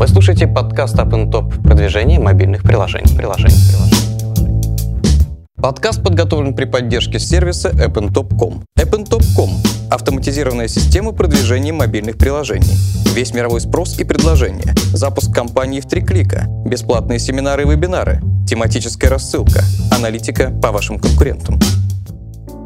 Вы 0.00 0.08
слушаете 0.08 0.46
подкаст 0.46 0.96
Up 0.96 1.10
Top 1.30 1.62
продвижение 1.62 2.18
мобильных 2.18 2.62
приложений, 2.62 3.18
приложений. 3.18 3.58
Подкаст 5.56 6.02
подготовлен 6.02 6.54
при 6.54 6.64
поддержке 6.64 7.18
сервиса 7.18 7.68
AppnTop.com. 7.68 8.64
AppnTop.com– 8.78 9.50
автоматизированная 9.90 10.68
система 10.68 11.12
продвижения 11.12 11.74
мобильных 11.74 12.16
приложений. 12.16 12.78
Весь 13.14 13.34
мировой 13.34 13.60
спрос 13.60 13.98
и 13.98 14.04
предложения. 14.04 14.72
Запуск 14.94 15.34
компании 15.34 15.80
в 15.80 15.86
три 15.86 16.00
клика. 16.00 16.46
Бесплатные 16.64 17.18
семинары 17.18 17.64
и 17.64 17.66
вебинары. 17.66 18.22
Тематическая 18.48 19.08
рассылка. 19.10 19.60
Аналитика 19.94 20.50
по 20.62 20.72
вашим 20.72 20.98
конкурентам. 20.98 21.60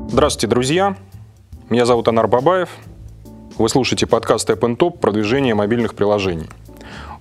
Здравствуйте, 0.08 0.46
друзья. 0.46 0.96
Меня 1.68 1.84
зовут 1.84 2.06
Анар 2.06 2.28
Бабаев. 2.28 2.68
Вы 3.58 3.68
слушаете 3.68 4.06
подкаст 4.06 4.48
AppnTop 4.48 4.98
продвижение 5.00 5.56
мобильных 5.56 5.96
приложений. 5.96 6.46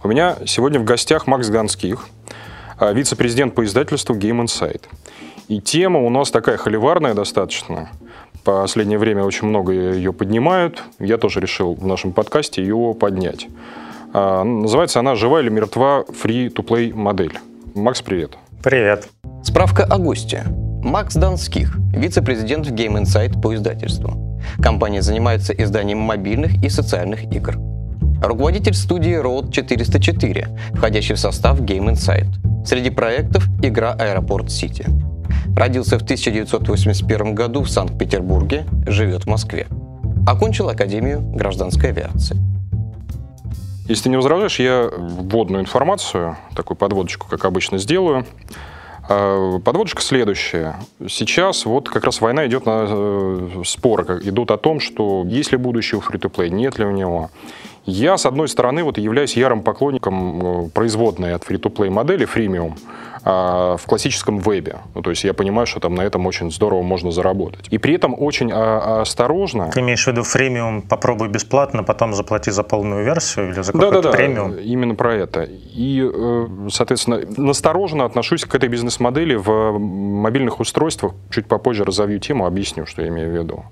У 0.03 0.09
меня 0.09 0.35
сегодня 0.45 0.81
в 0.81 0.83
гостях 0.83 1.27
Макс 1.27 1.47
Ганских, 1.47 2.09
а, 2.77 2.91
вице-президент 2.91 3.55
по 3.55 3.63
издательству 3.63 4.13
Game 4.13 4.43
Insight. 4.43 4.81
И 5.47 5.61
тема 5.61 6.01
у 6.01 6.09
нас 6.09 6.29
такая 6.29 6.57
холиварная 6.57 7.13
достаточно. 7.13 7.89
Последнее 8.43 8.99
время 8.99 9.23
очень 9.23 9.47
много 9.47 9.71
ее 9.71 10.11
поднимают. 10.11 10.83
Я 10.99 11.17
тоже 11.17 11.39
решил 11.39 11.75
в 11.75 11.85
нашем 11.87 12.11
подкасте 12.11 12.61
ее 12.61 12.93
поднять. 12.99 13.47
А, 14.13 14.43
называется 14.43 14.99
она 14.99 15.15
«Жива 15.15 15.39
или 15.39 15.47
мертва 15.47 16.03
free-to-play 16.21 16.93
модель». 16.93 17.39
Макс, 17.73 18.01
привет. 18.01 18.31
Привет. 18.61 19.07
Справка 19.41 19.85
о 19.85 19.99
госте. 19.99 20.43
Макс 20.83 21.15
Донских, 21.15 21.77
вице-президент 21.93 22.67
в 22.67 22.73
Game 22.73 23.01
Insight 23.01 23.41
по 23.41 23.55
издательству. 23.55 24.37
Компания 24.61 25.01
занимается 25.01 25.53
изданием 25.53 25.99
мобильных 25.99 26.61
и 26.61 26.67
социальных 26.67 27.23
игр 27.31 27.55
руководитель 28.27 28.73
студии 28.73 29.19
Road 29.21 29.51
404, 29.51 30.47
входящий 30.73 31.15
в 31.15 31.19
состав 31.19 31.59
Game 31.61 31.91
Insight. 31.91 32.27
Среди 32.65 32.89
проектов 32.89 33.45
игра 33.61 33.93
Аэропорт 33.93 34.51
Сити. 34.51 34.85
Родился 35.55 35.99
в 35.99 36.03
1981 36.03 37.35
году 37.35 37.63
в 37.63 37.69
Санкт-Петербурге, 37.69 38.65
живет 38.87 39.23
в 39.23 39.27
Москве. 39.27 39.67
Окончил 40.25 40.69
Академию 40.69 41.21
гражданской 41.21 41.89
авиации. 41.89 42.37
Если 43.87 44.03
ты 44.03 44.09
не 44.09 44.15
возражаешь, 44.15 44.59
я 44.59 44.89
вводную 44.95 45.61
информацию, 45.61 46.37
такую 46.55 46.77
подводочку, 46.77 47.27
как 47.27 47.43
обычно, 47.43 47.77
сделаю. 47.77 48.25
А, 49.09 49.59
подводочка 49.59 50.01
следующая. 50.01 50.77
Сейчас 51.09 51.65
вот 51.65 51.89
как 51.89 52.05
раз 52.05 52.21
война 52.21 52.47
идет 52.47 52.65
на 52.65 52.85
э, 52.87 53.61
споры, 53.65 54.21
идут 54.23 54.51
о 54.51 54.57
том, 54.57 54.79
что 54.79 55.25
есть 55.27 55.51
ли 55.51 55.57
будущее 55.57 55.99
у 55.99 56.01
фри-то-плей, 56.01 56.49
нет 56.49 56.79
ли 56.79 56.85
у 56.85 56.91
него. 56.91 57.29
Я, 57.85 58.17
с 58.17 58.25
одной 58.25 58.47
стороны, 58.47 58.83
вот 58.83 58.97
являюсь 58.97 59.35
ярым 59.35 59.61
поклонником 59.61 60.65
э, 60.65 60.69
производной 60.69 61.35
от 61.35 61.43
free-to-play 61.43 61.89
модели 61.89 62.25
фримиум 62.25 62.75
в 63.25 63.79
классическом 63.85 64.39
вебе. 64.39 64.79
Ну, 64.95 65.01
то 65.01 65.09
есть 65.09 65.23
я 65.23 65.33
понимаю, 65.33 65.65
что 65.65 65.79
там 65.79 65.95
на 65.95 66.01
этом 66.01 66.25
очень 66.25 66.51
здорово 66.51 66.81
можно 66.81 67.09
заработать. 67.11 67.67
И 67.69 67.77
при 67.77 67.95
этом 67.95 68.13
очень 68.17 68.51
а, 68.51 69.01
осторожно. 69.01 69.71
Ты 69.71 69.79
имеешь 69.79 70.03
в 70.03 70.07
виду 70.07 70.23
фримиум 70.23 70.81
попробуй 70.81 71.29
бесплатно, 71.29 71.83
потом 71.83 72.13
заплати 72.13 72.51
за 72.51 72.63
полную 72.63 73.05
версию 73.05 73.51
или 73.51 73.61
за 73.61 73.71
какой-то 73.71 74.01
да, 74.01 74.11
да, 74.11 74.17
премиум? 74.17 74.51
Да, 74.51 74.59
именно 74.59 74.95
про 74.95 75.15
это. 75.15 75.43
И, 75.43 76.03
э, 76.03 76.47
соответственно, 76.69 77.21
настороженно 77.37 78.03
отношусь 78.03 78.43
к 78.43 78.53
этой 78.55 78.67
бизнес-модели 78.67 79.35
в 79.35 79.77
мобильных 79.79 80.59
устройствах. 80.59 81.13
Чуть 81.29 81.45
попозже 81.45 81.85
разовью 81.85 82.19
тему, 82.19 82.45
объясню, 82.45 82.85
что 82.85 83.03
я 83.03 83.07
имею 83.07 83.31
в 83.31 83.33
виду. 83.33 83.63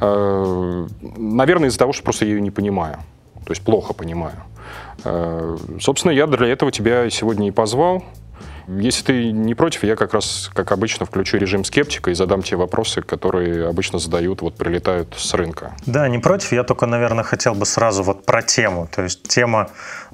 Э, 0.00 0.86
наверное, 1.16 1.70
из-за 1.70 1.78
того, 1.78 1.94
что 1.94 2.02
просто 2.02 2.26
я 2.26 2.32
ее 2.32 2.42
не 2.42 2.50
понимаю 2.50 2.98
то 3.44 3.52
есть 3.52 3.62
плохо 3.62 3.94
понимаю. 3.94 4.36
Э, 5.04 5.56
собственно, 5.80 6.12
я 6.12 6.26
для 6.26 6.46
этого 6.46 6.72
тебя 6.72 7.08
сегодня 7.10 7.48
и 7.48 7.50
позвал. 7.50 8.04
Если 8.66 9.04
ты 9.04 9.32
не 9.32 9.54
против, 9.54 9.84
я 9.84 9.94
как 9.94 10.14
раз, 10.14 10.50
как 10.54 10.72
обычно, 10.72 11.04
включу 11.04 11.36
режим 11.36 11.64
скептика 11.64 12.10
и 12.10 12.14
задам 12.14 12.42
те 12.42 12.56
вопросы, 12.56 13.02
которые 13.02 13.68
обычно 13.68 13.98
задают, 13.98 14.40
вот 14.40 14.56
прилетают 14.56 15.14
с 15.18 15.34
рынка. 15.34 15.74
Да, 15.84 16.08
не 16.08 16.18
против. 16.18 16.52
Я 16.52 16.64
только, 16.64 16.86
наверное, 16.86 17.24
хотел 17.24 17.54
бы 17.54 17.66
сразу 17.66 18.02
вот 18.02 18.24
про 18.24 18.42
тему. 18.42 18.88
То 18.90 19.02
есть 19.02 19.28
тема 19.28 19.68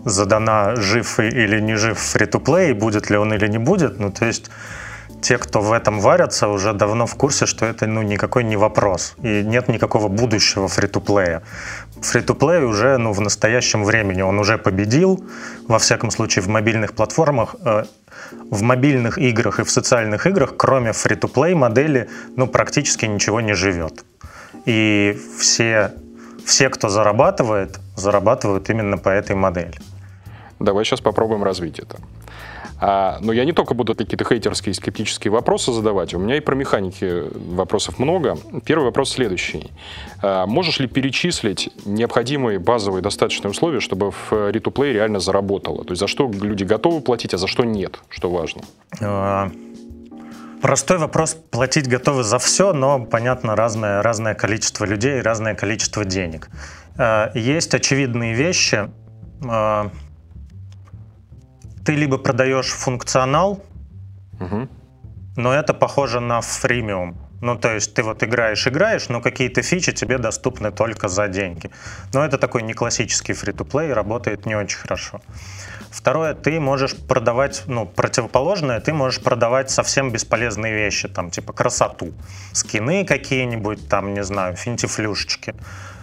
задана, 0.05 0.75
жив 0.75 1.21
или 1.21 1.61
не 1.61 1.77
жив 1.77 1.99
фри-то-плей, 1.99 2.73
будет 2.73 3.09
ли 3.09 3.17
он 3.17 3.33
или 3.33 3.47
не 3.47 3.59
будет. 3.59 4.01
Ну, 4.01 4.11
то 4.11 4.27
есть 4.27 4.51
те, 5.21 5.39
кто 5.39 5.61
в 5.61 5.73
этом 5.73 6.01
варятся, 6.01 6.49
уже 6.49 6.73
давно 6.73 7.07
в 7.07 7.15
курсе, 7.15 7.47
что 7.47 7.67
это 7.67 7.87
ну, 7.87 8.03
никакой 8.03 8.45
не 8.45 8.57
вопрос. 8.57 9.15
И 9.23 9.43
нет 9.43 9.69
никакого 9.69 10.09
будущего 10.09 10.69
фри-то-плея. 10.69 11.43
Фри-то-плей 12.03 12.65
уже 12.65 12.97
ну, 12.99 13.13
в 13.13 13.21
настоящем 13.21 13.85
времени 13.85 14.23
он 14.23 14.39
уже 14.39 14.59
победил. 14.59 15.25
Во 15.69 15.79
всяком 15.79 16.11
случае, 16.11 16.43
в 16.43 16.49
мобильных 16.49 16.95
платформах, 16.95 17.57
э, 17.65 17.85
в 18.51 18.63
мобильных 18.63 19.19
играх 19.19 19.61
и 19.61 19.65
в 19.65 19.71
социальных 19.71 20.27
играх, 20.27 20.55
кроме 20.57 20.93
фри-то-плей 20.93 21.55
модели, 21.55 22.09
ну, 22.37 22.47
практически 22.47 23.07
ничего 23.07 23.41
не 23.41 23.55
живет. 23.55 24.05
И 24.67 25.19
все, 25.39 25.93
все, 26.45 26.69
кто 26.69 26.89
зарабатывает, 26.89 27.79
зарабатывают 27.97 28.71
именно 28.71 28.99
по 28.99 29.09
этой 29.09 29.37
модели. 29.37 29.75
Давай 30.59 30.85
сейчас 30.85 31.01
попробуем 31.01 31.43
развить 31.43 31.79
это. 31.79 31.97
А, 32.81 33.19
но 33.21 33.33
я 33.33 33.45
не 33.45 33.53
только 33.53 33.75
буду 33.75 33.95
какие-то 33.95 34.25
хейтерские, 34.25 34.75
скептические 34.75 35.31
вопросы 35.31 35.73
задавать, 35.73 36.15
у 36.15 36.19
меня 36.19 36.37
и 36.37 36.41
про 36.41 36.55
механики 36.55 37.25
вопросов 37.55 37.99
много. 37.99 38.39
Первый 38.65 38.85
вопрос 38.85 39.11
следующий. 39.11 39.71
А, 40.23 40.47
можешь 40.47 40.81
ли 40.81 40.87
перечислить 40.87 41.71
необходимые 41.85 42.59
базовые 42.59 43.03
достаточные 43.03 43.51
условия, 43.51 43.81
чтобы 43.81 44.11
в 44.11 44.33
Free-to-Play 44.33 44.93
реально 44.93 45.21
заработало? 45.21 45.85
То 45.85 45.91
есть 45.91 46.01
за 46.01 46.07
что 46.07 46.31
люди 46.31 46.65
готовы 46.65 47.03
платить, 47.03 47.35
а 47.35 47.39
за 47.39 47.47
что 47.47 47.65
нет, 47.65 48.01
что 48.09 48.31
важно? 48.31 48.63
А, 49.01 49.51
простой 50.63 50.99
вопрос. 50.99 51.37
Платить 51.51 51.87
готовы 51.87 52.23
за 52.23 52.39
все, 52.39 52.73
но, 52.73 53.05
понятно, 53.05 53.57
разное, 53.57 54.03
разное 54.03 54.35
количество 54.35 54.87
людей, 54.87 55.21
разное 55.21 55.55
количество 55.55 56.05
денег. 56.07 56.49
А, 56.97 57.31
есть 57.35 57.75
очевидные 57.75 58.35
вещи, 58.35 58.91
а, 59.47 59.91
ты 61.85 61.95
либо 61.95 62.19
продаешь 62.19 62.71
функционал, 62.71 63.63
угу. 64.41 64.69
но 65.37 65.53
это 65.53 65.75
похоже 65.75 66.21
на 66.21 66.41
фримиум. 66.41 67.17
Ну, 67.41 67.57
то 67.57 67.73
есть 67.73 67.95
ты 67.95 68.03
вот 68.03 68.23
играешь, 68.23 68.67
играешь, 68.67 69.09
но 69.09 69.23
какие-то 69.23 69.63
фичи 69.63 69.93
тебе 69.93 70.19
доступны 70.19 70.71
только 70.71 71.09
за 71.09 71.27
деньги. 71.29 71.71
Но 72.13 72.23
это 72.23 72.37
такой 72.37 72.63
не 72.63 72.75
классический 72.75 73.33
фри-то-плей, 73.33 73.95
работает 73.95 74.45
не 74.45 74.55
очень 74.55 74.79
хорошо. 74.79 75.21
Второе, 75.91 76.35
ты 76.35 76.61
можешь 76.61 76.95
продавать, 76.95 77.63
ну, 77.67 77.87
противоположное, 77.87 78.81
ты 78.81 78.93
можешь 78.93 79.23
продавать 79.23 79.71
совсем 79.71 80.11
бесполезные 80.11 80.75
вещи, 80.75 81.09
там, 81.09 81.31
типа 81.31 81.53
красоту. 81.53 82.13
Скины 82.53 83.05
какие-нибудь, 83.07 83.89
там, 83.89 84.13
не 84.15 84.23
знаю, 84.23 84.55
финтифлюшечки. 84.57 85.55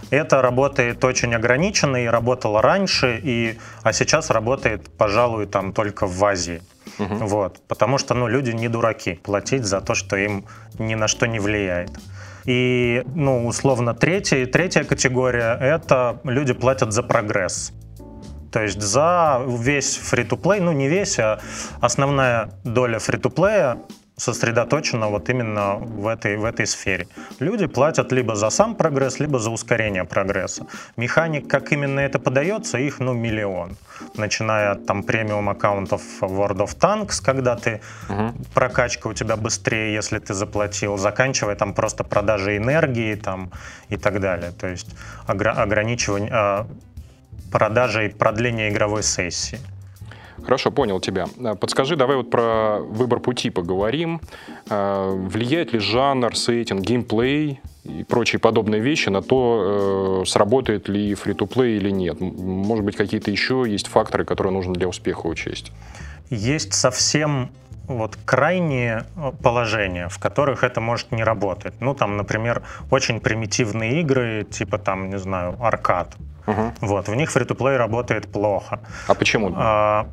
Это 0.09 0.41
работает 0.41 1.03
очень 1.03 1.35
ограниченно 1.35 1.97
и 1.97 2.05
работало 2.05 2.61
раньше, 2.61 3.19
и, 3.21 3.57
а 3.83 3.93
сейчас 3.93 4.29
работает, 4.29 4.89
пожалуй, 4.97 5.45
там 5.47 5.73
только 5.73 6.07
в 6.07 6.23
Азии. 6.23 6.61
Угу. 6.99 7.15
Вот, 7.27 7.61
потому 7.67 7.97
что 7.97 8.13
ну, 8.13 8.27
люди 8.27 8.51
не 8.51 8.69
дураки 8.69 9.15
платить 9.15 9.65
за 9.65 9.81
то, 9.81 9.95
что 9.95 10.15
им 10.15 10.45
ни 10.79 10.95
на 10.95 11.07
что 11.07 11.27
не 11.27 11.39
влияет. 11.39 11.91
И, 12.45 13.03
ну, 13.13 13.45
условно, 13.45 13.93
третья, 13.93 14.45
третья 14.45 14.85
категория— 14.85 15.57
это 15.59 16.21
люди 16.23 16.53
платят 16.53 16.93
за 16.93 17.03
прогресс. 17.03 17.73
То 18.51 18.63
есть 18.63 18.81
за 18.81 19.41
весь 19.45 19.97
фри-то-плей, 19.97 20.61
ну 20.61 20.71
не 20.71 20.87
весь, 20.87 21.19
а 21.19 21.39
основная 21.81 22.49
доля 22.63 22.99
фри-то-плея 22.99 23.77
сосредоточена 24.17 25.09
вот 25.09 25.29
именно 25.29 25.75
в 25.75 26.07
этой, 26.07 26.37
в 26.37 26.45
этой 26.45 26.65
сфере. 26.65 27.07
Люди 27.39 27.67
платят 27.67 28.11
либо 28.11 28.35
за 28.35 28.49
сам 28.49 28.75
прогресс, 28.75 29.19
либо 29.19 29.37
за 29.37 29.51
ускорение 29.51 30.05
прогресса. 30.05 30.65
Механик, 30.97 31.47
как 31.47 31.71
именно 31.71 31.99
это 31.99 32.17
подается, 32.17 32.79
их 32.79 32.99
ну 32.99 33.13
миллион. 33.13 33.77
Начиная 34.15 34.71
от 34.71 34.87
там 34.87 35.03
премиум 35.03 35.49
аккаунтов 35.49 36.01
World 36.21 36.57
of 36.57 36.77
Tanks, 36.79 37.23
когда 37.23 37.55
ты 37.55 37.79
угу. 38.09 38.33
прокачка 38.55 39.07
у 39.09 39.13
тебя 39.13 39.35
быстрее, 39.35 39.93
если 39.93 40.17
ты 40.17 40.33
заплатил, 40.33 40.97
заканчивая 40.97 41.55
там 41.55 41.73
просто 41.73 42.03
продажей 42.03 42.57
энергии 42.57 43.13
там 43.13 43.51
и 43.89 43.97
так 43.97 44.19
далее. 44.19 44.51
То 44.51 44.67
есть 44.67 44.87
огр- 45.27 45.49
ограничивание 45.49 46.31
э, 46.33 46.65
продажей 47.51 48.09
продления 48.09 48.69
игровой 48.69 49.03
сессии. 49.03 49.59
Хорошо, 50.43 50.71
понял 50.71 50.99
тебя. 50.99 51.25
А, 51.43 51.55
подскажи, 51.55 51.95
давай 51.95 52.17
вот 52.17 52.29
про 52.29 52.79
выбор 52.79 53.19
пути 53.19 53.49
поговорим. 53.49 54.21
А, 54.69 55.11
влияет 55.11 55.73
ли 55.73 55.79
жанр, 55.79 56.35
сеттинг, 56.35 56.81
геймплей 56.81 57.59
и 57.83 58.03
прочие 58.03 58.39
подобные 58.39 58.81
вещи 58.81 59.09
на 59.09 59.21
то, 59.21 60.21
э, 60.23 60.25
сработает 60.25 60.89
ли 60.89 61.13
фри-то-плей 61.13 61.77
или 61.77 61.89
нет? 61.89 62.19
Может 62.19 62.83
быть, 62.83 62.95
какие-то 62.95 63.31
еще 63.31 63.63
есть 63.65 63.87
факторы, 63.87 64.25
которые 64.25 64.53
нужно 64.53 64.73
для 64.73 64.87
успеха 64.87 65.27
учесть? 65.27 65.71
Есть 66.29 66.73
совсем 66.73 67.49
вот 67.87 68.17
крайние 68.25 69.05
э, 69.15 69.31
положения, 69.41 70.09
в 70.09 70.19
которых 70.19 70.63
это 70.63 70.81
может 70.81 71.11
не 71.11 71.23
работать. 71.23 71.73
Ну, 71.79 71.93
там, 71.93 72.17
например, 72.17 72.63
очень 72.91 73.19
примитивные 73.19 74.01
игры, 74.01 74.45
типа 74.49 74.77
там, 74.77 75.09
не 75.09 75.17
знаю, 75.17 75.55
аркад. 75.61 76.15
Мгм. 76.45 76.73
Вот, 76.81 77.07
в 77.07 77.15
них 77.15 77.31
фри-то-плей 77.31 77.77
работает 77.77 78.27
плохо. 78.27 78.79
А 79.07 79.13
почему, 79.13 79.53
А, 79.55 80.09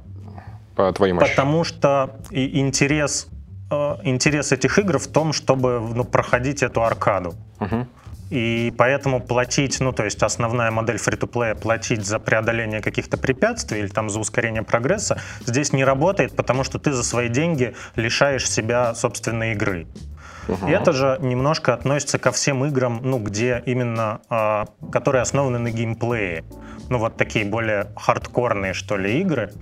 по 0.75 0.93
твоим 0.93 1.19
ощущениям? 1.19 1.37
Потому 1.37 1.65
что 1.65 2.17
и 2.31 2.61
интерес, 2.61 3.29
э, 3.71 3.97
интерес 4.03 4.53
этих 4.53 4.79
игр 4.79 4.99
в 4.99 5.07
том, 5.07 5.33
чтобы 5.33 5.81
ну, 5.81 6.05
проходить 6.05 6.63
эту 6.63 6.83
аркаду. 6.83 7.35
Мгм. 7.61 7.89
И 8.31 8.73
поэтому 8.77 9.21
платить, 9.21 9.81
ну 9.81 9.93
то 9.93 10.05
есть 10.05 10.23
основная 10.23 10.71
модель 10.71 10.97
фри-то-плея, 10.97 11.55
платить 11.55 12.05
за 12.05 12.19
преодоление 12.19 12.81
каких-то 12.81 13.17
препятствий 13.17 13.81
или 13.81 13.89
там 13.89 14.11
за 14.11 14.19
ускорение 14.19 14.63
прогресса, 14.63 15.21
здесь 15.47 15.73
не 15.73 15.85
работает, 15.85 16.35
потому 16.35 16.65
что 16.65 16.79
ты 16.79 16.93
за 16.93 17.05
свои 17.05 17.29
деньги 17.29 17.75
лишаешь 17.97 18.51
себя 18.51 18.95
собственной 18.95 19.53
игры. 19.53 19.87
И 20.67 20.71
это 20.71 20.93
же 20.93 21.19
немножко 21.21 21.73
относится 21.73 22.19
ко 22.19 22.31
всем 22.31 22.65
играм, 22.67 23.01
ну, 23.03 23.19
где 23.19 23.63
именно, 23.65 24.21
а, 24.29 24.67
которые 24.93 25.23
основаны 25.23 25.59
на 25.59 25.71
геймплее. 25.71 26.45
Ну, 26.91 26.99
вот 26.99 27.17
такие 27.17 27.47
более 27.47 27.87
хардкорные, 27.97 28.75
что 28.75 28.99
ли, 28.99 29.21
игры, 29.21 29.53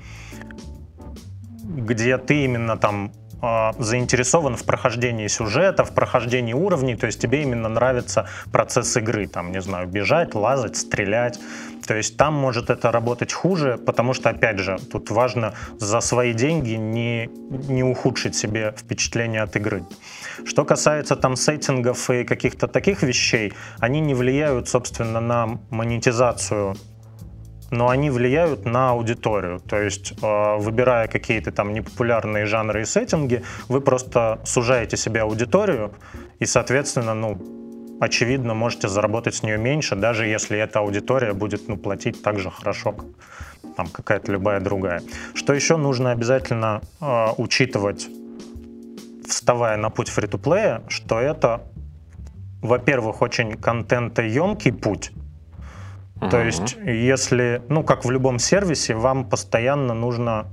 где 1.76 2.18
ты 2.18 2.44
именно 2.44 2.76
там 2.76 3.12
а, 3.44 3.74
заинтересован 3.78 4.56
в 4.56 4.64
прохождении 4.64 5.26
сюжета, 5.26 5.84
в 5.84 5.92
прохождении 5.92 6.52
уровней, 6.52 6.94
то 6.94 7.06
есть 7.06 7.20
тебе 7.20 7.42
именно 7.42 7.68
нравится 7.68 8.28
процесс 8.52 8.96
игры, 8.96 9.26
там, 9.26 9.50
не 9.50 9.60
знаю, 9.60 9.88
бежать, 9.88 10.36
лазать, 10.36 10.76
стрелять. 10.76 11.40
То 11.84 11.94
есть 11.96 12.16
там 12.16 12.34
может 12.34 12.70
это 12.70 12.92
работать 12.92 13.32
хуже, 13.32 13.80
потому 13.84 14.14
что, 14.14 14.30
опять 14.30 14.60
же, 14.60 14.78
тут 14.92 15.10
важно 15.10 15.54
за 15.80 15.98
свои 16.00 16.34
деньги 16.34 16.74
не, 16.74 17.28
не 17.50 17.82
ухудшить 17.82 18.36
себе 18.36 18.76
впечатление 18.78 19.42
от 19.42 19.56
игры. 19.56 19.82
Что 20.44 20.64
касается 20.64 21.16
там 21.16 21.34
сеттингов 21.34 22.10
и 22.10 22.22
каких-то 22.22 22.68
таких 22.68 23.02
вещей, 23.02 23.54
они 23.80 23.98
не 23.98 24.14
влияют, 24.14 24.68
собственно, 24.68 25.20
на 25.20 25.58
монетизацию 25.70 26.76
но 27.72 27.88
они 27.88 28.10
влияют 28.10 28.66
на 28.66 28.90
аудиторию. 28.90 29.58
То 29.58 29.80
есть, 29.80 30.12
э, 30.22 30.56
выбирая 30.58 31.08
какие-то 31.08 31.50
там 31.50 31.72
непопулярные 31.72 32.46
жанры 32.46 32.82
и 32.82 32.84
сеттинги, 32.84 33.42
вы 33.68 33.80
просто 33.80 34.38
сужаете 34.44 34.96
себе 34.96 35.22
аудиторию, 35.22 35.90
и, 36.38 36.46
соответственно, 36.46 37.14
ну, 37.14 37.38
очевидно, 37.98 38.54
можете 38.54 38.88
заработать 38.88 39.34
с 39.34 39.42
нее 39.42 39.56
меньше, 39.56 39.96
даже 39.96 40.26
если 40.26 40.58
эта 40.58 40.80
аудитория 40.80 41.32
будет 41.32 41.68
ну, 41.68 41.76
платить 41.76 42.22
так 42.22 42.38
же 42.38 42.50
хорошо, 42.50 42.92
как 42.92 43.06
там 43.76 43.86
какая-то 43.86 44.32
любая 44.32 44.60
другая. 44.60 45.02
Что 45.34 45.54
еще 45.54 45.76
нужно 45.76 46.10
обязательно 46.10 46.82
э, 47.00 47.26
учитывать, 47.38 48.08
вставая 49.26 49.78
на 49.78 49.88
путь 49.88 50.08
фри-то-плея, 50.08 50.82
что 50.88 51.18
это, 51.18 51.62
во-первых, 52.60 53.22
очень 53.22 53.56
контентоемкий 53.56 54.72
путь, 54.72 55.12
то 56.30 56.36
Мгм. 56.36 56.46
есть, 56.46 56.76
если, 56.84 57.62
ну, 57.68 57.82
как 57.82 58.04
в 58.04 58.10
любом 58.10 58.38
сервисе, 58.38 58.94
вам 58.94 59.24
постоянно 59.28 59.94
нужно 59.94 60.46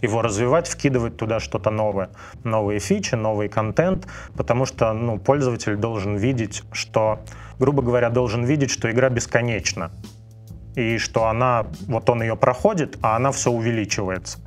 его 0.00 0.20
развивать, 0.20 0.66
вкидывать 0.68 1.16
туда 1.16 1.38
что-то 1.38 1.70
новое, 1.70 2.10
новые 2.42 2.80
фичи, 2.80 3.14
новый 3.14 3.48
контент, 3.48 4.06
потому 4.36 4.66
что, 4.66 4.92
ну, 4.92 5.18
пользователь 5.18 5.76
должен 5.76 6.16
видеть, 6.16 6.64
что, 6.72 7.20
грубо 7.60 7.82
говоря, 7.82 8.10
должен 8.10 8.44
видеть, 8.44 8.70
что 8.70 8.90
игра 8.90 9.08
бесконечна, 9.10 9.92
и 10.74 10.98
что 10.98 11.26
она, 11.26 11.66
вот 11.86 12.10
он 12.10 12.22
ее 12.22 12.36
проходит, 12.36 12.98
а 13.00 13.14
она 13.14 13.30
все 13.30 13.50
увеличивается. 13.52 14.38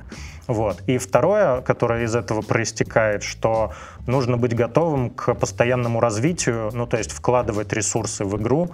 Вот. 0.46 0.82
И 0.86 0.98
второе, 0.98 1.60
которое 1.62 2.04
из 2.04 2.14
этого 2.14 2.42
проистекает, 2.42 3.22
что 3.22 3.72
нужно 4.06 4.36
быть 4.36 4.54
готовым 4.54 5.10
к 5.10 5.34
постоянному 5.34 6.00
развитию, 6.00 6.70
ну, 6.72 6.86
то 6.86 6.98
есть 6.98 7.12
вкладывать 7.12 7.72
ресурсы 7.72 8.24
в 8.24 8.36
игру 8.36 8.70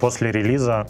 после 0.00 0.32
релиза 0.32 0.88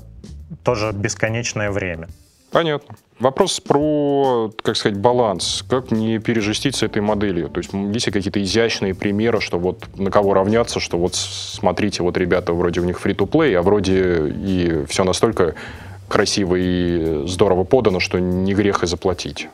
тоже 0.62 0.92
бесконечное 0.92 1.70
время. 1.70 2.08
Понятно. 2.50 2.96
Вопрос 3.18 3.60
про, 3.60 4.50
как 4.62 4.76
сказать, 4.76 4.98
баланс. 4.98 5.64
Как 5.68 5.90
не 5.90 6.18
пережестить 6.18 6.76
с 6.76 6.82
этой 6.82 7.00
моделью? 7.00 7.48
То 7.48 7.58
есть 7.58 7.72
есть 7.72 8.06
ли 8.06 8.12
какие-то 8.12 8.42
изящные 8.42 8.94
примеры, 8.94 9.40
что 9.40 9.58
вот 9.58 9.86
на 9.96 10.10
кого 10.10 10.34
равняться, 10.34 10.80
что 10.80 10.98
вот 10.98 11.14
смотрите, 11.14 12.02
вот 12.02 12.16
ребята, 12.18 12.52
вроде 12.52 12.80
у 12.80 12.84
них 12.84 13.00
фри-то-плей, 13.00 13.56
а 13.56 13.62
вроде 13.62 14.28
и 14.28 14.84
все 14.88 15.04
настолько 15.04 15.54
красиво 16.08 16.56
и 16.56 17.26
здорово 17.26 17.64
подано, 17.64 18.00
что 18.00 18.18
не 18.18 18.54
грех 18.54 18.82
и 18.82 18.86
заплатить. 18.86 19.48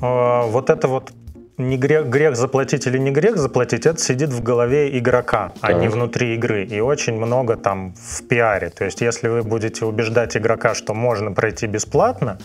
А, 0.00 0.46
Вот 0.46 0.70
это 0.70 0.88
вот 0.88 1.12
не 1.58 1.76
грех, 1.76 2.06
грех 2.06 2.36
заплатить 2.36 2.86
или 2.86 2.98
не 2.98 3.10
грех 3.10 3.36
заплатить, 3.36 3.84
это 3.86 3.98
сидит 3.98 4.30
в 4.30 4.42
голове 4.42 4.96
игрока, 4.98 5.52
а 5.60 5.68
Так. 5.68 5.80
не 5.80 5.88
внутри 5.88 6.34
игры. 6.34 6.64
И 6.64 6.80
очень 6.80 7.14
много 7.16 7.56
там 7.56 7.94
в 7.94 8.22
пиаре. 8.28 8.70
То 8.70 8.84
есть, 8.84 9.00
если 9.00 9.28
вы 9.28 9.42
будете 9.42 9.84
убеждать 9.84 10.36
игрока, 10.36 10.74
что 10.74 10.94
можно 10.94 11.32
пройти 11.32 11.66
бесплатно, 11.66 12.38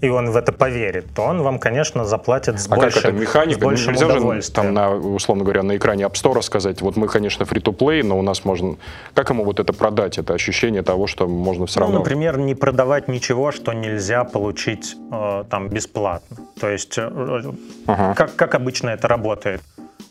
и 0.00 0.08
он 0.08 0.30
в 0.30 0.36
это 0.36 0.52
поверит, 0.52 1.06
то 1.14 1.22
он 1.22 1.42
вам, 1.42 1.58
конечно, 1.58 2.04
заплатит 2.04 2.60
с 2.60 2.66
А 2.66 2.70
как 2.70 2.78
большим, 2.78 3.00
это 3.00 3.12
механика? 3.12 3.60
с 3.60 3.62
большим 3.62 3.92
Нельзя 3.94 4.40
же 4.42 4.52
там, 4.52 4.74
на, 4.74 4.94
условно 4.94 5.44
говоря, 5.44 5.62
на 5.62 5.76
экране 5.76 6.04
App 6.04 6.12
Store 6.12 6.42
сказать, 6.42 6.82
вот 6.82 6.96
мы, 6.96 7.08
конечно, 7.08 7.44
фри-то-плей, 7.44 8.02
но 8.02 8.18
у 8.18 8.22
нас 8.22 8.44
можно... 8.44 8.76
Как 9.14 9.30
ему 9.30 9.44
вот 9.44 9.60
это 9.60 9.72
продать, 9.72 10.18
это 10.18 10.34
ощущение 10.34 10.82
того, 10.82 11.06
что 11.06 11.26
можно 11.26 11.66
все 11.66 11.80
Ну, 11.80 11.86
равно... 11.86 11.98
например, 12.00 12.38
не 12.38 12.54
продавать 12.54 13.08
ничего, 13.08 13.52
что 13.52 13.72
нельзя 13.72 14.24
получить 14.24 14.96
э, 15.12 15.44
там 15.48 15.68
бесплатно. 15.68 16.36
То 16.60 16.68
есть, 16.68 16.98
э, 16.98 17.42
Ага. 17.86 18.14
как, 18.14 18.36
как 18.36 18.54
обычно 18.54 18.90
это 18.90 19.08
работает? 19.08 19.62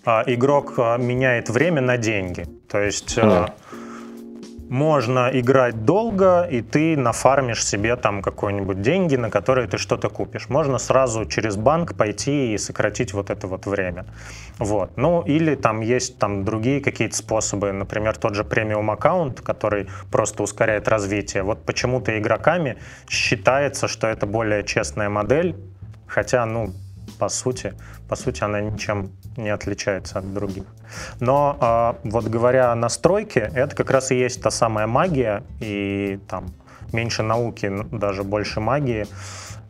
А, 0.05 0.23
игрок 0.25 0.73
а, 0.77 0.97
меняет 0.97 1.49
время 1.49 1.81
на 1.81 1.97
деньги. 1.97 2.45
То 2.69 2.79
есть 2.79 3.17
э. 3.17 3.47
Можно 4.69 5.29
играть 5.31 5.85
долго, 5.85 6.44
и 6.44 6.62
ты 6.62 6.97
нафармишь 6.97 7.63
себе 7.63 7.95
там 7.95 8.21
какой-нибудь 8.21 8.81
деньги, 8.81 9.15
на 9.15 9.29
которые 9.29 9.67
ты 9.67 9.77
что-то 9.77 10.09
купишь. 10.09 10.50
Можно 10.50 10.77
сразу 10.77 11.25
через 11.25 11.56
банк 11.56 11.95
пойти 11.95 12.53
и 12.53 12.57
сократить 12.57 13.13
вот 13.13 13.29
это 13.29 13.47
вот 13.47 13.65
время. 13.65 14.06
Вот. 14.57 14.97
Ну, 14.97 15.21
или 15.21 15.56
там 15.56 15.81
есть 15.81 16.17
там 16.17 16.44
другие 16.45 16.81
какие-то 16.81 17.15
способы, 17.15 17.71
например, 17.71 18.17
тот 18.17 18.35
же 18.35 18.44
премиум 18.44 18.89
аккаунт, 18.91 19.41
который 19.41 19.88
просто 20.12 20.44
ускоряет 20.44 20.88
развитие. 20.88 21.44
Вот 21.44 21.63
почему-то 21.65 22.18
игроками 22.18 22.77
считается, 23.07 23.88
что 23.88 24.07
это 24.07 24.25
более 24.25 24.63
честная 24.63 25.09
модель, 25.09 25.56
хотя, 26.07 26.45
ну, 26.45 26.73
по 27.17 27.29
сути, 27.29 27.73
по 28.07 28.15
сути, 28.15 28.44
она 28.44 28.62
ничем 28.62 29.12
не 29.38 29.50
отличается 29.50 30.19
от 30.19 30.33
других. 30.33 30.65
Но 31.19 31.57
а, 31.59 31.97
вот 32.03 32.25
говоря 32.25 32.71
о 32.71 32.75
настройке, 32.75 33.51
это 33.53 33.75
как 33.75 33.91
раз 33.91 34.12
и 34.12 34.15
есть 34.15 34.41
та 34.41 34.51
самая 34.51 34.88
магия, 34.88 35.44
и 35.59 36.19
там 36.27 36.45
меньше 36.94 37.23
науки, 37.23 37.71
даже 37.91 38.23
больше 38.23 38.59
магии 38.59 39.06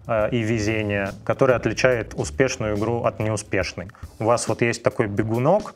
э, 0.07 0.29
и 0.31 0.41
везения, 0.41 1.13
которая 1.23 1.57
отличает 1.57 2.13
успешную 2.15 2.77
игру 2.77 3.03
от 3.03 3.19
неуспешной. 3.19 3.87
У 4.19 4.25
вас 4.25 4.47
вот 4.47 4.61
есть 4.61 4.83
такой 4.83 5.07
бегунок, 5.07 5.73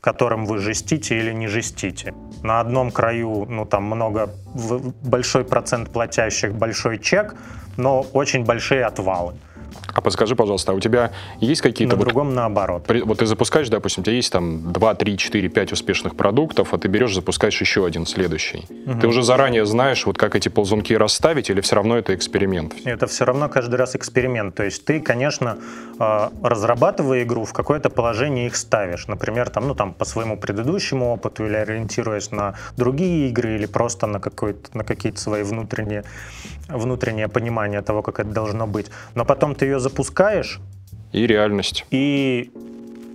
которым 0.00 0.46
вы 0.46 0.58
жестите 0.58 1.18
или 1.18 1.32
не 1.32 1.48
жестите. 1.48 2.14
На 2.42 2.60
одном 2.60 2.90
краю, 2.90 3.44
ну 3.48 3.64
там 3.64 3.84
много, 3.84 4.30
большой 5.02 5.44
процент 5.44 5.90
платящих, 5.90 6.54
большой 6.54 6.98
чек, 6.98 7.34
но 7.76 8.02
очень 8.12 8.44
большие 8.44 8.84
отвалы. 8.84 9.34
А 9.96 10.02
подскажи, 10.02 10.36
пожалуйста, 10.36 10.72
а 10.72 10.74
у 10.74 10.80
тебя 10.80 11.10
есть 11.40 11.62
какие-то 11.62 11.94
На 11.94 11.98
вот 11.98 12.04
другом 12.04 12.34
наоборот. 12.34 12.84
При- 12.86 13.00
Вот 13.00 13.18
ты 13.18 13.24
запускаешь, 13.24 13.70
допустим, 13.70 14.02
у 14.02 14.04
тебя 14.04 14.14
есть 14.16 14.30
там 14.30 14.70
2, 14.70 14.94
3, 14.94 15.16
4, 15.16 15.48
5 15.48 15.72
успешных 15.72 16.14
продуктов, 16.16 16.74
а 16.74 16.78
ты 16.78 16.88
берешь, 16.88 17.14
запускаешь 17.14 17.58
еще 17.62 17.86
один 17.86 18.04
следующий. 18.04 18.66
Ты 19.00 19.06
уже 19.06 19.22
заранее 19.22 19.64
знаешь, 19.64 20.04
вот 20.04 20.18
как 20.18 20.36
эти 20.36 20.50
ползунки 20.50 20.92
расставить, 20.92 21.48
или 21.48 21.62
все 21.62 21.76
равно 21.76 21.96
это 21.96 22.14
эксперимент? 22.14 22.74
Это 22.84 23.06
все 23.06 23.24
равно 23.24 23.48
каждый 23.48 23.76
раз 23.76 23.96
эксперимент. 23.96 24.54
То 24.54 24.64
есть 24.64 24.84
ты, 24.84 25.00
конечно, 25.00 25.56
э, 25.98 26.28
разрабатывая 26.42 27.22
игру, 27.22 27.44
в 27.46 27.54
какое-то 27.54 27.88
положение 27.88 28.48
их 28.48 28.56
ставишь. 28.56 29.08
Например, 29.08 29.48
там, 29.48 29.66
ну, 29.66 29.74
там, 29.74 29.94
по 29.94 30.04
своему 30.04 30.36
предыдущему 30.36 31.14
опыту 31.14 31.46
или 31.46 31.56
ориентируясь 31.56 32.32
на 32.32 32.54
другие 32.76 33.30
игры, 33.30 33.54
или 33.54 33.64
просто 33.64 34.06
на, 34.06 34.20
какой-то, 34.20 34.76
на 34.76 34.84
какие-то 34.84 35.18
свои 35.20 35.42
внутренние, 35.42 36.04
внутреннее 36.68 37.28
понимание 37.28 37.82
того, 37.82 38.02
как 38.02 38.20
это 38.20 38.30
должно 38.30 38.66
быть. 38.66 38.90
Но 39.14 39.24
потом 39.24 39.54
ты 39.54 39.66
ее 39.66 39.80
запускаешь, 39.80 40.60
И 41.12 41.26
реальность. 41.26 41.86
и 41.90 42.50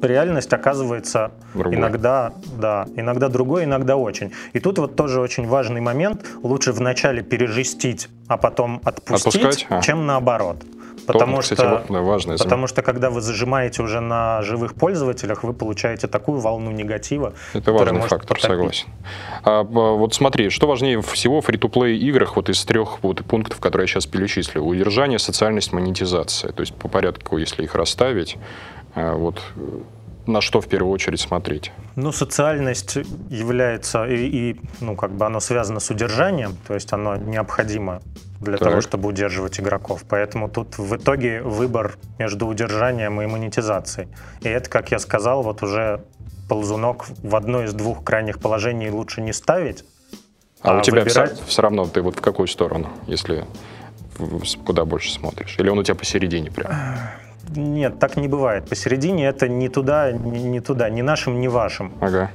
реальность 0.02 0.52
оказывается 0.54 1.32
Другой. 1.54 1.76
иногда, 1.76 2.34
да, 2.58 2.88
иногда 2.96 3.30
другой, 3.30 3.66
иногда 3.66 3.98
очень. 3.98 4.32
И 4.54 4.60
тут 4.60 4.80
вот 4.80 4.96
тоже 4.96 5.20
очень 5.22 5.48
важный 5.48 5.82
момент. 5.82 6.26
Лучше 6.44 6.72
вначале 6.72 7.22
пережестить, 7.22 8.10
а 8.28 8.38
потом 8.38 8.82
отпустить, 8.84 9.36
Отпускать? 9.44 9.68
А. 9.70 9.82
чем 9.82 10.06
наоборот. 10.08 10.58
Потому 11.14 11.42
что, 11.42 11.56
кстати, 11.56 11.70
ва- 11.70 11.84
да, 11.90 12.02
важное 12.02 12.38
потому 12.38 12.68
что 12.68 12.82
когда 12.82 13.10
вы 13.10 13.22
зажимаете 13.22 13.82
уже 13.84 14.00
на 14.00 14.42
живых 14.42 14.76
пользователях, 14.76 15.44
вы 15.44 15.54
получаете 15.54 16.08
такую 16.08 16.40
волну 16.40 16.72
негатива. 16.72 17.34
Это 17.54 17.72
важный 17.72 18.02
фактор, 18.02 18.38
потопить. 18.38 18.42
согласен. 18.46 18.88
А, 19.44 19.64
б- 19.64 19.98
вот 19.98 20.14
смотри, 20.14 20.50
что 20.50 20.68
важнее 20.68 21.02
всего 21.02 21.42
в 21.42 21.46
фри-то-плей 21.46 21.98
играх 21.98 22.36
вот 22.36 22.50
из 22.50 22.64
трех 22.66 23.04
вот 23.04 23.24
пунктов, 23.26 23.60
которые 23.60 23.84
я 23.84 23.88
сейчас 23.88 24.06
перечислил? 24.06 24.68
Удержание, 24.68 25.20
социальность, 25.20 25.74
монетизация. 25.74 26.52
То 26.52 26.62
есть 26.62 26.74
по 26.76 26.88
порядку, 26.88 27.38
если 27.38 27.64
их 27.64 27.76
расставить, 27.76 28.38
А 28.94 29.16
вот 29.16 29.42
на 30.32 30.42
что 30.42 30.62
в 30.62 30.68
первую 30.68 30.92
очередь 30.92 31.20
смотреть? 31.20 31.72
Ну, 31.96 32.12
социальность 32.12 32.98
является 33.30 34.06
и, 34.06 34.26
и 34.26 34.62
ну, 34.80 34.96
как 34.96 35.12
бы 35.12 35.26
оно 35.26 35.40
связано 35.40 35.80
с 35.80 35.90
удержанием, 35.90 36.58
то 36.68 36.74
есть 36.74 36.92
оно 36.94 37.16
необходимо 37.16 38.02
для 38.40 38.58
так. 38.58 38.70
того, 38.70 38.82
чтобы 38.82 39.10
удерживать 39.10 39.60
игроков. 39.60 40.04
Поэтому 40.10 40.50
тут 40.50 40.78
в 40.78 40.96
итоге 40.96 41.42
выбор 41.42 41.98
между 42.18 42.48
удержанием 42.48 43.22
и 43.22 43.28
монетизацией. 43.28 44.08
И 44.42 44.50
это, 44.50 44.70
как 44.70 44.92
я 44.92 45.00
сказал, 45.00 45.44
вот 45.44 45.62
уже 45.62 46.04
ползунок 46.50 47.06
в 47.24 47.36
одно 47.36 47.64
из 47.64 47.74
двух 47.74 48.04
крайних 48.04 48.40
положений 48.40 48.90
лучше 48.90 49.22
не 49.22 49.34
ставить. 49.34 49.86
А, 50.62 50.78
а 50.78 50.80
у 50.80 50.82
тебя 50.82 51.04
выбирать... 51.04 51.34
все, 51.34 51.46
все 51.46 51.62
равно 51.62 51.86
ты 51.86 52.02
вот 52.02 52.18
в 52.18 52.22
какую 52.22 52.48
сторону, 52.48 52.90
если 53.08 53.46
куда 54.66 54.86
больше 54.86 55.12
смотришь? 55.12 55.56
Или 55.58 55.70
он 55.70 55.80
у 55.80 55.84
тебя 55.84 55.96
посередине 55.96 56.52
прям? 56.52 56.72
Нет, 57.56 58.00
так 58.00 58.18
не 58.18 58.28
бывает. 58.28 58.70
Посередине 58.70 59.28
это 59.28 59.48
не 59.48 59.70
туда, 59.70 60.12
не, 60.12 60.60
туда, 60.60 60.90
ни 60.90 61.02
нашим, 61.02 61.40
ни 61.42 61.48
вашим. 61.48 61.92
Ага. 62.00 62.32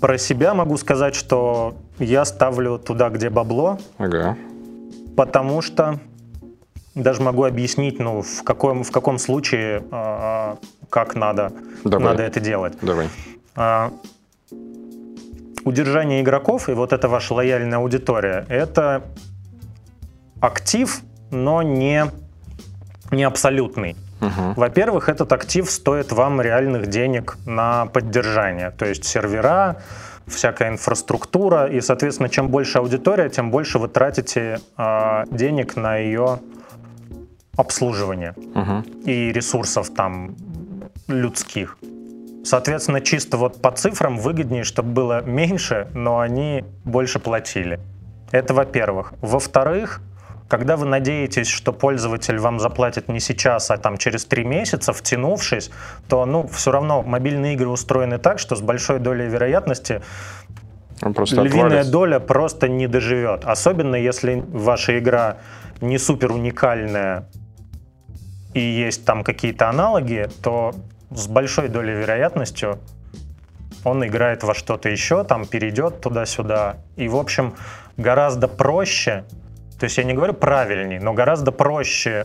Про 0.00 0.18
себя 0.18 0.54
могу 0.54 0.76
сказать, 0.76 1.14
что 1.14 1.74
я 1.98 2.24
ставлю 2.24 2.78
туда, 2.78 3.08
где 3.08 3.30
бабло. 3.30 3.78
Ага. 3.98 4.36
Потому 5.16 5.62
что 5.62 5.98
даже 6.94 7.22
могу 7.22 7.44
объяснить, 7.44 7.98
ну, 7.98 8.22
в 8.22 8.42
каком, 8.44 8.84
в 8.84 8.90
каком 8.90 9.18
случае, 9.18 9.82
э, 9.90 10.56
как 10.90 11.14
надо, 11.14 11.52
Давай. 11.84 12.04
надо 12.04 12.22
это 12.22 12.40
делать. 12.40 12.74
Давай. 12.82 13.08
Э, 13.56 13.90
удержание 15.64 16.20
игроков 16.20 16.68
и 16.68 16.72
вот 16.72 16.92
эта 16.92 17.08
ваша 17.08 17.34
лояльная 17.34 17.78
аудитория– 17.78 18.46
это 18.48 19.02
актив, 20.40 21.00
но 21.30 21.62
не, 21.62 22.06
не 23.10 23.24
абсолютный. 23.24 23.96
Угу. 24.26 24.54
Во-первых, 24.56 25.08
этот 25.08 25.32
актив 25.32 25.70
стоит 25.70 26.12
вам 26.12 26.40
реальных 26.40 26.86
денег 26.86 27.36
на 27.46 27.86
поддержание, 27.86 28.70
то 28.70 28.86
есть 28.86 29.04
сервера, 29.04 29.76
всякая 30.26 30.70
инфраструктура, 30.70 31.66
и, 31.66 31.80
соответственно, 31.80 32.28
чем 32.28 32.48
больше 32.48 32.78
аудитория, 32.78 33.28
тем 33.28 33.50
больше 33.50 33.78
вы 33.78 33.88
тратите 33.88 34.60
э, 34.76 35.24
денег 35.30 35.76
на 35.76 35.96
ее 35.96 36.38
обслуживание 37.56 38.34
угу. 38.54 38.84
и 39.04 39.32
ресурсов 39.32 39.90
там 39.90 40.34
людских. 41.08 41.78
Соответственно, 42.44 43.00
чисто 43.00 43.36
вот 43.36 43.62
по 43.62 43.70
цифрам 43.70 44.18
выгоднее, 44.18 44.64
чтобы 44.64 44.90
было 44.90 45.22
меньше, 45.22 45.88
но 45.94 46.20
они 46.20 46.64
больше 46.84 47.18
платили. 47.18 47.80
Это 48.32 48.52
во-первых. 48.52 49.14
Во-вторых, 49.22 50.02
когда 50.48 50.76
вы 50.76 50.86
надеетесь, 50.86 51.48
что 51.48 51.72
пользователь 51.72 52.38
вам 52.38 52.60
заплатит 52.60 53.08
не 53.08 53.20
сейчас, 53.20 53.70
а 53.70 53.76
там 53.76 53.96
через 53.96 54.24
три 54.24 54.44
месяца, 54.44 54.92
втянувшись, 54.92 55.70
то 56.08 56.26
ну, 56.26 56.46
все 56.46 56.70
равно 56.70 57.02
мобильные 57.02 57.54
игры 57.54 57.68
устроены 57.68 58.18
так, 58.18 58.38
что 58.38 58.54
с 58.54 58.60
большой 58.60 58.98
долей 58.98 59.26
вероятности 59.26 60.02
просто 61.00 61.42
львиная 61.42 61.66
отвалится. 61.66 61.92
доля 61.92 62.18
просто 62.20 62.68
не 62.68 62.86
доживет. 62.86 63.44
Особенно 63.44 63.96
если 63.96 64.44
ваша 64.48 64.98
игра 64.98 65.38
не 65.80 65.98
супер 65.98 66.32
уникальная 66.32 67.28
и 68.52 68.60
есть 68.60 69.04
там 69.04 69.24
какие-то 69.24 69.68
аналоги, 69.68 70.28
то 70.42 70.74
с 71.10 71.26
большой 71.26 71.68
долей 71.68 71.94
вероятностью 71.94 72.78
он 73.82 74.04
играет 74.06 74.42
во 74.44 74.54
что-то 74.54 74.88
еще, 74.88 75.24
там 75.24 75.46
перейдет 75.46 76.00
туда-сюда. 76.00 76.76
И, 76.96 77.08
в 77.08 77.16
общем, 77.16 77.54
гораздо 77.96 78.48
проще 78.48 79.24
то 79.84 79.86
есть 79.86 79.98
я 79.98 80.04
не 80.04 80.14
говорю 80.14 80.32
правильней, 80.32 80.98
но 80.98 81.12
гораздо 81.12 81.52
проще 81.52 82.24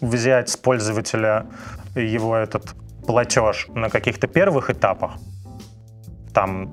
взять 0.00 0.48
с 0.48 0.56
пользователя 0.56 1.46
его 1.94 2.34
этот 2.34 2.74
платеж 3.06 3.68
на 3.68 3.88
каких-то 3.88 4.26
первых 4.26 4.68
этапах, 4.68 5.12
там, 6.32 6.72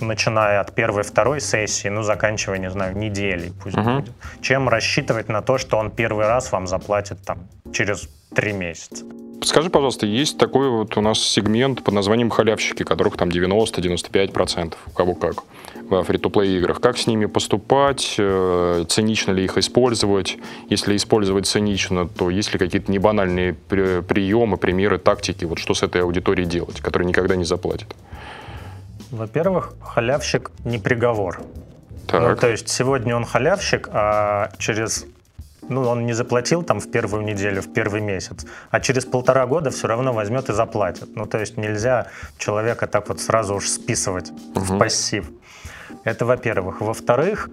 начиная 0.00 0.60
от 0.60 0.72
первой, 0.76 1.02
второй 1.02 1.40
сессии, 1.40 1.88
ну, 1.88 2.04
заканчивая, 2.04 2.58
не 2.58 2.70
знаю, 2.70 2.96
неделей 2.96 3.52
пусть 3.60 3.76
uh-huh. 3.76 4.02
будет, 4.02 4.14
чем 4.40 4.68
рассчитывать 4.68 5.28
на 5.28 5.42
то, 5.42 5.58
что 5.58 5.78
он 5.78 5.90
первый 5.90 6.28
раз 6.28 6.52
вам 6.52 6.68
заплатит 6.68 7.24
там 7.24 7.48
через 7.72 8.08
три 8.32 8.52
месяца. 8.52 9.04
Скажи, 9.44 9.70
пожалуйста, 9.70 10.06
есть 10.06 10.38
такой 10.38 10.68
вот 10.68 10.96
у 10.96 11.00
нас 11.00 11.18
сегмент 11.18 11.82
под 11.82 11.94
названием 11.94 12.30
халявщики, 12.30 12.84
которых 12.84 13.16
там 13.16 13.28
90-95%, 13.28 14.74
у 14.86 14.90
кого 14.90 15.14
как, 15.14 15.42
в 15.74 16.02
фри-то-плей 16.04 16.58
играх. 16.58 16.80
Как 16.80 16.96
с 16.96 17.06
ними 17.06 17.26
поступать, 17.26 18.14
э, 18.18 18.84
цинично 18.88 19.32
ли 19.32 19.44
их 19.44 19.58
использовать? 19.58 20.38
Если 20.70 20.96
использовать 20.96 21.46
цинично, 21.46 22.06
то 22.06 22.30
есть 22.30 22.52
ли 22.52 22.58
какие-то 22.58 22.90
небанальные 22.92 23.54
приемы, 23.54 24.56
примеры, 24.56 24.98
тактики, 24.98 25.44
вот 25.44 25.58
что 25.58 25.74
с 25.74 25.82
этой 25.82 26.02
аудиторией 26.02 26.48
делать, 26.48 26.80
которая 26.80 27.08
никогда 27.08 27.34
не 27.34 27.44
заплатит? 27.44 27.94
Во-первых, 29.10 29.74
халявщик 29.82 30.52
не 30.64 30.78
приговор. 30.78 31.40
Так. 32.06 32.22
Ну, 32.22 32.36
то 32.36 32.48
есть 32.48 32.68
сегодня 32.68 33.16
он 33.16 33.24
халявщик, 33.24 33.88
а 33.92 34.50
через 34.58 35.06
ну, 35.68 35.82
он 35.88 36.06
не 36.06 36.12
заплатил 36.12 36.62
там 36.62 36.80
в 36.80 36.90
первую 36.90 37.24
неделю, 37.24 37.62
в 37.62 37.72
первый 37.72 38.00
месяц, 38.00 38.46
а 38.70 38.80
через 38.80 39.04
полтора 39.04 39.46
года 39.46 39.70
все 39.70 39.88
равно 39.88 40.12
возьмет 40.12 40.48
и 40.48 40.52
заплатит. 40.52 41.16
Ну, 41.16 41.26
то 41.26 41.38
есть 41.38 41.56
нельзя 41.56 42.06
человека 42.38 42.86
так 42.86 43.08
вот 43.08 43.20
сразу 43.20 43.54
уж 43.54 43.68
списывать 43.68 44.30
угу. 44.30 44.60
в 44.60 44.78
пассив. 44.78 45.30
Это 46.04 46.24
во-первых. 46.24 46.80
Во-вторых, 46.80 47.48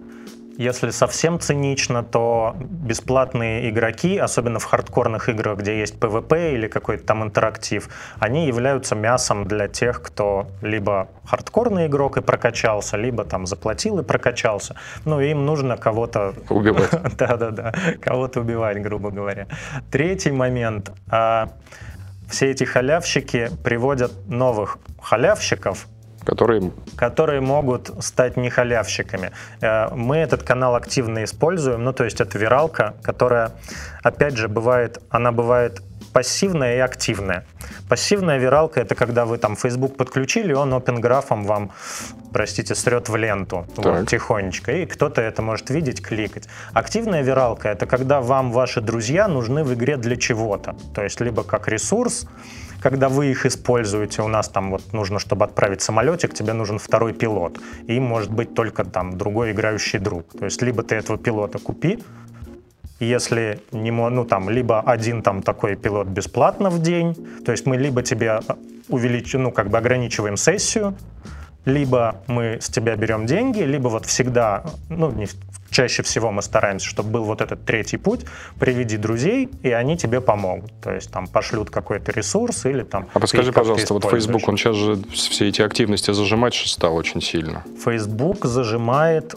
если 0.59 0.89
совсем 0.89 1.39
цинично, 1.39 2.03
то 2.03 2.53
бесплатные 2.59 3.69
игроки, 3.69 4.17
особенно 4.17 4.59
в 4.59 4.65
хардкорных 4.65 5.29
играх, 5.29 5.59
где 5.59 5.79
есть 5.79 5.95
PvP 5.95 6.53
или 6.53 6.67
какой-то 6.67 7.05
там 7.05 7.23
интерактив, 7.23 7.87
они 8.19 8.45
являются 8.45 8.93
мясом 8.93 9.45
для 9.45 9.69
тех, 9.69 10.01
кто 10.01 10.47
либо 10.61 11.07
хардкорный 11.23 11.87
игрок 11.87 12.17
и 12.17 12.21
прокачался, 12.21 12.97
либо 12.97 13.23
там 13.23 13.45
заплатил 13.45 13.99
и 13.99 14.03
прокачался. 14.03 14.75
Ну, 15.05 15.21
им 15.21 15.45
нужно 15.45 15.77
кого-то... 15.77 16.33
Убивать. 16.49 16.89
Да-да-да, 17.17 17.71
кого-то 18.01 18.41
убивать, 18.41 18.81
грубо 18.81 19.11
говоря. 19.11 19.47
Третий 19.89 20.31
момент. 20.31 20.91
А, 21.09 21.53
все 22.29 22.51
эти 22.51 22.65
халявщики 22.65 23.49
приводят 23.63 24.11
новых 24.27 24.77
халявщиков, 25.01 25.87
которые... 26.29 26.71
Которые 26.95 27.41
могут 27.41 27.91
стать 28.03 28.37
не 28.37 28.49
халявщиками. 28.49 29.31
Э, 29.61 29.87
мы 29.95 30.17
этот 30.17 30.43
канал 30.43 30.75
активно 30.75 31.23
используем, 31.23 31.83
ну 31.83 31.93
то 31.93 32.03
есть 32.03 32.21
это 32.21 32.37
виралка, 32.37 32.93
которая, 33.01 33.51
опять 34.03 34.37
же, 34.37 34.47
бывает, 34.47 34.99
она 35.09 35.31
бывает 35.31 35.81
пассивная 36.13 36.75
и 36.75 36.79
активная. 36.79 37.43
Пассивная 37.89 38.37
виралка— 38.37 38.81
это 38.81 38.95
когда 38.95 39.25
вы 39.25 39.37
там 39.37 39.55
Facebook 39.55 39.97
подключили, 39.97 40.53
он 40.53 40.73
опенграфом 40.73 41.45
вам, 41.45 41.71
простите, 42.33 42.75
срет 42.75 43.09
в 43.09 43.15
ленту 43.15 43.65
вот, 43.75 44.07
тихонечко, 44.07 44.71
и 44.71 44.85
кто-то 44.85 45.21
это 45.21 45.41
может 45.41 45.69
видеть, 45.69 46.01
кликать. 46.01 46.47
Активная 46.73 47.23
виралка— 47.23 47.69
это 47.69 47.85
когда 47.85 48.21
вам 48.21 48.51
ваши 48.51 48.81
друзья 48.81 49.27
нужны 49.27 49.63
в 49.63 49.73
игре 49.73 49.97
для 49.97 50.15
чего-то. 50.15 50.75
То 50.93 51.03
есть 51.03 51.21
либо 51.21 51.43
как 51.43 51.67
ресурс, 51.67 52.27
когда 52.81 53.09
вы 53.09 53.31
их 53.31 53.45
используете, 53.45 54.21
у 54.21 54.27
нас 54.27 54.49
там 54.49 54.71
вот 54.71 54.93
нужно, 54.93 55.19
чтобы 55.19 55.45
отправить 55.45 55.81
самолетик, 55.81 56.33
тебе 56.33 56.53
нужен 56.53 56.79
второй 56.79 57.13
пилот. 57.13 57.59
И 57.87 57.99
может 57.99 58.31
быть 58.31 58.53
только 58.53 58.83
там 58.83 59.17
другой 59.17 59.51
играющий 59.51 59.99
друг. 59.99 60.25
То 60.37 60.45
есть 60.45 60.61
либо 60.61 60.83
ты 60.83 60.95
этого 60.95 61.17
пилота 61.17 61.59
купи, 61.59 61.99
если 62.99 63.61
не, 63.71 63.91
ну 63.91 64.25
там, 64.25 64.49
либо 64.49 64.81
один 64.81 65.21
там 65.21 65.41
такой 65.41 65.75
пилот 65.75 66.07
бесплатно 66.07 66.69
в 66.69 66.81
день, 66.81 67.15
то 67.45 67.51
есть 67.51 67.65
мы 67.65 67.77
либо 67.77 68.03
тебе 68.03 68.41
увеличим, 68.89 69.43
ну 69.43 69.51
как 69.51 69.69
бы 69.69 69.77
ограничиваем 69.77 70.35
сессию, 70.37 70.95
либо 71.65 72.21
мы 72.27 72.57
с 72.61 72.69
тебя 72.69 72.95
берем 72.95 73.25
деньги, 73.25 73.61
либо 73.61 73.87
вот 73.87 74.05
всегда, 74.05 74.63
ну, 74.89 75.11
не, 75.11 75.27
чаще 75.69 76.03
всего 76.03 76.31
мы 76.31 76.41
стараемся, 76.41 76.87
чтобы 76.87 77.09
был 77.09 77.23
вот 77.23 77.41
этот 77.41 77.65
третий 77.65 77.97
путь, 77.97 78.25
приведи 78.59 78.97
друзей, 78.97 79.49
и 79.63 79.71
они 79.71 79.97
тебе 79.97 80.21
помогут. 80.21 80.71
То 80.81 80.91
есть 80.91 81.11
там 81.11 81.27
пошлют 81.27 81.69
какой-то 81.69 82.11
ресурс 82.11 82.65
или 82.65 82.83
там... 82.83 83.07
А 83.13 83.19
подскажи, 83.19 83.51
пожалуйста, 83.51 83.93
вот 83.93 84.05
Facebook, 84.05 84.47
он 84.47 84.57
сейчас 84.57 84.75
же 84.75 84.97
все 85.11 85.47
эти 85.47 85.61
активности 85.61 86.11
зажимать 86.11 86.55
стал 86.55 86.95
очень 86.95 87.21
сильно. 87.21 87.63
Facebook 87.83 88.45
зажимает 88.45 89.35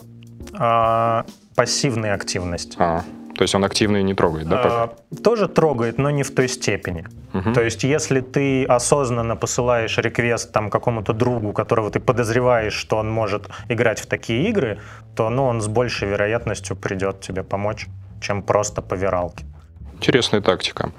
а, 0.54 1.24
пассивные 1.54 2.12
активности. 2.12 2.76
А. 2.78 3.04
То 3.34 3.42
есть 3.42 3.54
он 3.54 3.64
активно 3.64 4.02
не 4.02 4.14
трогает, 4.14 4.48
да? 4.48 4.56
Пока? 4.56 4.82
А, 4.82 4.94
тоже 5.22 5.48
трогает, 5.48 5.98
но 5.98 6.10
не 6.10 6.22
в 6.22 6.34
той 6.34 6.48
степени. 6.48 7.06
Угу. 7.34 7.52
То 7.54 7.62
есть 7.62 7.84
если 7.84 8.20
ты 8.20 8.64
осознанно 8.64 9.36
посылаешь 9.36 9.98
реквест 9.98 10.52
там 10.52 10.70
какому-то 10.70 11.12
другу, 11.12 11.52
которого 11.52 11.90
ты 11.90 12.00
подозреваешь, 12.00 12.74
что 12.74 12.98
он 12.98 13.10
может 13.10 13.48
играть 13.68 14.00
в 14.00 14.06
такие 14.06 14.48
игры, 14.48 14.78
то 15.16 15.30
ну, 15.30 15.44
он 15.44 15.60
с 15.60 15.68
большей 15.68 16.08
вероятностью 16.08 16.76
придет 16.76 17.20
тебе 17.20 17.42
помочь, 17.42 17.86
чем 18.20 18.42
просто 18.42 18.82
по 18.82 18.94
виралке. 18.94 19.44
Интересная 19.94 20.40
тактика. 20.40 20.90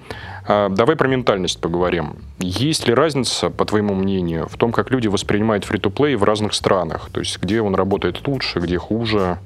А, 0.47 0.69
давай 0.69 0.95
про 0.95 1.07
ментальность 1.07 1.59
поговорим. 1.59 2.15
Есть 2.39 2.87
ли 2.87 2.93
разница, 2.93 3.49
по 3.49 3.65
твоему 3.65 3.93
мнению, 3.93 4.47
в 4.47 4.55
том, 4.55 4.71
как 4.71 4.91
люди 4.91 5.07
воспринимают 5.07 5.65
фри-то-плей 5.65 6.15
в 6.15 6.23
разных 6.23 6.53
странах? 6.53 7.09
То 7.11 7.19
есть 7.19 7.41
где 7.41 7.61
он 7.61 7.75
работает 7.75 8.25
лучше, 8.25 8.59
где 8.59 8.77
хуже? 8.77 9.39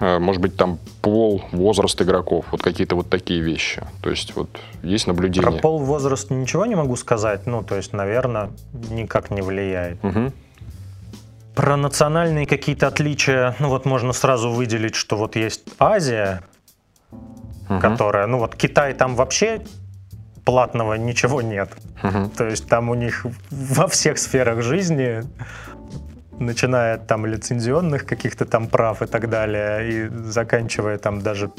Э, 0.00 0.18
может 0.18 0.40
быть, 0.40 0.56
там 0.56 0.78
пол, 1.02 1.42
возраст 1.52 2.00
игроков, 2.00 2.46
вот 2.50 2.62
какие-то 2.62 2.96
вот 2.96 3.10
такие 3.10 3.40
вещи. 3.40 3.82
То 4.02 4.10
есть 4.10 4.34
вот 4.34 4.48
есть 4.82 5.06
наблюдение. 5.06 5.50
Про 5.50 5.60
пол, 5.60 5.78
возраст 5.78 6.30
ничего 6.30 6.66
не 6.66 6.74
могу 6.74 6.96
сказать, 6.96 7.46
ну, 7.46 7.62
то 7.62 7.76
есть, 7.76 7.92
наверное, 7.92 8.50
никак 8.90 9.30
не 9.30 9.42
влияет. 9.42 10.02
Угу. 10.02 10.32
Про 11.54 11.76
национальные 11.76 12.46
какие-то 12.46 12.86
отличия, 12.86 13.54
ну 13.58 13.68
вот 13.68 13.84
можно 13.84 14.12
сразу 14.14 14.50
выделить, 14.50 14.94
что 14.94 15.16
вот 15.16 15.36
есть 15.36 15.64
Азия, 15.78 16.42
угу. 17.68 17.80
которая, 17.80 18.26
ну 18.26 18.38
вот 18.38 18.56
Китай 18.56 18.94
там 18.94 19.16
вообще 19.16 19.60
платного 20.46 20.94
ничего 20.94 21.42
нет. 21.42 21.70
Угу. 22.02 22.30
То 22.38 22.46
есть 22.46 22.66
там 22.66 22.88
у 22.88 22.94
них 22.94 23.26
во 23.50 23.86
всех 23.86 24.16
сферах 24.18 24.62
жизни 24.62 25.22
начиная 26.40 26.94
от 26.94 27.06
там 27.06 27.26
лицензионных 27.26 28.06
каких-то 28.06 28.44
там 28.44 28.66
прав 28.66 29.02
и 29.02 29.06
так 29.06 29.28
далее, 29.28 29.88
и 29.88 30.08
заканчивая 30.08 30.98
там 30.98 31.20
даже... 31.20 31.52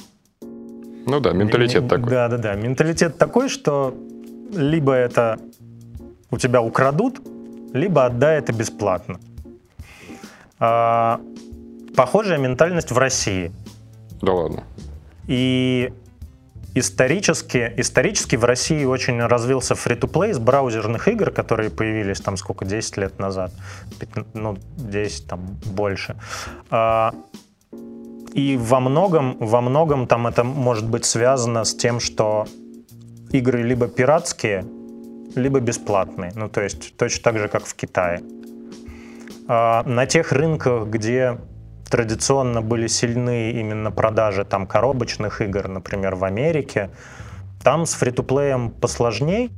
Ну 1.05 1.19
да, 1.19 1.31
менталитет 1.31 1.87
такой. 1.87 2.09
Да, 2.09 2.27
да, 2.27 2.37
да. 2.37 2.55
Менталитет 2.55 3.17
такой, 3.17 3.49
что 3.49 3.95
либо 4.53 4.93
это 4.93 5.39
у 6.29 6.37
тебя 6.37 6.61
украдут, 6.61 7.21
либо 7.73 8.05
отдай 8.05 8.39
это 8.39 8.53
бесплатно. 8.53 9.19
А, 10.59 11.19
похожая 11.95 12.37
ментальность 12.37 12.91
в 12.91 12.97
России. 12.97 13.51
Да 14.21 14.33
ладно. 14.33 14.63
И 15.27 15.93
исторически, 16.75 17.73
исторически 17.77 18.35
в 18.35 18.45
России 18.45 18.85
очень 18.85 19.21
развился 19.21 19.75
фри-то-плей 19.75 20.33
с 20.33 20.39
браузерных 20.39 21.07
игр, 21.07 21.31
которые 21.31 21.69
появились 21.69 22.21
там 22.21 22.37
сколько, 22.37 22.65
10 22.65 22.97
лет 22.97 23.19
назад, 23.19 23.51
15, 23.99 24.35
ну, 24.35 24.57
10 24.77 25.27
там 25.27 25.39
больше. 25.65 26.15
А, 26.69 27.13
и 28.33 28.57
во 28.57 28.79
многом, 28.79 29.37
во 29.39 29.61
многом 29.61 30.07
там 30.07 30.27
это 30.27 30.43
может 30.43 30.87
быть 30.87 31.05
связано 31.05 31.63
с 31.63 31.75
тем, 31.75 31.99
что 31.99 32.47
игры 33.31 33.61
либо 33.63 33.87
пиратские, 33.87 34.65
либо 35.35 35.59
бесплатные. 35.59 36.31
Ну, 36.35 36.49
то 36.49 36.61
есть 36.61 36.95
точно 36.97 37.23
так 37.23 37.37
же, 37.39 37.47
как 37.47 37.65
в 37.65 37.73
Китае. 37.75 38.21
А, 39.47 39.83
на 39.83 40.05
тех 40.05 40.31
рынках, 40.31 40.87
где 40.87 41.37
традиционно 41.91 42.61
были 42.61 42.87
сильны 42.87 43.51
именно 43.51 43.91
продажи 43.91 44.45
там 44.45 44.65
коробочных 44.65 45.41
игр, 45.41 45.67
например, 45.67 46.15
в 46.15 46.23
Америке. 46.23 46.89
Там 47.61 47.85
с 47.85 47.93
фри-то-плеем 47.93 48.71
посложней, 48.71 49.51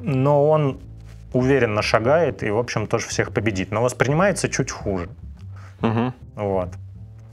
но 0.00 0.48
он 0.48 0.80
уверенно 1.32 1.82
шагает 1.82 2.42
и, 2.42 2.50
в 2.50 2.58
общем, 2.58 2.86
тоже 2.86 3.06
всех 3.06 3.32
победит. 3.32 3.70
Но 3.70 3.82
воспринимается 3.82 4.48
чуть 4.48 4.70
хуже. 4.70 5.08
Угу. 5.82 6.12
Вот. 6.36 6.70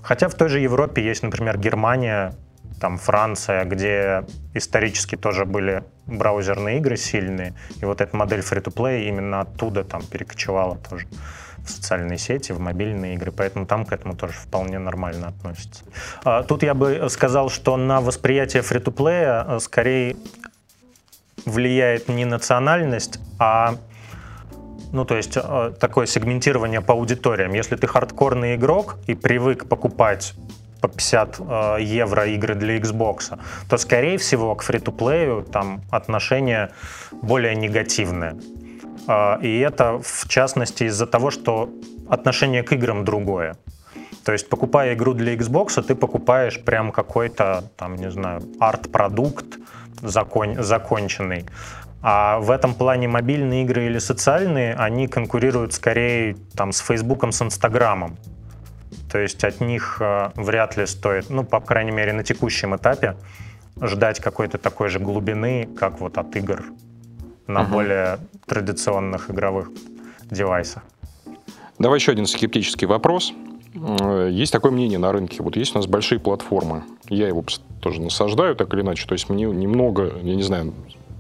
Хотя 0.04 0.28
в 0.28 0.34
той 0.36 0.50
же 0.50 0.60
Европе 0.60 1.04
есть, 1.04 1.24
например, 1.24 1.58
Германия, 1.58 2.34
там 2.82 2.98
Франция, 2.98 3.63
где 3.63 4.25
исторически 4.54 5.16
тоже 5.16 5.46
были 5.46 5.84
браузерные 6.08 6.80
игры 6.80 6.98
сильные, 6.98 7.54
и 7.80 7.86
вот 7.86 8.01
эта 8.01 8.18
модель 8.18 8.40
free-to-play 8.40 9.08
именно 9.08 9.42
оттуда 9.42 9.84
там 9.84 10.01
перекочевала 10.04 10.78
тоже 10.90 11.08
в 11.65 11.70
социальные 11.70 12.18
сети, 12.18 12.51
в 12.51 12.60
мобильные 12.60 13.15
игры, 13.15 13.32
поэтому 13.32 13.65
там 13.65 13.86
к 13.86 13.94
этому 13.94 14.15
тоже 14.15 14.34
вполне 14.34 14.80
нормально 14.80 15.27
относятся. 15.27 15.84
А, 16.24 16.44
тут 16.44 16.63
я 16.63 16.74
бы 16.74 17.08
сказал, 17.10 17.50
что 17.50 17.77
на 17.77 18.01
восприятие 18.01 18.62
фри-то-плея 18.62 19.46
э, 19.48 19.60
скорее 19.60 20.15
влияет 21.46 22.08
не 22.08 22.25
национальность, 22.25 23.20
а 23.39 23.75
ну, 24.91 25.06
то 25.06 25.15
есть 25.15 25.38
э, 25.38 25.74
такое 25.80 26.06
сегментирование 26.06 26.82
по 26.82 26.94
аудиториям. 26.94 27.53
Если 27.53 27.75
ты 27.75 27.88
хардкорный 27.88 28.56
игрок 28.56 28.98
и 29.08 29.15
привык 29.15 29.68
покупать 29.68 30.34
по 30.82 30.88
50 30.88 31.39
э, 31.39 31.77
евро 31.82 32.25
игры 32.25 32.56
для 32.56 32.77
Xbox, 32.77 33.38
то, 33.70 33.77
скорее 33.77 34.18
всего, 34.18 34.56
к 34.56 34.63
фри-то-плею 34.63 35.44
там 35.44 35.82
отношение 35.91 36.72
более 37.22 37.56
негативное. 37.56 38.36
А, 39.08 39.39
и 39.41 39.60
это, 39.60 40.00
в 40.03 40.27
частности, 40.27 40.86
из-за 40.86 41.05
того, 41.05 41.31
что 41.31 41.70
отношение 42.10 42.63
к 42.63 42.74
играм 42.74 43.05
другое. 43.05 43.55
То 44.24 44.34
есть, 44.34 44.50
покупая 44.50 44.93
игру 44.93 45.13
для 45.13 45.36
Xbox, 45.36 45.81
ты 45.81 45.96
покупаешь 45.96 46.62
прям 46.63 46.91
какой-то, 46.91 47.63
там, 47.77 47.96
не 47.96 48.12
знаю, 48.12 48.41
арт-продукт 48.60 49.58
закон, 50.01 50.62
законченный. 50.62 51.46
А 52.03 52.39
в 52.39 52.50
этом 52.51 52.74
плане 52.74 53.07
мобильные 53.07 53.64
игры 53.64 53.85
или 53.85 54.00
социальные, 54.00 54.75
они 54.75 55.07
конкурируют 55.07 55.74
скорее 55.74 56.35
там, 56.55 56.72
с 56.72 56.79
Фейсбуком, 56.79 57.31
с 57.31 57.42
Инстаграмом. 57.42 58.18
То 59.11 59.20
есть 59.20 59.44
от 59.44 59.59
них 59.61 59.98
э, 60.00 60.31
вряд 60.35 60.77
ли 60.77 60.85
стоит, 60.85 61.29
ну, 61.29 61.44
по 61.44 61.59
крайней 61.59 61.92
мере, 61.92 62.14
на 62.14 62.24
текущем 62.24 62.75
этапе, 62.75 63.16
ждать 63.81 64.20
какой-то 64.20 64.57
такой 64.57 64.90
же 64.90 65.00
глубины, 65.00 65.68
как 65.77 66.00
вот 66.00 66.18
от 66.18 66.35
игр 66.35 66.64
на 67.48 67.64
угу. 67.64 67.74
более 67.74 68.20
традиционных 68.46 69.30
игровых 69.30 69.70
девайсах. 70.30 70.84
Давай 71.80 72.00
еще 72.00 72.12
один 72.12 72.25
скептический 72.25 72.88
вопрос. 72.88 73.34
Есть 74.30 74.51
такое 74.51 74.72
мнение 74.72 75.00
на 75.00 75.12
рынке. 75.12 75.42
Вот 75.42 75.56
есть 75.56 75.74
у 75.75 75.80
нас 75.80 75.88
большие 75.88 76.20
платформы. 76.20 76.84
Я 77.10 77.27
его 77.27 77.44
тоже 77.80 78.01
насаждаю 78.01 78.56
так 78.56 78.74
или 78.74 78.82
иначе. 78.82 79.08
То 79.08 79.14
есть 79.14 79.30
мне 79.30 79.46
немного, 79.46 80.12
я 80.22 80.36
не 80.36 80.44
знаю, 80.44 80.74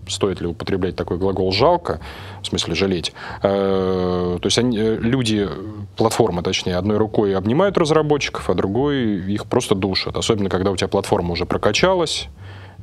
стоит 0.07 0.41
ли 0.41 0.47
употреблять 0.47 0.95
такой 0.95 1.17
глагол 1.17 1.51
«жалко», 1.51 1.99
в 2.41 2.47
смысле 2.47 2.75
«жалеть». 2.75 3.13
Э, 3.41 4.37
то 4.41 4.45
есть 4.45 4.57
они, 4.57 4.77
э, 4.77 4.97
люди, 4.97 5.47
платформы, 5.95 6.43
точнее, 6.43 6.75
одной 6.75 6.97
рукой 6.97 7.35
обнимают 7.35 7.77
разработчиков, 7.77 8.49
а 8.49 8.53
другой 8.53 9.21
их 9.31 9.45
просто 9.45 9.75
душат. 9.75 10.17
Особенно, 10.17 10.49
когда 10.49 10.71
у 10.71 10.75
тебя 10.75 10.87
платформа 10.87 11.31
уже 11.31 11.45
прокачалась, 11.45 12.27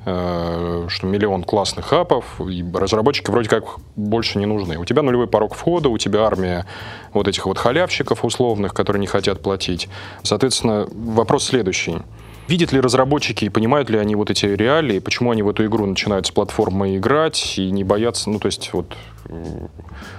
что 0.04 1.06
миллион 1.06 1.44
классных 1.44 1.92
апов, 1.92 2.40
и 2.40 2.64
разработчики 2.72 3.30
вроде 3.30 3.48
как 3.48 3.64
больше 3.96 4.38
не 4.38 4.46
нужны. 4.46 4.78
У 4.78 4.84
тебя 4.84 5.02
нулевой 5.02 5.26
порог 5.26 5.54
входа, 5.54 5.88
у 5.88 5.98
тебя 5.98 6.22
армия 6.24 6.66
вот 7.12 7.28
этих 7.28 7.46
вот 7.46 7.58
халявщиков 7.58 8.24
условных, 8.24 8.72
которые 8.72 9.00
не 9.00 9.06
хотят 9.06 9.42
платить. 9.42 9.88
Соответственно, 10.22 10.88
вопрос 10.90 11.44
следующий. 11.44 11.98
Видят 12.46 12.72
ли 12.72 12.80
разработчики 12.80 13.44
и 13.44 13.48
понимают 13.50 13.90
ли 13.90 13.98
они 13.98 14.16
вот 14.16 14.30
эти 14.30 14.46
реалии, 14.46 15.00
почему 15.00 15.32
они 15.32 15.42
в 15.42 15.50
эту 15.50 15.66
игру 15.66 15.84
начинают 15.84 16.26
с 16.26 16.30
платформы 16.30 16.96
играть 16.96 17.58
и 17.58 17.70
не 17.70 17.84
боятся, 17.84 18.30
ну, 18.30 18.38
то 18.38 18.46
есть 18.46 18.72
вот 18.72 18.96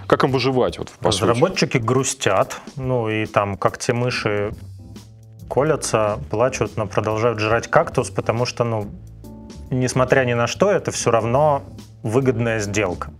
как 0.06 0.24
им 0.24 0.32
выживать? 0.32 0.78
Вот, 0.78 0.92
по 1.00 1.08
разработчики 1.08 1.78
сути? 1.78 1.84
грустят, 1.84 2.62
ну, 2.76 3.10
и 3.10 3.26
там 3.26 3.58
как 3.58 3.80
те 3.80 3.94
мыши 3.94 4.54
колятся, 5.50 6.20
плачут, 6.30 6.78
но 6.78 6.86
продолжают 6.86 7.40
жрать 7.40 7.68
кактус, 7.68 8.12
потому 8.12 8.46
что, 8.46 8.64
ну, 8.64 8.88
несмотря 9.70 10.26
ни 10.26 10.34
на 10.34 10.48
что, 10.48 10.72
это 10.72 10.92
все 10.92 11.12
равно 11.12 11.64
выгодная 12.04 12.60
сделка. 12.60 13.12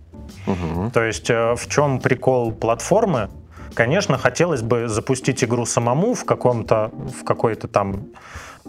Угу. 0.46 0.90
То 0.92 1.02
есть 1.02 1.30
э, 1.30 1.54
в 1.54 1.68
чем 1.68 2.00
прикол 2.00 2.52
платформы? 2.52 3.30
Конечно, 3.74 4.18
хотелось 4.18 4.62
бы 4.62 4.88
запустить 4.88 5.44
игру 5.44 5.64
самому 5.64 6.14
в 6.14 6.24
каком-то, 6.24 6.90
в 6.92 7.24
какой-то 7.24 7.68
там 7.68 8.06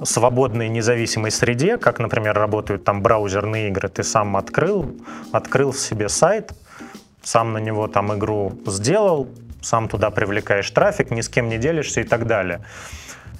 свободной 0.04 0.70
независимой 0.70 1.32
среде, 1.32 1.78
как, 1.78 2.00
например, 2.00 2.36
работают 2.36 2.84
там 2.84 3.02
браузерные 3.02 3.70
игры. 3.70 3.90
Ты 3.90 4.04
сам 4.04 4.38
открыл, 4.38 4.96
открыл 5.32 5.74
себе 5.74 6.08
сайт, 6.10 6.54
сам 7.24 7.54
на 7.54 7.58
него 7.58 7.88
там 7.88 8.14
игру 8.18 8.54
сделал, 8.66 9.28
сам 9.62 9.88
туда 9.88 10.10
привлекаешь 10.10 10.70
трафик, 10.72 11.12
ни 11.12 11.22
с 11.22 11.30
кем 11.30 11.50
не 11.50 11.58
делишься 11.58 12.02
и 12.02 12.04
так 12.04 12.26
далее. 12.26 12.62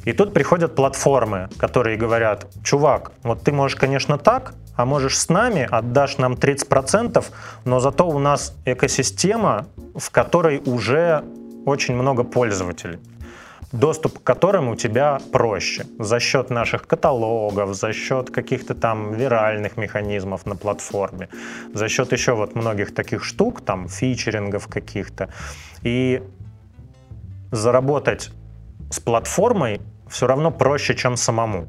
И 0.06 0.14
тут 0.14 0.34
приходят 0.34 0.76
платформы, 0.76 1.50
которые 1.58 1.98
говорят, 1.98 2.48
чувак, 2.64 3.12
вот 3.24 3.42
ты 3.44 3.52
можешь, 3.52 3.78
конечно, 3.78 4.18
так, 4.18 4.54
а 4.76 4.86
можешь 4.86 5.18
с 5.18 5.30
нами, 5.30 5.68
отдашь 5.70 6.18
нам 6.18 6.34
30%, 6.34 7.24
но 7.66 7.80
зато 7.80 8.08
у 8.08 8.20
нас 8.20 8.56
экосистема, 8.66 9.68
в 9.96 10.10
которой 10.10 10.62
уже 10.66 11.24
очень 11.66 11.96
много 11.96 12.24
пользователей 12.24 13.00
доступ 13.72 14.20
к 14.20 14.24
которым 14.24 14.70
у 14.70 14.76
тебя 14.76 15.20
проще 15.32 15.86
за 16.00 16.20
счет 16.20 16.50
наших 16.50 16.88
каталогов, 16.88 17.74
за 17.74 17.94
счет 17.94 18.30
каких-то 18.30 18.76
там 18.76 19.14
виральных 19.14 19.78
механизмов 19.78 20.46
на 20.46 20.56
платформе, 20.56 21.30
за 21.74 21.88
счет 21.88 22.12
еще 22.12 22.34
вот 22.34 22.56
многих 22.56 22.94
таких 22.94 23.24
штук, 23.24 23.62
там 23.62 23.88
фичерингов 23.88 24.68
каких-то. 24.68 25.30
И 25.84 26.22
заработать 27.52 28.32
с 28.90 29.00
платформой 29.00 29.82
все 30.12 30.28
равно 30.28 30.52
проще, 30.52 30.94
чем 30.96 31.18
самому. 31.18 31.68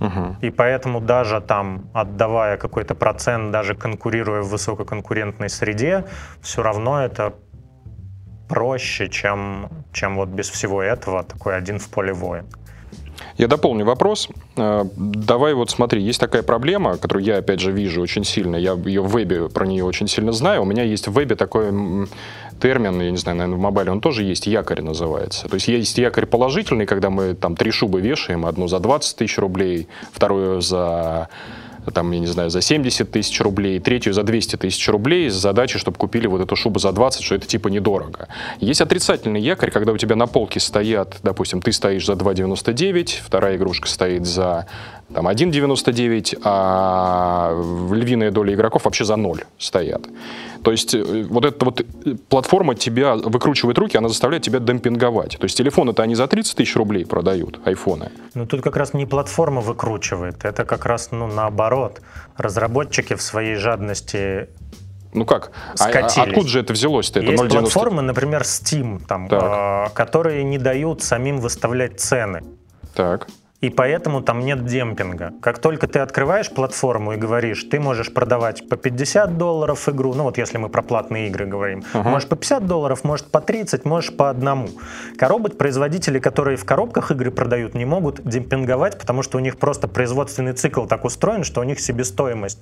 Угу. 0.00 0.36
И 0.42 0.50
поэтому 0.50 1.00
даже 1.00 1.40
там, 1.40 1.88
отдавая 1.94 2.56
какой-то 2.56 2.94
процент, 2.94 3.52
даже 3.52 3.74
конкурируя 3.74 4.42
в 4.42 4.48
высококонкурентной 4.48 5.48
среде, 5.48 6.04
все 6.42 6.62
равно 6.62 7.02
это 7.02 7.32
проще, 8.48 9.08
чем, 9.08 9.68
чем 9.92 10.16
вот 10.16 10.28
без 10.28 10.50
всего 10.50 10.82
этого 10.82 11.22
такой 11.22 11.56
один 11.56 11.78
в 11.78 11.88
поле 11.88 12.12
воин. 12.12 12.44
Я 13.36 13.48
дополню 13.48 13.84
вопрос. 13.84 14.28
Э, 14.56 14.84
давай 14.96 15.54
вот 15.54 15.70
смотри, 15.70 16.02
есть 16.02 16.20
такая 16.20 16.42
проблема, 16.42 16.96
которую 16.96 17.24
я, 17.24 17.38
опять 17.38 17.60
же, 17.60 17.72
вижу 17.72 18.00
очень 18.00 18.24
сильно. 18.24 18.56
Я 18.56 18.72
ее 18.72 19.02
в 19.02 19.10
вебе 19.10 19.48
про 19.48 19.66
нее 19.66 19.84
очень 19.84 20.08
сильно 20.08 20.32
знаю. 20.32 20.62
У 20.62 20.64
меня 20.64 20.82
есть 20.82 21.08
в 21.08 21.12
вебе 21.12 21.36
такой 21.36 21.72
термин, 22.60 23.00
я 23.00 23.10
не 23.10 23.16
знаю, 23.16 23.38
наверное, 23.38 23.58
в 23.58 23.60
мобайле 23.60 23.90
он 23.90 24.00
тоже 24.00 24.22
есть, 24.22 24.46
якорь 24.46 24.82
называется. 24.82 25.48
То 25.48 25.54
есть 25.54 25.68
есть 25.68 25.98
якорь 25.98 26.26
положительный, 26.26 26.86
когда 26.86 27.10
мы 27.10 27.34
там 27.34 27.56
три 27.56 27.70
шубы 27.70 28.00
вешаем, 28.00 28.46
одну 28.46 28.68
за 28.68 28.78
20 28.78 29.16
тысяч 29.16 29.38
рублей, 29.38 29.88
вторую 30.12 30.60
за 30.60 31.28
там, 31.92 32.10
я 32.12 32.18
не 32.18 32.26
знаю, 32.26 32.50
за 32.50 32.60
70 32.60 33.10
тысяч 33.10 33.40
рублей, 33.40 33.78
третью 33.80 34.12
за 34.12 34.22
200 34.22 34.56
тысяч 34.56 34.88
рублей 34.88 35.30
с 35.30 35.34
задачей, 35.34 35.78
чтобы 35.78 35.98
купили 35.98 36.26
вот 36.26 36.40
эту 36.40 36.56
шубу 36.56 36.78
за 36.78 36.92
20, 36.92 37.22
что 37.22 37.34
это 37.34 37.46
типа 37.46 37.68
недорого. 37.68 38.28
Есть 38.60 38.80
отрицательный 38.80 39.40
якорь, 39.40 39.70
когда 39.70 39.92
у 39.92 39.96
тебя 39.96 40.16
на 40.16 40.26
полке 40.26 40.60
стоят, 40.60 41.16
допустим, 41.22 41.60
ты 41.60 41.72
стоишь 41.72 42.06
за 42.06 42.14
2,99, 42.14 43.20
вторая 43.24 43.56
игрушка 43.56 43.88
стоит 43.88 44.26
за 44.26 44.66
там 45.12 45.28
1,99, 45.28 46.40
а 46.42 47.52
львиная 47.92 48.30
доля 48.30 48.54
игроков 48.54 48.84
вообще 48.84 49.04
за 49.04 49.16
0 49.16 49.44
стоят. 49.58 50.02
То 50.62 50.70
есть 50.70 50.94
э, 50.94 51.24
вот 51.28 51.44
эта 51.44 51.64
вот 51.64 51.82
платформа 52.28 52.74
тебя 52.74 53.16
выкручивает 53.16 53.78
руки, 53.78 53.98
она 53.98 54.08
заставляет 54.08 54.42
тебя 54.42 54.60
демпинговать. 54.60 55.36
То 55.38 55.44
есть 55.44 55.56
телефоны-то 55.58 56.02
они 56.02 56.14
за 56.14 56.26
30 56.26 56.56
тысяч 56.56 56.74
рублей 56.76 57.04
продают, 57.04 57.60
айфоны. 57.66 58.10
Ну 58.34 58.46
тут 58.46 58.62
как 58.62 58.76
раз 58.76 58.94
не 58.94 59.06
платформа 59.06 59.60
выкручивает, 59.60 60.44
это 60.44 60.64
как 60.64 60.86
раз 60.86 61.10
ну, 61.12 61.26
наоборот. 61.26 62.00
Разработчики 62.36 63.14
в 63.14 63.22
своей 63.22 63.56
жадности 63.56 64.48
ну 65.12 65.24
как? 65.24 65.52
А, 65.78 65.84
а 65.84 66.22
откуда 66.22 66.48
же 66.48 66.58
это 66.58 66.72
взялось-то? 66.72 67.20
Это 67.20 67.30
Есть 67.30 67.44
0,90... 67.44 67.50
платформы, 67.50 68.02
например, 68.02 68.42
Steam, 68.42 69.00
там, 69.06 69.28
э, 69.30 69.90
которые 69.94 70.42
не 70.42 70.58
дают 70.58 71.04
самим 71.04 71.38
выставлять 71.38 72.00
цены. 72.00 72.42
Так 72.96 73.28
и 73.64 73.70
поэтому 73.70 74.20
там 74.20 74.40
нет 74.40 74.66
демпинга. 74.66 75.32
Как 75.40 75.58
только 75.58 75.88
ты 75.88 76.00
открываешь 76.00 76.50
платформу 76.50 77.14
и 77.14 77.16
говоришь, 77.16 77.64
ты 77.64 77.80
можешь 77.80 78.12
продавать 78.12 78.68
по 78.68 78.76
50 78.76 79.38
долларов 79.38 79.88
игру, 79.88 80.12
ну 80.12 80.24
вот 80.24 80.36
если 80.36 80.58
мы 80.58 80.68
про 80.68 80.82
платные 80.82 81.28
игры 81.28 81.46
говорим, 81.46 81.82
uh-huh. 81.94 82.02
можешь 82.02 82.28
по 82.28 82.36
50 82.36 82.66
долларов, 82.66 83.04
может 83.04 83.30
по 83.30 83.40
30, 83.40 83.86
можешь 83.86 84.14
по 84.14 84.28
одному. 84.28 84.68
Коробок 85.16 85.56
производители, 85.56 86.18
которые 86.18 86.58
в 86.58 86.66
коробках 86.66 87.10
игры 87.10 87.30
продают, 87.30 87.74
не 87.74 87.86
могут 87.86 88.20
демпинговать, 88.22 88.98
потому 88.98 89.22
что 89.22 89.38
у 89.38 89.40
них 89.40 89.56
просто 89.56 89.88
производственный 89.88 90.52
цикл 90.52 90.84
так 90.84 91.06
устроен, 91.06 91.42
что 91.42 91.62
у 91.62 91.64
них 91.64 91.80
себестоимость 91.80 92.60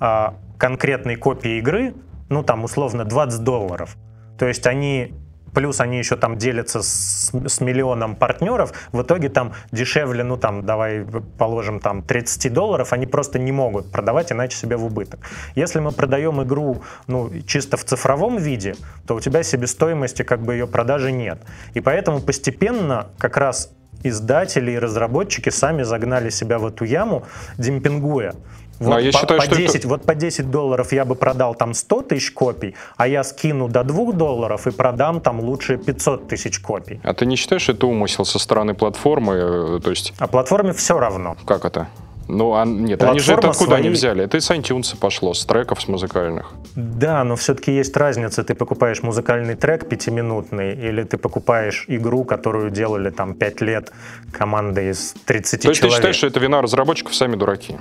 а, 0.00 0.34
конкретной 0.58 1.16
копии 1.16 1.58
игры, 1.58 1.94
ну 2.28 2.42
там 2.42 2.64
условно 2.64 3.06
20 3.06 3.42
долларов. 3.42 3.96
То 4.38 4.46
есть 4.46 4.66
они 4.66 5.14
плюс 5.52 5.80
они 5.80 5.98
еще 5.98 6.16
там 6.16 6.38
делятся 6.38 6.82
с, 6.82 7.30
с 7.32 7.60
миллионом 7.60 8.16
партнеров, 8.16 8.72
в 8.92 9.02
итоге 9.02 9.28
там 9.28 9.52
дешевле, 9.70 10.24
ну 10.24 10.36
там, 10.36 10.64
давай 10.64 11.04
положим 11.38 11.80
там 11.80 12.02
30 12.02 12.52
долларов, 12.52 12.92
они 12.92 13.06
просто 13.06 13.38
не 13.38 13.52
могут 13.52 13.90
продавать, 13.90 14.32
иначе 14.32 14.56
себя 14.56 14.76
в 14.76 14.84
убыток. 14.84 15.20
Если 15.54 15.80
мы 15.80 15.92
продаем 15.92 16.42
игру, 16.42 16.82
ну, 17.06 17.30
чисто 17.46 17.76
в 17.76 17.84
цифровом 17.84 18.36
виде, 18.38 18.74
то 19.06 19.14
у 19.14 19.20
тебя 19.20 19.42
себестоимости 19.42 20.22
как 20.22 20.42
бы 20.42 20.54
ее 20.54 20.66
продажи 20.66 21.12
нет. 21.12 21.40
И 21.74 21.80
поэтому 21.80 22.20
постепенно 22.20 23.08
как 23.18 23.36
раз 23.36 23.70
издатели 24.04 24.72
и 24.72 24.78
разработчики 24.78 25.50
сами 25.50 25.82
загнали 25.82 26.30
себя 26.30 26.58
в 26.58 26.66
эту 26.66 26.84
яму, 26.84 27.24
демпингуя. 27.58 28.34
Вот 28.78 28.88
Но 28.88 28.98
я 28.98 29.12
по, 29.12 29.18
считаю, 29.18 29.40
по 29.40 29.46
что 29.46 29.56
10, 29.56 29.74
это... 29.76 29.88
Вот 29.88 30.04
по 30.04 30.14
10 30.14 30.50
долларов 30.50 30.92
я 30.92 31.04
бы 31.04 31.14
продал 31.14 31.54
там 31.54 31.74
100 31.74 32.02
тысяч 32.02 32.32
копий, 32.32 32.74
а 32.96 33.06
я 33.06 33.22
скину 33.22 33.68
до 33.68 33.84
2 33.84 34.12
долларов 34.12 34.66
и 34.66 34.70
продам 34.70 35.20
там 35.20 35.40
лучше 35.40 35.76
500 35.76 36.28
тысяч 36.28 36.58
копий. 36.58 37.00
А 37.04 37.14
ты 37.14 37.26
не 37.26 37.36
считаешь, 37.36 37.68
это 37.68 37.86
умысел 37.86 38.24
со 38.24 38.38
стороны 38.38 38.74
платформы? 38.74 39.34
Э, 39.34 39.80
то 39.82 39.90
есть... 39.90 40.14
А 40.18 40.26
платформе 40.26 40.72
все 40.72 40.98
равно. 40.98 41.36
Как 41.46 41.64
это? 41.64 41.88
Ну, 42.28 42.54
а, 42.54 42.64
нет, 42.64 42.98
Платформа 42.98 43.10
они 43.10 43.18
же 43.20 43.32
это 43.32 43.50
откуда 43.50 43.70
свои... 43.72 43.80
они 43.80 43.88
взяли? 43.90 44.24
Это 44.24 44.38
из 44.38 44.50
iTunes 44.50 44.96
пошло, 44.98 45.34
с 45.34 45.44
треков, 45.44 45.82
с 45.82 45.88
музыкальных. 45.88 46.52
Да, 46.76 47.24
но 47.24 47.36
все-таки 47.36 47.72
есть 47.72 47.96
разница. 47.96 48.42
Ты 48.44 48.54
покупаешь 48.54 49.02
музыкальный 49.02 49.54
трек 49.54 49.88
пятиминутный, 49.88 50.72
или 50.72 51.02
ты 51.02 51.18
покупаешь 51.18 51.84
игру, 51.88 52.24
которую 52.24 52.70
делали 52.70 53.10
там 53.10 53.34
5 53.34 53.60
лет 53.60 53.92
команды 54.32 54.90
из 54.90 55.14
30 55.26 55.50
То 55.60 55.62
человек. 55.62 55.62
То 55.62 55.68
есть 55.68 55.80
ты 55.82 55.88
считаешь, 55.90 56.16
что 56.16 56.26
это 56.26 56.40
вина 56.40 56.62
разработчиков, 56.62 57.14
сами 57.14 57.36
дураки? 57.36 57.76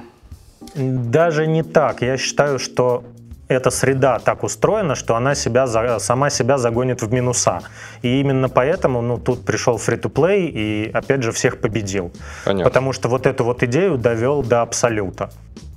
Даже 0.75 1.47
не 1.47 1.63
так. 1.63 2.01
Я 2.01 2.17
считаю, 2.17 2.59
что 2.59 3.03
эта 3.47 3.69
среда 3.69 4.19
так 4.19 4.43
устроена, 4.43 4.95
что 4.95 5.15
она 5.15 5.35
себя, 5.35 5.67
сама 5.99 6.29
себя 6.29 6.57
загонит 6.57 7.01
в 7.01 7.11
минуса. 7.11 7.61
И 8.01 8.19
именно 8.21 8.47
поэтому 8.47 9.01
ну, 9.01 9.17
тут 9.17 9.45
пришел 9.45 9.75
free-to-play 9.75 10.49
и, 10.53 10.91
опять 10.93 11.23
же, 11.23 11.31
всех 11.31 11.59
победил. 11.59 12.11
Понятно. 12.45 12.63
Потому 12.63 12.93
что 12.93 13.09
вот 13.09 13.25
эту 13.25 13.43
вот 13.43 13.63
идею 13.63 13.97
довел 13.97 14.41
до 14.43 14.61
абсолюта. 14.61 15.29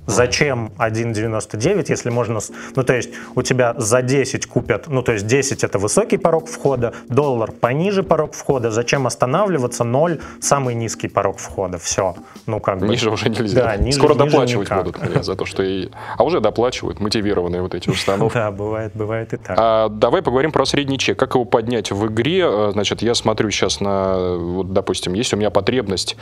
Зачем 0.07 0.71
1,99, 0.77 1.85
если 1.89 2.09
можно... 2.09 2.39
Ну, 2.75 2.83
то 2.83 2.93
есть 2.93 3.09
у 3.35 3.41
тебя 3.41 3.73
за 3.77 4.01
10 4.01 4.45
купят, 4.45 4.87
ну, 4.87 5.01
то 5.01 5.13
есть 5.13 5.25
10 5.25 5.63
это 5.63 5.79
высокий 5.79 6.17
порог 6.17 6.47
входа, 6.47 6.93
доллар 7.09 7.51
пониже 7.51 8.03
порог 8.03 8.33
входа, 8.33 8.71
зачем 8.71 9.07
останавливаться, 9.07 9.83
0 9.83 10.19
самый 10.39 10.75
низкий 10.75 11.07
порог 11.07 11.37
входа, 11.37 11.77
все. 11.77 12.15
Ну, 12.45 12.59
как 12.59 12.79
бы... 12.79 12.87
Ниже 12.87 13.09
уже 13.09 13.29
нельзя. 13.29 13.63
Да, 13.63 13.77
ниже, 13.77 13.97
Скоро 13.97 14.13
ниже 14.13 14.25
доплачивать 14.25 14.67
никак. 14.67 14.83
будут 14.83 15.09
мне 15.09 15.23
за 15.23 15.35
то, 15.35 15.45
что... 15.45 15.63
И... 15.63 15.89
А 16.17 16.23
уже 16.23 16.39
доплачивают, 16.39 16.99
мотивированные 16.99 17.61
вот 17.61 17.73
эти 17.73 17.89
установки. 17.89 18.35
Да, 18.45 18.51
бывает, 18.51 18.91
бывает 18.93 19.33
и 19.33 19.37
так. 19.37 19.57
А, 19.57 19.87
давай 19.87 20.21
поговорим 20.21 20.51
про 20.51 20.65
средний 20.65 20.99
чек. 20.99 21.17
Как 21.17 21.35
его 21.35 21.45
поднять 21.45 21.91
в 21.91 22.07
игре? 22.07 22.45
А, 22.45 22.71
значит, 22.73 23.01
я 23.01 23.15
смотрю 23.15 23.49
сейчас 23.49 23.79
на... 23.79 24.35
Вот, 24.37 24.73
допустим, 24.73 25.13
есть 25.13 25.33
у 25.33 25.37
меня 25.37 25.49
потребность 25.49 26.17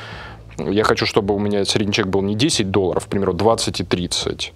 я 0.58 0.84
хочу, 0.84 1.06
чтобы 1.06 1.34
у 1.34 1.40
меня 1.40 1.66
средний 1.66 1.94
чек 1.94 2.08
был 2.08 2.22
не 2.22 2.36
10 2.36 2.72
долларов, 2.72 3.06
к 3.06 3.10
примеру, 3.10 3.34
20 3.34 3.73
и 3.82 3.84
30. 3.84 4.54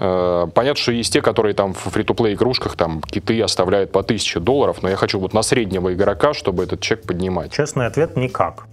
Э, 0.00 0.46
понятно, 0.54 0.80
что 0.80 0.92
есть 0.92 1.12
те, 1.12 1.22
которые 1.22 1.54
там 1.54 1.74
в 1.74 1.78
фри-то-плей 1.78 2.34
игрушках 2.34 2.76
там 2.76 3.00
киты 3.02 3.40
оставляют 3.42 3.92
по 3.92 4.00
1000 4.00 4.40
долларов, 4.40 4.82
но 4.82 4.88
я 4.88 4.96
хочу 4.96 5.18
вот 5.18 5.34
на 5.34 5.42
среднего 5.42 5.92
игрока, 5.92 6.34
чтобы 6.34 6.64
этот 6.64 6.80
чек 6.80 7.02
поднимать. 7.06 7.52
Честный 7.52 7.86
ответ– 7.86 8.16
никак. 8.16 8.66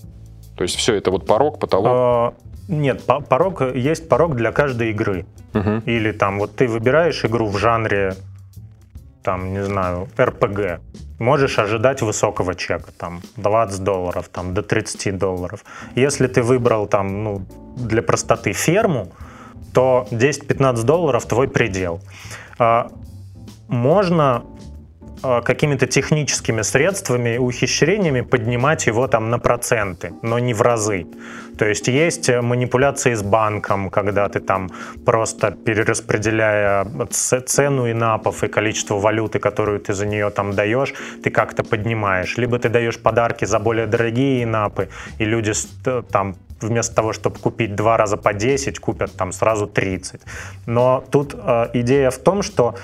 То 0.55 0.63
есть 0.63 0.75
все, 0.75 0.95
это 0.95 1.11
вот 1.11 1.25
порог, 1.25 1.59
потолок? 1.59 1.87
А, 1.87 2.33
нет, 2.67 3.03
порог, 3.29 3.61
есть 3.75 4.09
порог 4.09 4.35
для 4.35 4.51
каждой 4.51 4.91
игры. 4.91 5.25
Угу. 5.53 5.83
Или 5.85 6.11
там 6.11 6.39
вот 6.39 6.55
ты 6.55 6.67
выбираешь 6.67 7.23
игру 7.25 7.47
в 7.47 7.57
жанре, 7.57 8.15
там, 9.23 9.53
не 9.53 9.63
знаю, 9.63 10.07
РПГ 10.19 10.81
можешь 11.19 11.59
ожидать 11.59 12.01
высокого 12.01 12.55
чека, 12.55 12.91
там 12.97 13.21
20 13.37 13.83
долларов, 13.83 14.29
там 14.29 14.53
до 14.53 14.61
30 14.61 15.17
долларов. 15.17 15.63
Если 15.95 16.27
ты 16.27 16.41
выбрал 16.41 16.87
там, 16.87 17.23
ну, 17.23 17.41
для 17.75 18.01
простоты 18.01 18.53
ферму, 18.53 19.11
то 19.77 20.07
10-15 20.09 20.81
долларов 20.85 21.27
твой 21.27 21.47
предел. 21.47 22.01
А, 22.57 22.89
можно 23.67 24.43
какими-то 25.21 25.87
техническими 25.87 26.61
средствами, 26.61 27.37
ухищрениями 27.37 28.21
поднимать 28.21 28.87
его 28.87 29.07
там 29.07 29.29
на 29.29 29.39
проценты, 29.39 30.13
но 30.21 30.39
не 30.39 30.53
в 30.53 30.61
разы. 30.61 31.05
То 31.57 31.65
есть 31.65 31.87
есть 31.87 32.29
манипуляции 32.29 33.15
с 33.15 33.23
банком, 33.23 33.89
когда 33.89 34.29
ты 34.29 34.39
там 34.39 34.69
просто 35.05 35.51
перераспределяя 35.51 36.85
цену 37.09 37.91
инапов 37.91 38.43
и 38.43 38.47
количество 38.47 38.95
валюты, 38.95 39.39
которую 39.39 39.79
ты 39.79 39.93
за 39.93 40.05
нее 40.05 40.29
там 40.29 40.53
даешь, 40.53 40.93
ты 41.23 41.31
как-то 41.31 41.63
поднимаешь. 41.63 42.37
Либо 42.37 42.59
ты 42.59 42.69
даешь 42.69 42.99
подарки 42.99 43.45
за 43.45 43.59
более 43.59 43.87
дорогие 43.87 44.43
инапы, 44.43 44.89
и 45.19 45.25
люди 45.25 45.53
там 46.11 46.35
вместо 46.61 46.95
того, 46.95 47.13
чтобы 47.13 47.39
купить 47.39 47.75
два 47.75 47.97
раза 47.97 48.17
по 48.17 48.33
10, 48.33 48.79
купят 48.79 49.11
там 49.15 49.31
сразу 49.31 49.67
30. 49.67 50.21
Но 50.65 51.03
тут 51.11 51.35
э, 51.35 51.69
идея 51.73 52.09
в 52.09 52.17
том, 52.17 52.41
что 52.41 52.75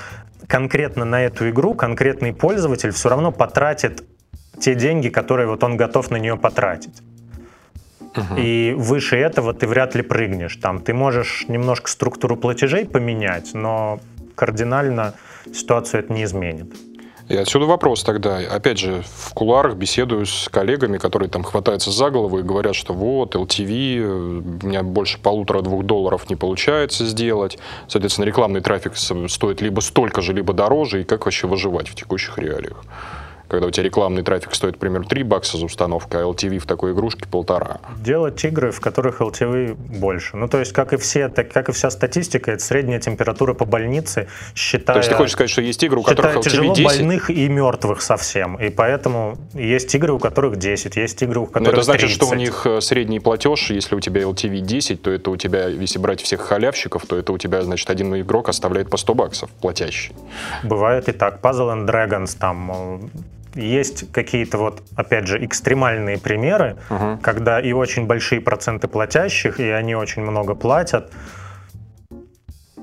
конкретно 0.47 1.06
на 1.06 1.23
эту 1.23 1.49
игру 1.49 1.73
конкретный 1.73 2.34
пользователь 2.34 2.91
все 2.91 3.10
равно 3.10 3.32
потратит 3.32 4.03
те 4.60 4.75
деньги, 4.75 5.10
которые 5.10 5.47
вот 5.47 5.63
он 5.63 5.77
готов 5.77 6.12
на 6.12 6.17
нее 6.17 6.38
потратить. 6.38 7.01
Угу. 8.15 8.36
И 8.38 8.73
выше 8.77 9.17
этого 9.17 9.53
ты 9.53 9.67
вряд 9.67 9.95
ли 9.95 10.03
прыгнешь. 10.03 10.56
Там 10.58 10.82
ты 10.82 10.93
можешь 10.93 11.45
немножко 11.47 11.89
структуру 11.89 12.38
платежей 12.38 12.86
поменять, 12.86 13.53
но 13.53 13.99
кардинально 14.36 15.15
ситуацию 15.51 16.01
это 16.01 16.13
не 16.13 16.23
изменит. 16.23 16.73
И 17.34 17.36
отсюда 17.36 17.65
вопрос 17.65 18.04
тогда. 18.04 18.38
Опять 18.38 18.78
же, 18.78 19.04
в 19.08 19.34
куларах 19.34 19.74
беседую 19.74 20.28
с 20.28 20.48
коллегами, 20.50 21.00
которые 21.00 21.30
там 21.30 21.41
хватаются 21.41 21.89
за 21.89 22.12
голову 22.12 22.38
и 22.38 22.43
говорят, 22.43 22.76
что 22.76 22.93
вот, 22.93 23.34
LTV, 23.34 24.62
у 24.62 24.67
меня 24.67 24.84
больше 24.84 25.17
полутора-двух 25.17 25.84
долларов 25.84 26.30
не 26.30 26.36
получается 26.36 27.08
сделать. 27.08 27.58
Соответственно, 27.88 28.26
рекламный 28.26 28.62
трафик 28.62 28.93
стоит 28.96 29.62
либо 29.62 29.80
столько 29.80 30.22
же, 30.22 30.32
либо 30.32 30.54
дороже. 30.54 31.02
И 31.02 31.04
как 31.06 31.26
вообще 31.26 31.48
выживать 31.48 31.89
в 31.89 31.96
текущих 31.96 32.38
реалиях? 32.38 32.78
Когда 33.47 33.67
у 33.67 33.71
тебя 33.71 33.84
рекламный 33.84 34.23
трафик 34.23 34.56
стоит, 34.56 34.77
примерно 34.77 35.08
3 35.08 35.23
бакса 35.23 35.58
за 35.58 35.65
установку, 35.65 36.17
а 36.17 36.21
LTV 36.21 36.60
в 36.60 36.65
такой 36.65 36.93
игрушке 36.93 37.27
полтора. 37.27 37.79
Делать 37.97 38.43
игры, 38.45 38.71
в 38.71 38.79
которых 38.79 39.21
LTV 39.21 39.75
больше. 39.75 40.38
Ну, 40.38 40.47
то 40.47 40.60
есть, 40.60 40.73
как 40.73 40.93
и 40.93 40.97
все, 40.97 41.29
так, 41.29 41.51
как 41.51 41.69
и 41.69 41.71
вся 41.71 41.89
статистика, 41.89 42.51
это 42.51 42.63
средняя 42.63 42.99
температура 42.99 43.53
по 43.53 43.65
больнице, 43.65 44.27
считая... 44.56 44.95
То 44.95 44.99
есть 44.99 45.10
ты 45.10 45.15
хочешь 45.15 45.34
сказать, 45.34 45.49
что 45.49 45.62
есть 45.62 45.84
игры, 45.84 45.99
у 45.99 46.03
которых 46.03 46.38
LTV 46.38 46.43
тяжело 46.43 46.73
10? 46.73 46.86
больных 46.86 47.29
и 47.29 47.47
мертвых 47.47 48.01
совсем. 48.01 48.56
И 48.56 48.69
поэтому 48.69 49.38
есть 49.53 49.93
игры, 49.95 50.13
у 50.13 50.19
которых 50.19 50.58
10, 50.58 50.95
есть 50.95 51.21
игры, 51.21 51.41
у 51.41 51.45
которых 51.45 51.67
Но 51.67 51.73
это 51.73 51.84
значит, 51.84 52.10
30. 52.10 52.15
что 52.15 52.27
у 52.27 52.36
них 52.36 52.65
э, 52.65 52.82
средний 52.82 53.19
платеж, 53.19 53.71
если 53.71 53.95
у 53.95 53.99
тебя 53.99 54.21
LTV 54.21 54.60
10, 54.60 55.01
то 55.01 55.12
это 55.12 55.29
у 55.32 55.38
тебя, 55.38 55.67
если 55.67 55.99
брать 55.99 56.21
всех 56.21 56.41
халявщиков, 56.41 57.06
то 57.06 57.17
это 57.17 57.32
у 57.34 57.38
тебя, 57.38 57.62
значит, 57.62 57.89
один 57.89 58.15
игрок 58.15 58.49
оставляет 58.49 58.89
по 58.89 58.97
100 58.97 59.13
баксов 59.13 59.49
платящий. 59.62 60.13
Бывает 60.63 61.10
и 61.10 61.12
так. 61.12 61.39
Puzzle 61.41 61.73
and 61.73 61.88
Dragons 61.88 62.38
там 62.38 62.71
э, 62.71 62.99
есть 63.56 64.12
какие-то 64.12 64.58
вот, 64.58 64.82
опять 64.96 65.28
же, 65.28 65.44
экстремальные 65.44 66.18
примеры, 66.18 66.78
Мгм. 66.89 67.20
когда 67.20 67.60
и 67.60 67.72
очень 67.72 68.06
большие 68.06 68.42
проценты 68.42 68.88
платящих, 68.88 69.60
и 69.60 69.70
они 69.70 69.96
очень 69.96 70.22
много 70.22 70.56
платят. 70.56 71.12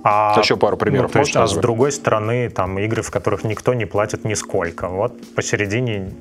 А, 0.02 0.34
Еще 0.40 0.56
пару 0.56 0.76
примеров 0.78 1.14
ну, 1.14 1.20
есть, 1.20 1.36
а 1.36 1.46
с 1.46 1.54
другой 1.54 1.92
стороны, 1.92 2.48
там 2.48 2.78
игры, 2.78 3.02
в 3.02 3.10
которых 3.10 3.44
никто 3.44 3.74
не 3.74 3.84
платит 3.84 4.24
нисколько. 4.24 4.88
Вот 4.88 5.12
посередине 5.34 6.12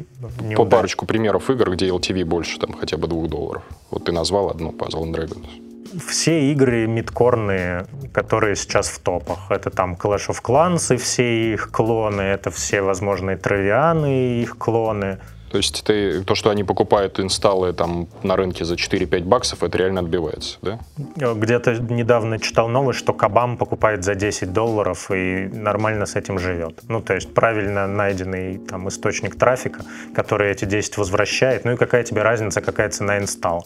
не 0.41 0.55
По 0.55 0.65
парочку 0.65 1.05
примеров 1.05 1.49
игр, 1.49 1.71
где 1.71 1.87
LTV 1.87 2.25
больше, 2.25 2.59
там, 2.59 2.73
хотя 2.73 2.97
бы 2.97 3.07
2 3.07 3.27
долларов. 3.27 3.63
Вот 3.89 4.03
ты 4.03 4.11
назвал 4.11 4.49
одну, 4.49 4.71
Puzzle 4.71 5.03
and 5.03 5.13
Dragons. 5.13 5.68
Все 6.07 6.51
игры 6.51 6.87
мидкорные, 6.87 7.85
которые 8.13 8.55
сейчас 8.55 8.89
в 8.89 8.99
топах, 8.99 9.49
это 9.49 9.69
там 9.69 9.95
Clash 9.95 10.29
of 10.29 10.41
Clans 10.43 10.93
и 10.93 10.97
все 10.97 11.53
их 11.53 11.71
клоны, 11.71 12.21
это 12.21 12.51
все 12.51 12.81
возможные 12.81 13.37
Травианы 13.37 14.37
и 14.37 14.41
их 14.43 14.57
клоны. 14.57 15.19
То 15.51 15.57
есть 15.57 15.83
ты, 15.83 16.23
то, 16.23 16.35
что 16.35 16.51
они 16.51 16.63
покупают 16.63 17.19
инсталлы 17.19 17.73
там 17.73 18.07
на 18.21 18.35
рынке 18.35 18.65
за 18.65 18.75
4-5 18.75 19.23
баксов, 19.23 19.63
это 19.63 19.79
реально 19.79 20.01
отбивается, 20.01 20.59
да? 20.61 20.79
Где-то 21.15 21.73
недавно 21.77 22.37
читал 22.37 22.67
новость, 22.67 22.99
что 22.99 23.13
Кабам 23.13 23.57
покупает 23.57 24.03
за 24.03 24.13
10 24.13 24.53
долларов 24.53 25.09
и 25.09 25.49
нормально 25.51 26.05
с 26.05 26.15
этим 26.15 26.37
живет. 26.37 26.83
Ну, 26.87 27.01
то 27.01 27.15
есть 27.15 27.33
правильно 27.33 27.87
найденный 27.87 28.59
там 28.59 28.87
источник 28.89 29.37
трафика, 29.37 29.81
который 30.13 30.51
эти 30.51 30.65
10 30.65 30.97
возвращает. 30.97 31.65
Ну 31.65 31.71
и 31.71 31.77
какая 31.77 32.03
тебе 32.03 32.21
разница, 32.21 32.61
какая 32.61 32.89
цена 32.89 33.17
инсталл, 33.17 33.65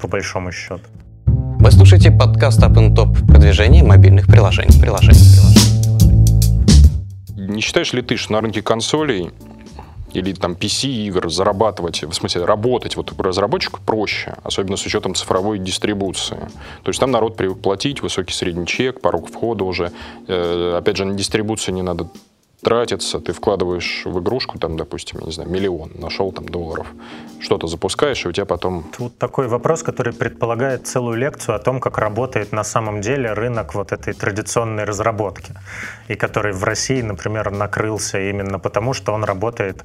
по 0.00 0.08
большому 0.08 0.50
счету. 0.50 0.82
Вы 1.64 1.72
слушаете 1.72 2.10
подкаст 2.10 2.60
Up 2.60 2.74
and 2.74 2.94
Top 2.94 3.26
продвижение 3.26 3.82
мобильных 3.82 4.26
приложений. 4.26 4.82
приложений, 4.82 5.14
приложений. 5.32 6.34
Не 7.54 7.62
считаешь 7.62 7.94
ли 7.94 8.02
ты, 8.02 8.18
что 8.18 8.34
на 8.34 8.42
рынке 8.42 8.60
консолей 8.60 9.30
или 10.12 10.34
там 10.34 10.52
PC-игр 10.52 11.30
зарабатывать, 11.30 12.04
в 12.04 12.12
смысле 12.12 12.44
работать 12.44 12.96
вот 12.96 13.18
разработчику 13.18 13.80
проще, 13.80 14.34
особенно 14.42 14.76
с 14.76 14.84
учетом 14.84 15.14
цифровой 15.14 15.58
дистрибуции. 15.58 16.36
То 16.82 16.90
есть 16.90 17.00
там 17.00 17.10
народ 17.10 17.34
привык 17.38 17.62
платить, 17.62 18.02
высокий 18.02 18.34
средний 18.34 18.66
чек, 18.66 19.00
порог 19.00 19.30
входа 19.30 19.64
уже. 19.64 19.90
Э, 20.28 20.76
опять 20.78 20.98
же, 20.98 21.06
на 21.06 21.14
дистрибуцию 21.14 21.76
не 21.76 21.82
надо 21.82 22.08
тратиться, 22.64 23.20
ты 23.20 23.32
вкладываешь 23.32 24.02
в 24.04 24.18
игрушку, 24.18 24.58
там, 24.58 24.76
допустим, 24.76 25.20
я 25.20 25.26
не 25.26 25.32
знаю, 25.32 25.50
миллион, 25.50 25.90
нашел 25.94 26.32
там 26.32 26.48
долларов, 26.48 26.86
что-то 27.40 27.66
запускаешь, 27.68 28.24
и 28.24 28.28
у 28.28 28.32
тебя 28.32 28.46
потом... 28.46 28.84
Тут 28.96 29.18
такой 29.18 29.46
вопрос, 29.46 29.82
который 29.82 30.12
предполагает 30.12 30.86
целую 30.86 31.16
лекцию 31.16 31.54
о 31.54 31.58
том, 31.58 31.80
как 31.80 31.98
работает 31.98 32.52
на 32.52 32.64
самом 32.64 33.00
деле 33.00 33.32
рынок 33.32 33.74
вот 33.74 33.92
этой 33.92 34.14
традиционной 34.14 34.84
разработки, 34.84 35.52
и 36.08 36.14
который 36.16 36.52
в 36.52 36.64
России, 36.64 37.02
например, 37.02 37.50
накрылся 37.52 38.18
именно 38.18 38.58
потому, 38.58 38.94
что 38.94 39.12
он 39.12 39.24
работает 39.24 39.84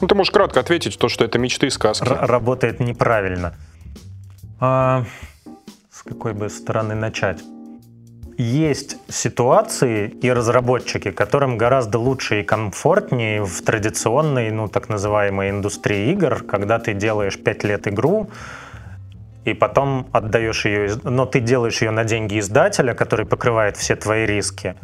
Ну, 0.00 0.06
ты 0.06 0.14
можешь 0.14 0.30
кратко 0.30 0.60
ответить, 0.60 0.98
то, 0.98 1.08
что 1.08 1.24
это 1.24 1.38
мечты 1.38 1.66
и 1.66 1.70
сказки. 1.70 2.08
р- 2.08 2.26
работает 2.26 2.80
неправильно. 2.80 3.54
А, 4.60 5.04
с 5.90 6.02
какой 6.02 6.32
бы 6.32 6.48
стороны 6.48 6.94
начать? 6.94 7.42
Есть 8.42 8.96
ситуации 9.08 10.08
и 10.08 10.32
разработчики, 10.32 11.12
которым 11.12 11.56
гораздо 11.56 12.00
лучше 12.00 12.40
и 12.40 12.42
комфортнее 12.42 13.44
в 13.44 13.62
традиционной, 13.62 14.50
ну, 14.50 14.66
так 14.66 14.88
называемой 14.88 15.50
индустрии 15.50 16.10
игр, 16.10 16.42
когда 16.42 16.80
ты 16.80 16.92
делаешь 16.92 17.38
5 17.38 17.62
лет 17.62 17.86
игру, 17.86 18.30
и 19.44 19.54
потом 19.54 20.08
отдаешь 20.10 20.64
ее, 20.64 20.96
но 21.04 21.24
ты 21.24 21.38
делаешь 21.38 21.82
ее 21.82 21.92
на 21.92 22.02
деньги 22.02 22.40
издателя, 22.40 22.94
который 22.94 23.26
покрывает 23.26 23.76
все 23.76 23.94
твои 23.94 24.26
риски, 24.26 24.74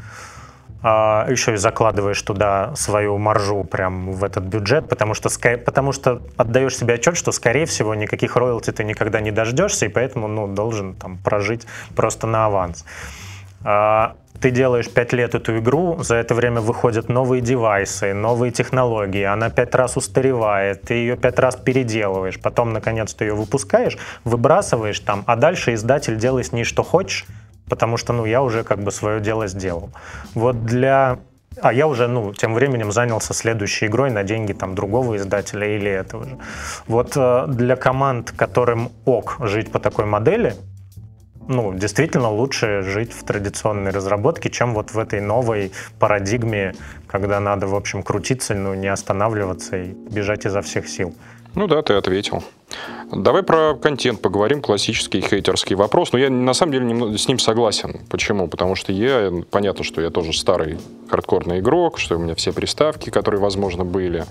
а 0.80 1.26
еще 1.28 1.54
и 1.54 1.56
закладываешь 1.56 2.22
туда 2.22 2.76
свою 2.76 3.18
маржу 3.18 3.64
прям 3.64 4.12
в 4.12 4.22
этот 4.22 4.44
бюджет, 4.44 4.88
потому 4.88 5.14
что, 5.14 5.30
потому 5.64 5.90
что 5.90 6.22
отдаешь 6.36 6.76
себе 6.76 6.94
отчет, 6.94 7.16
что, 7.16 7.32
скорее 7.32 7.66
всего, 7.66 7.96
никаких 7.96 8.36
роялти 8.36 8.70
ты 8.70 8.84
никогда 8.84 9.20
не 9.20 9.32
дождешься, 9.32 9.86
и 9.86 9.88
поэтому 9.88 10.28
ну, 10.28 10.46
должен 10.46 10.94
там 10.94 11.18
прожить 11.18 11.66
просто 11.96 12.28
на 12.28 12.46
аванс. 12.46 12.84
А, 13.64 14.14
Ты 14.40 14.52
делаешь 14.52 14.88
5 14.88 15.12
лет 15.14 15.34
эту 15.34 15.58
игру, 15.58 15.98
за 16.02 16.14
это 16.14 16.34
время 16.34 16.60
выходят 16.60 17.08
новые 17.08 17.40
девайсы, 17.42 18.14
новые 18.14 18.52
технологии, 18.52 19.24
она 19.24 19.50
5 19.50 19.74
раз 19.74 19.96
устаревает, 19.96 20.82
ты 20.82 20.94
ее 20.94 21.16
5 21.16 21.38
раз 21.40 21.56
переделываешь, 21.56 22.38
потом, 22.40 22.72
наконец, 22.72 23.14
ты 23.14 23.24
ее 23.24 23.34
выпускаешь, 23.34 23.98
выбрасываешь 24.22 25.00
там, 25.00 25.24
а 25.26 25.34
дальше 25.34 25.74
издатель 25.74 26.16
делай 26.16 26.44
с 26.44 26.52
ней 26.52 26.64
что 26.64 26.84
хочешь, 26.84 27.26
потому 27.68 27.96
что, 27.96 28.12
ну, 28.12 28.26
я 28.26 28.40
уже 28.42 28.62
как 28.62 28.78
бы 28.78 28.92
свое 28.92 29.20
дело 29.20 29.48
сделал. 29.48 29.90
Вот 30.34 30.64
для... 30.64 31.18
А 31.60 31.72
я 31.72 31.88
уже, 31.88 32.06
ну, 32.06 32.32
тем 32.32 32.54
временем 32.54 32.92
занялся 32.92 33.34
следующей 33.34 33.86
игрой 33.86 34.10
на 34.10 34.22
деньги 34.22 34.52
там 34.52 34.76
другого 34.76 35.16
издателя 35.16 35.66
или 35.76 35.90
этого 35.90 36.24
же. 36.24 36.38
Вот 36.86 37.16
э, 37.16 37.46
для 37.48 37.74
команд, 37.74 38.30
которым 38.30 38.92
ок 39.04 39.38
жить 39.40 39.72
по 39.72 39.80
такой 39.80 40.04
модели, 40.04 40.54
ну, 41.48 41.74
действительно 41.74 42.30
лучше 42.30 42.82
жить 42.82 43.12
в 43.12 43.24
традиционной 43.24 43.90
разработке, 43.90 44.50
чем 44.50 44.74
вот 44.74 44.92
в 44.92 44.98
этой 44.98 45.20
новой 45.20 45.72
парадигме, 45.98 46.74
когда 47.06 47.40
надо, 47.40 47.66
в 47.66 47.74
общем, 47.74 48.02
крутиться, 48.02 48.54
ну, 48.54 48.74
не 48.74 48.88
останавливаться 48.88 49.76
и 49.78 49.92
бежать 49.92 50.46
изо 50.46 50.62
всех 50.62 50.88
сил. 50.88 51.14
Ну 51.54 51.66
да, 51.66 51.82
ты 51.82 51.94
ответил. 51.94 52.44
Давай 53.10 53.42
про 53.42 53.74
контент 53.74 54.20
поговорим, 54.20 54.60
классический 54.60 55.22
хейтерский 55.22 55.74
вопрос. 55.74 56.12
Но 56.12 56.18
я 56.18 56.28
на 56.28 56.52
самом 56.52 56.72
деле 56.72 56.84
немного 56.84 57.16
с 57.16 57.26
ним 57.26 57.38
согласен. 57.38 58.00
Почему? 58.10 58.48
Потому 58.48 58.74
что 58.74 58.92
я, 58.92 59.32
понятно, 59.50 59.82
что 59.82 60.02
я 60.02 60.10
тоже 60.10 60.34
старый 60.34 60.78
хардкорный 61.08 61.60
игрок, 61.60 61.98
что 61.98 62.16
у 62.16 62.18
меня 62.18 62.34
все 62.34 62.52
приставки, 62.52 63.08
которые, 63.08 63.40
возможно, 63.40 63.84
были 63.84 64.26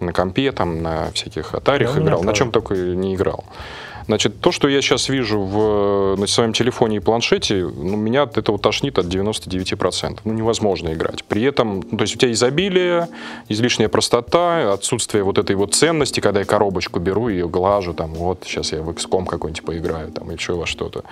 на 0.00 0.12
компе, 0.12 0.52
там, 0.52 0.82
на 0.82 1.10
всяких 1.12 1.54
атарях 1.54 1.94
Да, 1.94 2.02
играл, 2.02 2.22
на 2.22 2.34
чем 2.34 2.52
только 2.52 2.74
не 2.74 3.14
играл. 3.14 3.44
Значит, 4.10 4.40
то, 4.40 4.50
что 4.50 4.66
я 4.66 4.82
сейчас 4.82 5.08
вижу 5.08 5.40
в, 5.40 6.16
на 6.18 6.26
своем 6.26 6.52
телефоне 6.52 6.96
и 6.96 6.98
планшете, 6.98 7.64
ну, 7.64 7.96
меня 7.96 8.22
от 8.22 8.38
этого 8.38 8.58
тошнит 8.58 8.98
от 8.98 9.06
99%. 9.06 10.18
Ну, 10.24 10.32
невозможно 10.32 10.92
играть. 10.92 11.22
При 11.22 11.44
этом, 11.44 11.84
ну, 11.88 11.96
то 11.96 12.02
есть 12.02 12.16
у 12.16 12.18
тебя 12.18 12.32
изобилие, 12.32 13.06
излишняя 13.48 13.88
простота, 13.88 14.72
отсутствие 14.72 15.22
вот 15.22 15.38
этой 15.38 15.54
вот 15.54 15.76
ценности, 15.76 16.18
когда 16.18 16.40
я 16.40 16.44
коробочку 16.44 16.98
беру 16.98 17.28
и 17.28 17.34
ее 17.34 17.48
глажу, 17.48 17.94
там, 17.94 18.14
вот, 18.14 18.42
сейчас 18.44 18.72
я 18.72 18.82
в 18.82 18.90
XCOM 18.90 19.26
какой-нибудь 19.26 19.62
поиграю, 19.64 20.10
там, 20.10 20.28
еще 20.32 20.54
во 20.54 20.66
что-то. 20.66 21.04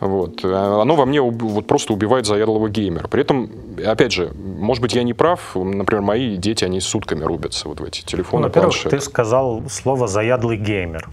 Вот. 0.00 0.40
А 0.42 0.80
Оно 0.80 0.96
во 0.96 1.04
мне 1.04 1.20
вот 1.20 1.66
просто 1.66 1.92
убивает 1.92 2.24
заядлого 2.24 2.70
геймера. 2.70 3.08
При 3.08 3.20
этом, 3.20 3.50
опять 3.84 4.12
же, 4.12 4.32
может 4.34 4.80
быть, 4.80 4.94
я 4.94 5.02
не 5.02 5.12
прав. 5.12 5.54
Например, 5.54 6.00
мои 6.00 6.38
дети, 6.38 6.64
они 6.64 6.80
сутками 6.80 7.24
рубятся 7.24 7.68
вот 7.68 7.80
в 7.80 7.84
эти 7.84 8.00
Ну, 8.00 8.06
телефоны, 8.06 8.44
во-первых, 8.44 8.72
планшеты. 8.72 8.96
ты 8.96 9.02
сказал 9.02 9.62
слово 9.68 10.08
«заядлый 10.08 10.56
геймер». 10.56 11.10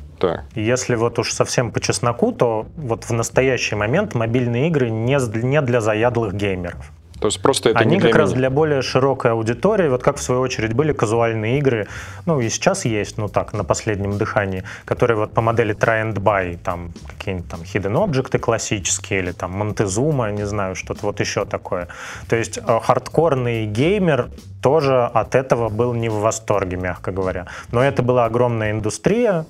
И 0.56 0.62
Если 0.62 0.96
вот 0.96 1.20
уж 1.20 1.32
совсем 1.32 1.72
по 1.72 1.80
чесноку, 1.80 2.32
то 2.32 2.68
вот 2.76 3.06
в 3.06 3.12
настоящий 3.14 3.76
момент 3.76 4.16
мобильные 4.16 4.68
игры 4.68 4.90
не, 4.90 5.18
не 5.44 5.62
для 5.62 5.82
заядлых 5.82 6.34
геймеров. 6.34 6.92
То 7.20 7.28
есть 7.28 7.42
просто 7.42 7.70
это 7.70 7.80
Они 7.80 7.96
не 7.96 8.02
как 8.02 8.12
для 8.12 8.20
раз 8.20 8.30
меня. 8.30 8.40
для 8.40 8.50
более 8.50 8.82
широкой 8.82 9.32
аудитории, 9.32 9.90
вот 9.90 10.04
как 10.04 10.18
в 10.18 10.22
свою 10.22 10.42
очередь 10.42 10.74
были 10.74 10.94
казуальные 10.94 11.60
игры, 11.60 11.88
ну 12.26 12.40
и 12.40 12.50
сейчас 12.50 12.86
есть, 12.86 13.18
ну 13.18 13.28
так, 13.28 13.54
на 13.54 13.64
последнем 13.64 14.18
дыхании, 14.18 14.64
которые 14.86 15.18
вот 15.18 15.34
по 15.34 15.42
модели 15.42 15.76
try 15.76 16.04
and 16.04 16.16
buy, 16.16 16.58
там 16.58 16.94
какие-нибудь 17.08 17.50
там 17.50 17.62
hidden 17.62 17.94
objects 17.94 18.40
классические 18.40 19.20
или 19.20 19.32
там 19.32 19.62
Montezuma, 19.62 20.32
не 20.32 20.46
знаю, 20.46 20.76
что-то 20.76 21.06
вот 21.06 21.20
еще 21.20 21.46
такое. 21.46 21.90
То 22.30 22.38
есть 22.38 22.58
э, 22.58 22.80
хардкорный 22.82 23.66
геймер 23.66 24.30
тоже 24.62 25.04
от 25.04 25.36
этого 25.36 25.70
был 25.70 25.94
не 25.94 26.10
в 26.10 26.20
восторге, 26.20 26.78
мягко 26.78 27.12
говоря. 27.12 27.48
Но 27.72 27.84
это 27.84 28.02
была 28.02 28.26
огромная 28.26 28.72
индустрия, 28.72 29.46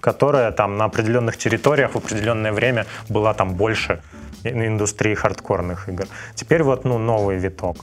которая 0.00 0.52
там 0.52 0.76
на 0.76 0.84
определенных 0.84 1.36
территориях 1.36 1.92
в 1.92 1.96
определенное 1.96 2.52
время 2.52 2.86
была 3.08 3.34
там 3.34 3.54
больше 3.54 4.00
индустрии 4.44 5.14
хардкорных 5.14 5.88
игр. 5.88 6.06
Теперь 6.34 6.62
вот 6.62 6.84
ну, 6.84 6.98
новый 6.98 7.36
виток. 7.36 7.76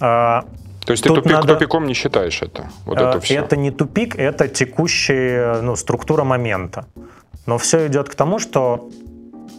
А, 0.00 0.44
То 0.84 0.92
есть 0.92 1.04
ты 1.04 1.08
тупик, 1.08 1.32
надо- 1.32 1.54
тупиком 1.54 1.86
не 1.86 1.94
считаешь 1.94 2.42
это? 2.42 2.68
Вот 2.84 2.98
а, 2.98 3.10
это 3.10 3.20
все. 3.20 3.36
это 3.36 3.56
не 3.56 3.70
тупик, 3.70 4.16
это 4.16 4.48
текущая 4.48 5.60
ну, 5.62 5.76
структура 5.76 6.24
момента. 6.24 6.86
Но 7.46 7.58
все 7.58 7.86
идет 7.86 8.08
к 8.08 8.14
тому, 8.14 8.38
что 8.38 8.88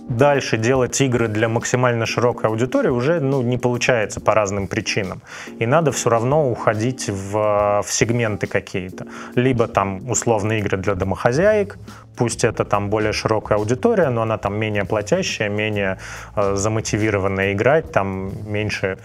дальше 0.10 0.58
делать 0.58 1.02
игры 1.02 1.28
для 1.28 1.48
максимально 1.48 2.06
широкой 2.06 2.50
аудитории 2.50 2.90
уже 2.90 3.20
ну, 3.20 3.42
не 3.42 3.58
получается 3.58 4.20
по 4.20 4.34
разным 4.34 4.68
причинам. 4.68 5.22
И 5.60 5.66
надо 5.66 5.92
все 5.92 6.10
равно 6.10 6.50
уходить 6.50 7.10
в, 7.10 7.82
в 7.84 7.92
сегменты 7.92 8.48
какие-то. 8.48 9.06
Либо 9.36 9.68
там 9.68 10.10
условные 10.10 10.60
игры 10.60 10.78
для 10.78 10.96
домохозяек, 10.96 11.78
пусть 12.16 12.44
это 12.44 12.66
там 12.66 12.90
более 12.90 13.14
широкая 13.14 13.58
аудитория, 13.58 14.10
но 14.10 14.22
она 14.22 14.38
там 14.38 14.56
менее 14.58 14.86
платящая, 14.86 15.50
менее 15.50 15.98
э, 16.36 16.56
замотивированная 16.56 17.54
играть, 17.54 17.92
там 17.92 18.32
меньше 18.48 18.98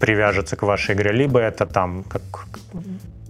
привяжется 0.00 0.56
к 0.56 0.62
вашей 0.62 0.94
игре, 0.94 1.12
либо 1.12 1.40
это 1.40 1.66
там 1.66 2.04
как 2.04 2.22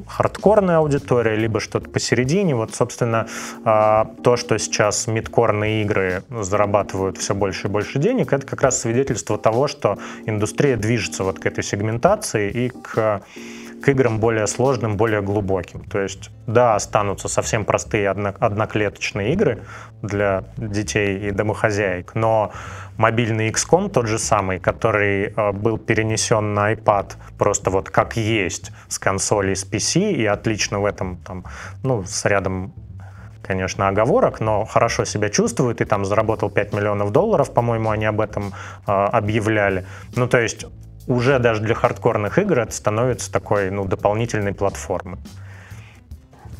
хардкорная 0.08 0.78
аудитория, 0.78 1.36
либо 1.36 1.60
что-то 1.60 1.88
посередине. 1.90 2.54
Вот, 2.54 2.74
собственно, 2.74 3.26
а, 3.64 4.10
то, 4.22 4.36
что 4.36 4.58
сейчас 4.58 5.06
мидкорные 5.06 5.82
игры 5.82 6.22
зарабатывают 6.30 7.18
все 7.18 7.34
больше 7.34 7.68
и 7.68 7.70
больше 7.70 7.98
денег, 7.98 8.32
это 8.32 8.46
как 8.46 8.62
раз 8.62 8.80
свидетельство 8.80 9.38
того, 9.38 9.68
что 9.68 9.98
индустрия 10.26 10.76
движется 10.76 11.24
вот 11.24 11.38
к 11.38 11.46
этой 11.46 11.62
сегментации 11.62 12.50
и 12.50 12.68
к 12.70 13.22
к 13.82 13.88
играм 13.88 14.18
более 14.18 14.46
сложным, 14.46 14.96
более 14.96 15.22
глубоким. 15.22 15.84
То 15.84 16.00
есть, 16.00 16.30
да, 16.46 16.74
останутся 16.74 17.28
совсем 17.28 17.64
простые 17.64 18.10
одноклеточные 18.10 19.32
игры 19.32 19.62
для 20.02 20.44
детей 20.56 21.28
и 21.28 21.30
домохозяек, 21.30 22.14
но 22.14 22.52
мобильный 22.96 23.50
XCOM 23.50 23.88
тот 23.90 24.06
же 24.06 24.18
самый, 24.18 24.58
который 24.58 25.32
э, 25.34 25.52
был 25.52 25.78
перенесен 25.78 26.54
на 26.54 26.72
iPad 26.72 27.12
просто 27.38 27.70
вот 27.70 27.90
как 27.90 28.16
есть 28.16 28.72
с 28.88 28.98
консоли, 28.98 29.54
с 29.54 29.64
PC, 29.64 30.12
и 30.12 30.26
отлично 30.26 30.80
в 30.80 30.84
этом, 30.84 31.16
там, 31.18 31.44
ну, 31.82 32.04
с 32.04 32.24
рядом 32.24 32.72
конечно, 33.48 33.88
оговорок, 33.88 34.40
но 34.40 34.66
хорошо 34.66 35.06
себя 35.06 35.30
чувствует 35.30 35.80
и 35.80 35.86
там 35.86 36.04
заработал 36.04 36.50
5 36.50 36.74
миллионов 36.74 37.12
долларов, 37.12 37.54
по-моему, 37.54 37.88
они 37.88 38.04
об 38.04 38.20
этом 38.20 38.52
э, 38.86 38.92
объявляли. 38.92 39.86
Ну, 40.16 40.28
то 40.28 40.38
есть 40.38 40.66
уже 41.08 41.38
даже 41.38 41.62
для 41.62 41.74
хардкорных 41.74 42.38
игр 42.38 42.60
это 42.60 42.72
становится 42.72 43.32
такой, 43.32 43.70
ну, 43.70 43.84
дополнительной 43.84 44.54
платформой. 44.54 45.18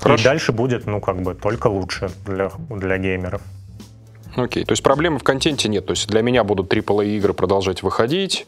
Хорошо. 0.01 0.21
И 0.21 0.25
дальше 0.25 0.53
будет, 0.53 0.87
ну, 0.87 1.01
как 1.01 1.21
бы, 1.23 1.35
только 1.35 1.69
лучше 1.69 2.11
для, 2.27 2.51
для 2.71 2.99
геймеров. 2.99 3.43
Окей, 4.37 4.65
то 4.65 4.73
есть 4.73 4.83
проблемы 4.83 5.19
в 5.19 5.25
контенте 5.25 5.69
нет. 5.69 5.87
То 5.87 5.93
есть 5.93 6.09
для 6.09 6.23
меня 6.23 6.45
будут 6.45 6.73
AAA 6.73 7.17
игры 7.17 7.35
продолжать 7.35 7.83
выходить, 7.83 8.47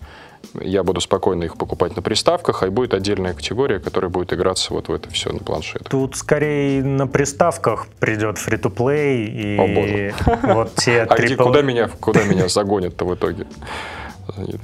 я 0.61 0.83
буду 0.83 1.01
спокойно 1.01 1.45
их 1.45 1.57
покупать 1.57 1.97
на 1.97 2.03
приставках, 2.03 2.63
а 2.63 2.67
и 2.67 2.71
будет 2.71 2.95
отдельная 2.95 3.35
категория, 3.35 3.79
которая 3.79 4.11
будет 4.11 4.33
играться 4.33 4.73
вот 4.73 4.89
в 4.89 4.93
это 4.93 5.11
все 5.11 5.33
на 5.33 5.41
планшетах. 5.41 5.89
Тут 5.89 6.17
скорее 6.17 6.83
на 6.83 7.07
приставках 7.07 7.89
придет 7.99 8.37
free-to-play 8.37 9.27
и 9.27 9.59
О, 9.59 9.67
боже. 9.67 10.15
вот 10.55 10.75
те 10.77 11.03
А 11.09 11.17
где, 11.17 11.37
куда 11.37 11.63
меня, 11.63 11.89
куда 12.01 12.25
меня 12.25 12.49
загонят-то 12.49 13.05
в 13.05 13.15
итоге? 13.15 13.47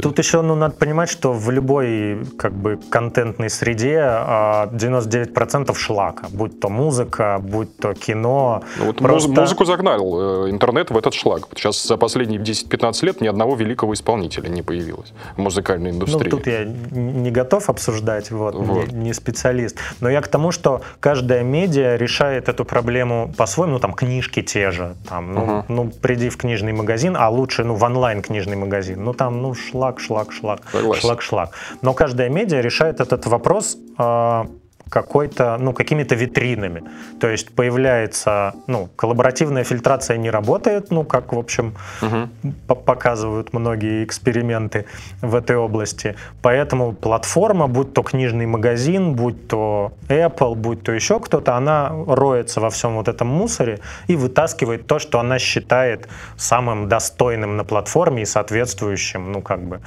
Тут 0.01 0.19
еще 0.19 0.43
ну, 0.43 0.55
надо 0.55 0.75
понимать, 0.75 1.09
что 1.09 1.33
в 1.33 1.51
любой 1.51 2.25
как 2.39 2.53
бы 2.53 2.79
контентной 2.91 3.51
среде 3.51 3.97
99% 3.97 5.71
а, 5.71 5.75
шлака, 5.75 6.29
будь 6.31 6.61
то 6.61 6.69
музыка, 6.69 7.39
будь 7.43 7.77
то 7.77 7.95
кино. 7.95 8.63
Ну, 8.79 8.87
вот 8.87 8.99
просто... 8.99 9.31
Музыку 9.31 9.65
загнал 9.65 10.47
э, 10.47 10.51
интернет 10.51 10.91
в 10.91 10.97
этот 10.97 11.15
шлак. 11.15 11.49
Сейчас 11.55 11.83
за 11.87 11.97
последние 11.97 12.41
10-15 12.41 13.05
лет 13.07 13.21
ни 13.21 13.29
одного 13.29 13.57
великого 13.57 13.95
исполнителя 13.95 14.49
не 14.49 14.63
появилось 14.63 15.13
в 15.37 15.41
музыкальной 15.41 15.91
ну, 15.91 15.97
индустрии. 15.97 16.31
Ну, 16.31 16.37
тут 16.37 16.47
я 16.47 16.65
не 16.65 17.31
готов 17.31 17.69
обсуждать, 17.69 18.31
вот, 18.31 18.55
вот. 18.55 18.93
Не, 18.93 19.07
не 19.07 19.15
специалист. 19.15 19.79
Но 20.01 20.09
я 20.09 20.21
к 20.21 20.29
тому, 20.29 20.53
что 20.53 20.83
каждая 21.01 21.43
медиа 21.43 21.97
решает 21.97 22.49
эту 22.49 22.65
проблему 22.65 23.33
по-своему, 23.37 23.75
ну, 23.75 23.79
там, 23.81 23.93
книжки 23.93 24.43
те 24.43 24.71
же, 24.71 24.95
там, 25.09 25.35
ну, 25.35 25.43
угу. 25.43 25.65
ну, 25.69 25.91
приди 25.91 26.29
в 26.29 26.37
книжный 26.37 26.73
магазин, 26.73 27.17
а 27.19 27.29
лучше, 27.29 27.65
ну, 27.65 27.75
в 27.75 27.83
онлайн 27.83 28.23
книжный 28.23 28.57
магазин, 28.57 29.03
ну, 29.03 29.13
там, 29.13 29.43
ну, 29.43 29.55
шлак, 29.57 30.01
шлак, 30.01 30.33
шлак, 30.33 30.61
Согласен. 30.71 31.01
шлак, 31.01 31.23
шлак. 31.23 31.51
Но 31.83 31.95
каждая 31.95 32.29
медиа 32.29 32.61
решает 32.61 33.01
этот 33.01 33.27
вопрос 33.27 33.77
э, 33.99 34.45
какой-то, 34.89 35.57
ну, 35.59 35.73
какими-то 35.73 36.15
витринами. 36.15 36.83
То 37.21 37.29
есть 37.29 37.55
появляется, 37.55 38.55
ну, 38.67 38.89
коллаборативная 38.97 39.65
фильтрация 39.65 40.17
не 40.17 40.31
работает, 40.31 40.91
ну, 40.91 41.05
как, 41.05 41.33
в 41.33 41.39
общем, 41.39 41.75
угу. 42.01 42.53
показывают 42.69 43.53
многие 43.53 44.05
эксперименты 44.05 44.87
в 45.23 45.35
этой 45.35 45.57
области. 45.57 46.15
Поэтому 46.41 46.93
платформа, 46.93 47.67
будь 47.67 47.95
то 47.95 48.03
книжный 48.03 48.47
магазин, 48.47 49.15
будь 49.15 49.49
то 49.49 49.93
Apple, 50.09 50.55
будь 50.55 50.83
то 50.83 50.93
еще 50.93 51.19
кто-то, 51.19 51.57
она 51.57 51.93
роется 52.07 52.61
во 52.61 52.71
всем 52.71 52.95
вот 52.95 53.09
этом 53.09 53.27
мусоре 53.27 53.81
и 54.07 54.15
вытаскивает 54.15 54.87
то, 54.87 55.01
что 55.01 55.19
она 55.19 55.39
считает 55.39 56.09
самым 56.37 56.89
достойным 56.89 57.57
на 57.57 57.65
платформе 57.65 58.23
и 58.23 58.27
соответствующим, 58.27 59.33
ну, 59.33 59.43
как 59.43 59.61
бы, 59.63 59.81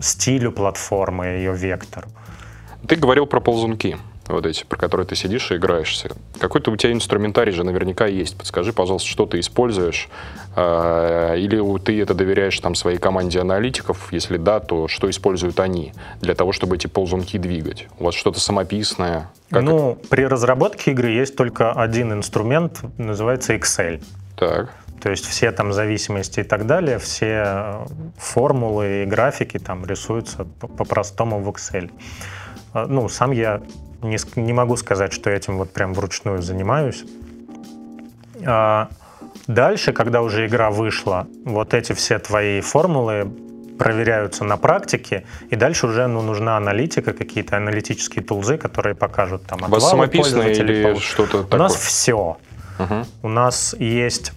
стилю 0.00 0.50
платформы, 0.50 1.26
ее 1.26 1.52
вектору. 1.52 2.08
Ты 2.86 2.96
говорил 2.96 3.26
про 3.26 3.40
ползунки 3.40 3.96
вот 4.28 4.46
эти, 4.46 4.64
про 4.64 4.76
которые 4.76 5.06
ты 5.06 5.16
сидишь 5.16 5.50
и 5.50 5.56
играешься. 5.56 6.10
Какой-то 6.38 6.70
у 6.70 6.76
тебя 6.76 6.92
инструментарий 6.92 7.52
же 7.52 7.64
наверняка 7.64 8.06
есть. 8.06 8.36
Подскажи, 8.36 8.72
пожалуйста, 8.72 9.08
что 9.08 9.26
ты 9.26 9.40
используешь? 9.40 10.08
А, 10.54 11.34
или 11.34 11.78
ты 11.78 12.00
это 12.00 12.14
доверяешь 12.14 12.58
там 12.60 12.74
своей 12.74 12.98
команде 12.98 13.40
аналитиков? 13.40 14.12
Если 14.12 14.36
да, 14.36 14.60
то 14.60 14.88
что 14.88 15.08
используют 15.08 15.58
они 15.60 15.92
для 16.20 16.34
того, 16.34 16.52
чтобы 16.52 16.76
эти 16.76 16.86
ползунки 16.86 17.38
двигать? 17.38 17.86
У 17.98 18.04
вас 18.04 18.14
что-то 18.14 18.40
самописное? 18.40 19.30
Как 19.50 19.62
ну, 19.62 19.92
это? 19.92 20.08
при 20.08 20.26
разработке 20.26 20.90
игры 20.90 21.10
есть 21.10 21.36
только 21.36 21.72
один 21.72 22.12
инструмент, 22.12 22.80
называется 22.98 23.54
Excel. 23.54 24.02
Так. 24.36 24.74
То 25.00 25.10
есть 25.10 25.26
все 25.26 25.52
там 25.52 25.72
зависимости 25.72 26.40
и 26.40 26.42
так 26.42 26.66
далее, 26.66 26.98
все 26.98 27.86
формулы 28.18 29.04
и 29.04 29.06
графики 29.06 29.58
там 29.58 29.86
рисуются 29.86 30.44
по-простому 30.44 31.40
в 31.40 31.48
Excel. 31.48 31.90
А, 32.72 32.86
ну, 32.86 33.08
сам 33.08 33.30
я 33.30 33.62
не, 34.02 34.18
не 34.36 34.52
могу 34.52 34.76
сказать, 34.76 35.12
что 35.12 35.30
этим 35.30 35.58
вот 35.58 35.72
прям 35.72 35.94
вручную 35.94 36.42
занимаюсь. 36.42 37.04
А 38.44 38.88
дальше, 39.46 39.92
когда 39.92 40.22
уже 40.22 40.46
игра 40.46 40.70
вышла, 40.70 41.26
вот 41.44 41.74
эти 41.74 41.92
все 41.92 42.18
твои 42.18 42.60
формулы 42.60 43.30
проверяются 43.78 44.44
на 44.44 44.56
практике, 44.56 45.24
и 45.50 45.56
дальше 45.56 45.86
уже 45.86 46.06
ну, 46.08 46.20
нужна 46.20 46.56
аналитика, 46.56 47.12
какие-то 47.12 47.56
аналитические 47.56 48.24
тулзы, 48.24 48.58
которые 48.58 48.94
покажут 48.94 49.44
там 49.46 49.64
отвалы 49.64 49.80
самописное 49.80 50.50
или 50.50 50.98
что-то 50.98 51.44
такое? 51.44 51.60
У 51.60 51.62
нас 51.62 51.76
все. 51.76 52.38
Угу. 52.78 53.06
У 53.22 53.28
нас 53.28 53.74
есть 53.78 54.32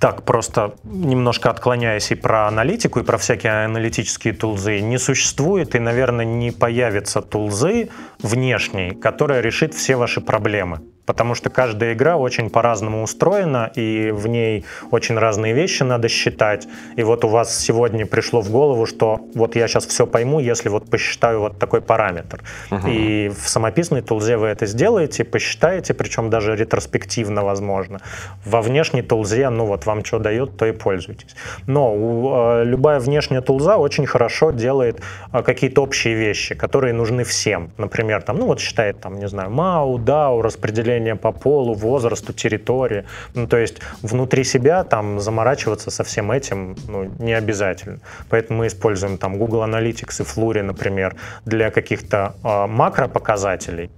так, 0.00 0.24
просто 0.24 0.76
немножко 0.84 1.50
отклоняясь 1.50 2.10
и 2.12 2.14
про 2.14 2.46
аналитику, 2.46 3.00
и 3.00 3.02
про 3.02 3.18
всякие 3.18 3.64
аналитические 3.64 4.32
тулзы, 4.32 4.80
не 4.80 4.98
существует 4.98 5.74
и, 5.74 5.78
наверное, 5.78 6.24
не 6.24 6.50
появится 6.50 7.20
тулзы 7.20 7.90
внешней, 8.20 8.90
которая 8.90 9.40
решит 9.40 9.74
все 9.74 9.96
ваши 9.96 10.20
проблемы 10.20 10.80
потому 11.08 11.34
что 11.34 11.48
каждая 11.48 11.94
игра 11.94 12.18
очень 12.18 12.50
по-разному 12.50 13.02
устроена, 13.02 13.70
и 13.78 14.10
в 14.12 14.26
ней 14.26 14.66
очень 14.90 15.18
разные 15.18 15.54
вещи 15.54 15.82
надо 15.82 16.08
считать. 16.08 16.68
И 16.96 17.02
вот 17.02 17.24
у 17.24 17.28
вас 17.28 17.58
сегодня 17.58 18.04
пришло 18.04 18.42
в 18.42 18.50
голову, 18.50 18.84
что 18.84 19.18
вот 19.34 19.56
я 19.56 19.68
сейчас 19.68 19.86
все 19.86 20.06
пойму, 20.06 20.38
если 20.38 20.68
вот 20.68 20.90
посчитаю 20.90 21.40
вот 21.40 21.58
такой 21.58 21.80
параметр. 21.80 22.42
Угу. 22.70 22.88
И 22.88 23.28
в 23.30 23.48
самописной 23.48 24.02
тулзе 24.02 24.36
вы 24.36 24.48
это 24.48 24.66
сделаете, 24.66 25.24
посчитаете, 25.24 25.94
причем 25.94 26.28
даже 26.28 26.54
ретроспективно 26.54 27.42
возможно. 27.42 28.00
Во 28.44 28.60
внешней 28.60 29.02
тулзе, 29.02 29.48
ну 29.48 29.64
вот 29.64 29.86
вам 29.86 30.04
что 30.04 30.18
дает, 30.18 30.58
то 30.58 30.66
и 30.66 30.72
пользуйтесь. 30.72 31.34
Но 31.66 31.94
у, 31.94 32.34
э, 32.34 32.64
любая 32.64 33.00
внешняя 33.00 33.40
тулза 33.40 33.78
очень 33.78 34.06
хорошо 34.06 34.50
делает 34.50 35.00
э, 35.32 35.42
какие-то 35.42 35.82
общие 35.82 36.14
вещи, 36.14 36.54
которые 36.54 36.92
нужны 36.92 37.24
всем. 37.24 37.70
Например, 37.78 38.20
там, 38.20 38.36
ну 38.36 38.46
вот 38.46 38.60
считает, 38.60 39.00
там, 39.00 39.18
не 39.18 39.28
знаю, 39.28 39.50
MAU, 39.50 39.96
DAO, 39.96 40.42
распределение 40.42 40.97
распределение 40.98 41.16
по 41.16 41.32
полу, 41.32 41.74
возрасту, 41.74 42.32
территории. 42.32 43.04
Ну, 43.34 43.46
то 43.46 43.56
есть 43.56 43.80
внутри 44.02 44.44
себя 44.44 44.84
там 44.84 45.20
заморачиваться 45.20 45.90
со 45.90 46.02
всем 46.02 46.30
этим 46.30 46.76
ну, 46.88 47.04
не 47.18 47.38
обязательно. 47.38 47.98
Поэтому 48.30 48.58
мы 48.58 48.66
используем 48.66 49.18
там 49.18 49.38
Google 49.38 49.62
Analytics 49.62 50.22
и 50.22 50.24
Flurry, 50.24 50.62
например, 50.62 51.14
для 51.46 51.70
каких-то 51.70 52.34
э, 52.44 52.66
макропоказателей 52.66 53.90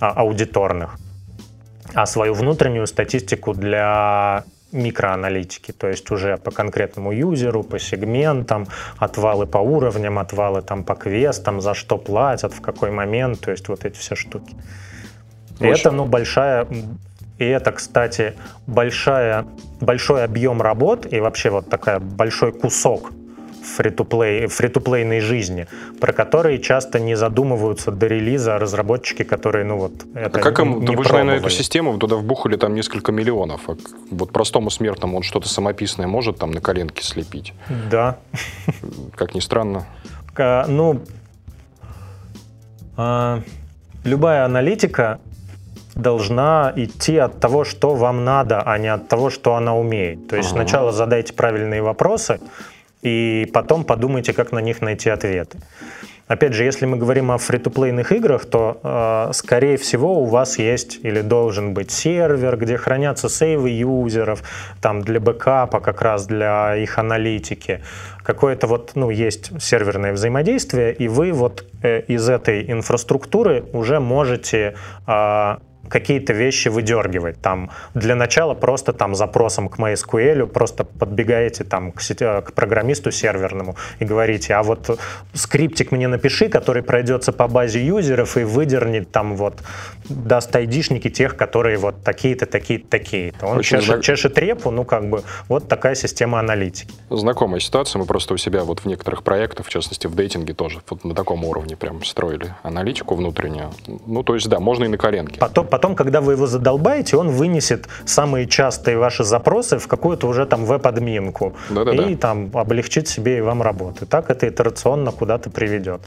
э, 0.00 0.04
аудиторных, 0.16 0.96
а 1.94 2.06
свою 2.06 2.34
внутреннюю 2.34 2.86
статистику 2.86 3.54
для 3.54 4.44
микроаналитики, 4.72 5.72
то 5.72 5.88
есть 5.88 6.10
уже 6.10 6.36
по 6.36 6.50
конкретному 6.50 7.12
юзеру, 7.12 7.62
по 7.62 7.78
сегментам, 7.78 8.66
отвалы 8.98 9.46
по 9.46 9.58
уровням, 9.58 10.18
отвалы 10.18 10.62
там 10.62 10.84
по 10.84 10.94
квестам, 10.94 11.60
за 11.60 11.74
что 11.74 11.98
платят, 11.98 12.52
в 12.52 12.60
какой 12.60 12.90
момент, 12.90 13.40
то 13.40 13.50
есть 13.50 13.68
вот 13.68 13.84
эти 13.84 13.98
все 13.98 14.14
штуки. 14.14 14.54
И 15.60 15.66
это, 15.66 15.90
ну, 15.90 16.04
большая... 16.04 16.66
И 17.38 17.44
это, 17.44 17.72
кстати, 17.72 18.32
большая, 18.66 19.44
большой 19.80 20.24
объем 20.24 20.62
работ 20.62 21.06
и 21.12 21.20
вообще 21.20 21.50
вот 21.50 21.68
такая 21.68 22.00
большой 22.00 22.50
кусок 22.52 23.12
фри-то-плей, 23.66 24.46
фри-то-плейной 24.46 25.20
жизни, 25.20 25.66
про 26.00 26.12
которые 26.12 26.58
часто 26.58 27.00
не 27.00 27.14
задумываются 27.14 27.90
до 27.90 28.06
релиза 28.06 28.58
разработчики, 28.58 29.22
которые, 29.24 29.64
ну 29.64 29.76
вот, 29.76 29.92
это 30.14 30.38
а 30.38 30.42
как 30.42 30.60
им, 30.60 30.84
не 30.84 30.96
вы 30.96 31.04
же, 31.04 31.12
наверное, 31.12 31.36
эту 31.36 31.50
систему 31.50 31.98
туда 31.98 32.16
вбухали 32.16 32.56
там 32.56 32.74
несколько 32.74 33.12
миллионов, 33.12 33.68
а 33.68 33.76
вот 34.10 34.32
простому 34.32 34.70
смертному 34.70 35.16
он 35.16 35.22
что-то 35.22 35.48
самописное 35.48 36.06
может 36.06 36.38
там 36.38 36.52
на 36.52 36.60
коленке 36.60 37.02
слепить? 37.02 37.52
Да. 37.90 38.18
Как 39.14 39.34
ни 39.34 39.40
странно. 39.40 39.86
Ну, 40.38 41.02
а, 42.96 43.42
любая 44.04 44.44
аналитика 44.44 45.18
должна 45.96 46.72
идти 46.76 47.16
от 47.16 47.40
того, 47.40 47.64
что 47.64 47.94
вам 47.94 48.24
надо, 48.24 48.62
а 48.62 48.78
не 48.78 48.88
от 48.88 49.08
того, 49.08 49.30
что 49.30 49.54
она 49.54 49.76
умеет. 49.76 50.28
То 50.28 50.36
есть 50.36 50.52
ага. 50.52 50.60
сначала 50.60 50.92
задайте 50.92 51.32
правильные 51.32 51.82
вопросы, 51.82 52.38
и 53.02 53.50
потом 53.52 53.84
подумайте, 53.84 54.32
как 54.32 54.52
на 54.52 54.60
них 54.60 54.80
найти 54.80 55.10
ответы. 55.10 55.58
Опять 56.28 56.54
же, 56.54 56.64
если 56.64 56.86
мы 56.86 56.96
говорим 56.96 57.30
о 57.30 57.38
фри-то-плейных 57.38 58.10
играх, 58.10 58.46
то, 58.46 58.80
э, 58.82 59.32
скорее 59.32 59.76
всего, 59.76 60.20
у 60.20 60.24
вас 60.24 60.58
есть 60.58 60.98
или 61.04 61.20
должен 61.20 61.72
быть 61.72 61.92
сервер, 61.92 62.56
где 62.56 62.76
хранятся 62.76 63.28
сейвы 63.28 63.70
юзеров, 63.70 64.42
там 64.80 65.02
для 65.02 65.20
бэкапа, 65.20 65.78
как 65.78 66.02
раз 66.02 66.26
для 66.26 66.74
их 66.76 66.98
аналитики. 66.98 67.80
Какое-то 68.24 68.66
вот, 68.66 68.92
ну, 68.96 69.10
есть 69.10 69.52
серверное 69.62 70.12
взаимодействие, 70.12 70.92
и 70.92 71.06
вы 71.06 71.30
вот 71.30 71.64
э, 71.82 72.00
из 72.08 72.28
этой 72.28 72.72
инфраструктуры 72.72 73.64
уже 73.72 74.00
можете 74.00 74.74
э, 75.06 75.56
какие-то 75.88 76.32
вещи 76.32 76.68
выдергивать. 76.68 77.40
Там 77.40 77.70
для 77.94 78.14
начала 78.14 78.54
просто 78.54 78.92
там 78.92 79.14
запросом 79.14 79.68
к 79.68 79.78
MySQL 79.78 80.46
просто 80.46 80.84
подбегаете 80.84 81.64
там 81.64 81.92
к, 81.92 82.00
сети, 82.00 82.24
к 82.24 82.52
программисту 82.52 83.10
серверному 83.10 83.76
и 83.98 84.04
говорите, 84.04 84.54
а 84.54 84.62
вот 84.62 84.98
скриптик 85.34 85.92
мне 85.92 86.08
напиши, 86.08 86.48
который 86.48 86.82
пройдется 86.82 87.32
по 87.32 87.48
базе 87.48 87.84
юзеров 87.84 88.36
и 88.36 88.44
выдернет 88.44 89.10
там 89.10 89.36
вот, 89.36 89.62
даст 90.08 90.54
айдишники 90.54 91.10
тех, 91.10 91.36
которые 91.36 91.78
вот 91.78 92.02
такие-то, 92.02 92.46
такие-то, 92.46 92.88
такие-то. 92.88 93.46
Он 93.46 93.60
чешет, 93.60 93.84
знак... 93.84 94.02
чешет 94.02 94.38
репу, 94.38 94.70
ну 94.70 94.84
как 94.84 95.08
бы 95.08 95.22
вот 95.48 95.68
такая 95.68 95.94
система 95.94 96.38
аналитики. 96.40 96.92
Знакомая 97.10 97.60
ситуация, 97.60 98.00
мы 98.00 98.06
просто 98.06 98.34
у 98.34 98.36
себя 98.36 98.64
вот 98.64 98.80
в 98.80 98.86
некоторых 98.86 99.22
проектах, 99.22 99.66
в 99.66 99.68
частности 99.68 100.06
в 100.06 100.14
дейтинге 100.14 100.54
тоже 100.54 100.80
вот 100.88 101.04
на 101.04 101.14
таком 101.14 101.44
уровне 101.44 101.76
прям 101.76 102.04
строили 102.04 102.54
аналитику 102.62 103.14
внутреннюю. 103.14 103.70
Ну 104.06 104.22
то 104.22 104.34
есть 104.34 104.48
да, 104.48 104.60
можно 104.60 104.84
и 104.84 104.88
на 104.88 104.98
коленке. 104.98 105.38
Потом, 105.38 105.66
потом, 105.76 105.94
когда 105.94 106.20
вы 106.20 106.32
его 106.32 106.46
задолбаете, 106.46 107.16
он 107.18 107.28
вынесет 107.28 107.86
самые 108.06 108.46
частые 108.46 108.96
ваши 108.96 109.24
запросы 109.24 109.76
в 109.76 109.86
какую-то 109.88 110.26
уже 110.26 110.46
там 110.46 110.64
веб-админку. 110.64 111.52
И 112.10 112.16
там 112.16 112.50
облегчит 112.54 113.08
себе 113.08 113.38
и 113.38 113.40
вам 113.42 113.60
работу. 113.62 114.06
Так 114.06 114.30
это 114.30 114.48
итерационно 114.48 115.12
куда-то 115.12 115.50
приведет. 115.50 116.00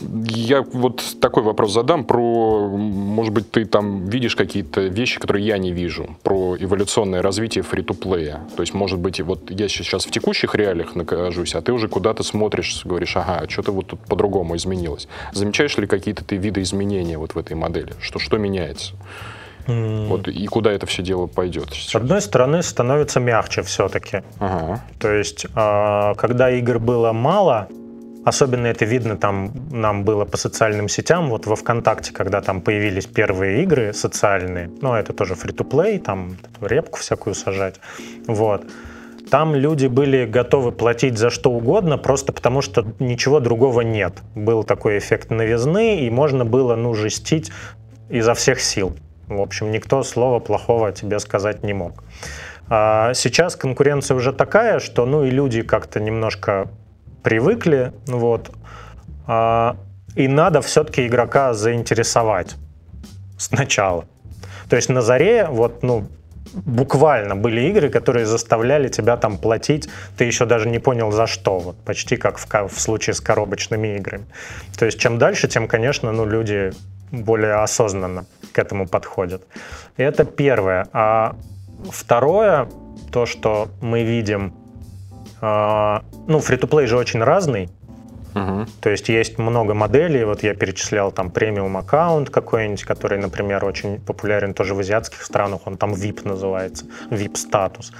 Я 0.00 0.62
вот 0.62 1.02
такой 1.20 1.42
вопрос 1.42 1.72
задам 1.72 2.04
про, 2.04 2.68
может 2.68 3.32
быть, 3.32 3.50
ты 3.50 3.64
там 3.64 4.06
видишь 4.06 4.36
какие-то 4.36 4.82
вещи, 4.82 5.18
которые 5.18 5.46
я 5.46 5.58
не 5.58 5.72
вижу, 5.72 6.16
про 6.22 6.56
эволюционное 6.58 7.22
развитие 7.22 7.62
фри-то-плея. 7.62 8.40
То 8.56 8.62
есть, 8.62 8.74
может 8.74 8.98
быть, 8.98 9.20
вот 9.20 9.50
я 9.50 9.68
сейчас 9.68 10.06
в 10.06 10.10
текущих 10.10 10.54
реалиях 10.54 10.94
нахожусь, 10.94 11.54
а 11.54 11.62
ты 11.62 11.72
уже 11.72 11.88
куда-то 11.88 12.22
смотришь, 12.22 12.82
говоришь, 12.84 13.16
ага, 13.16 13.40
а 13.44 13.48
что-то 13.48 13.72
вот 13.72 13.88
тут 13.88 14.00
по-другому 14.00 14.56
изменилось. 14.56 15.08
Замечаешь 15.32 15.76
ли 15.78 15.86
какие-то 15.86 16.24
ты 16.24 16.36
виды 16.36 16.62
изменения 16.62 17.18
вот 17.18 17.34
в 17.34 17.38
этой 17.38 17.54
модели? 17.54 17.94
Что, 18.00 18.18
что 18.18 18.38
меняется? 18.38 18.94
Вот 19.68 20.28
и 20.28 20.46
куда 20.46 20.72
это 20.72 20.86
все 20.86 21.02
дело 21.02 21.26
пойдет? 21.26 21.74
С 21.74 21.94
одной 21.94 22.22
стороны, 22.22 22.62
становится 22.62 23.20
мягче 23.20 23.62
все-таки. 23.62 24.22
Ага. 24.38 24.82
То 24.98 25.12
есть, 25.12 25.46
а, 25.54 26.14
когда 26.14 26.50
игр 26.50 26.78
было 26.78 27.12
мало, 27.12 27.68
Особенно 28.28 28.66
это 28.66 28.84
видно 28.84 29.16
там 29.16 29.52
нам 29.70 30.04
было 30.04 30.26
по 30.26 30.36
социальным 30.36 30.88
сетям. 30.90 31.30
Вот 31.30 31.46
во 31.46 31.56
ВКонтакте, 31.56 32.12
когда 32.12 32.42
там 32.42 32.60
появились 32.60 33.06
первые 33.06 33.62
игры 33.62 33.94
социальные, 33.94 34.70
ну, 34.82 34.92
это 34.92 35.14
тоже 35.14 35.34
фри-то-плей, 35.34 35.98
там 35.98 36.36
репку 36.60 36.98
всякую 36.98 37.34
сажать. 37.34 37.76
Вот. 38.26 38.66
Там 39.30 39.54
люди 39.54 39.86
были 39.86 40.26
готовы 40.26 40.72
платить 40.72 41.16
за 41.16 41.30
что 41.30 41.50
угодно, 41.50 41.96
просто 41.96 42.32
потому 42.34 42.60
что 42.60 42.84
ничего 42.98 43.40
другого 43.40 43.80
нет. 43.80 44.12
Был 44.34 44.62
такой 44.62 44.98
эффект 44.98 45.30
новизны, 45.30 46.00
и 46.00 46.10
можно 46.10 46.44
было, 46.44 46.76
ну, 46.76 46.92
жестить 46.92 47.50
изо 48.10 48.34
всех 48.34 48.60
сил. 48.60 48.94
В 49.26 49.40
общем, 49.40 49.70
никто 49.70 50.02
слова 50.02 50.38
плохого 50.38 50.92
тебе 50.92 51.18
сказать 51.18 51.62
не 51.62 51.72
мог. 51.72 52.04
А 52.68 53.14
сейчас 53.14 53.56
конкуренция 53.56 54.18
уже 54.18 54.34
такая, 54.34 54.80
что, 54.80 55.06
ну, 55.06 55.24
и 55.24 55.30
люди 55.30 55.62
как-то 55.62 55.98
немножко 55.98 56.68
привыкли, 57.28 57.92
вот, 58.06 58.50
а, 59.26 59.76
и 60.16 60.28
надо 60.28 60.62
все-таки 60.62 61.06
игрока 61.06 61.52
заинтересовать 61.52 62.56
сначала. 63.36 64.06
То 64.70 64.76
есть 64.76 64.88
на 64.88 65.02
заре 65.02 65.46
вот, 65.50 65.82
ну, 65.82 66.08
буквально 66.54 67.36
были 67.36 67.60
игры, 67.68 67.90
которые 67.90 68.24
заставляли 68.24 68.88
тебя 68.88 69.18
там 69.18 69.36
платить, 69.36 69.90
ты 70.16 70.24
еще 70.24 70.46
даже 70.46 70.70
не 70.70 70.78
понял 70.78 71.12
за 71.12 71.26
что, 71.26 71.58
вот 71.58 71.76
почти 71.84 72.16
как 72.16 72.38
в, 72.38 72.68
в 72.68 72.80
случае 72.80 73.12
с 73.12 73.20
коробочными 73.20 73.96
играми. 73.96 74.24
То 74.78 74.86
есть 74.86 74.98
чем 74.98 75.18
дальше, 75.18 75.48
тем, 75.48 75.68
конечно, 75.68 76.10
ну, 76.12 76.24
люди 76.24 76.72
более 77.10 77.56
осознанно 77.56 78.24
к 78.54 78.58
этому 78.58 78.88
подходят. 78.88 79.42
Это 79.98 80.24
первое. 80.24 80.86
А 80.94 81.36
второе, 81.90 82.70
то, 83.12 83.26
что 83.26 83.68
мы 83.82 84.02
видим 84.02 84.54
ну, 85.40 86.40
фри-то-плей 86.40 86.86
же 86.86 86.96
очень 86.96 87.22
разный. 87.22 87.68
Угу. 88.34 88.66
То 88.80 88.90
есть 88.90 89.08
есть 89.08 89.38
много 89.38 89.74
моделей. 89.74 90.24
Вот 90.24 90.42
я 90.42 90.54
перечислял 90.54 91.12
там 91.12 91.30
премиум 91.30 91.76
аккаунт 91.76 92.30
какой-нибудь, 92.30 92.84
который, 92.84 93.18
например, 93.18 93.64
очень 93.64 94.00
популярен 94.00 94.54
тоже 94.54 94.74
в 94.74 94.80
азиатских 94.80 95.22
странах. 95.22 95.62
Он 95.66 95.76
там 95.76 95.92
VIP 95.94 96.26
называется, 96.28 96.86
VIP 97.10 97.36
статус. 97.36 97.92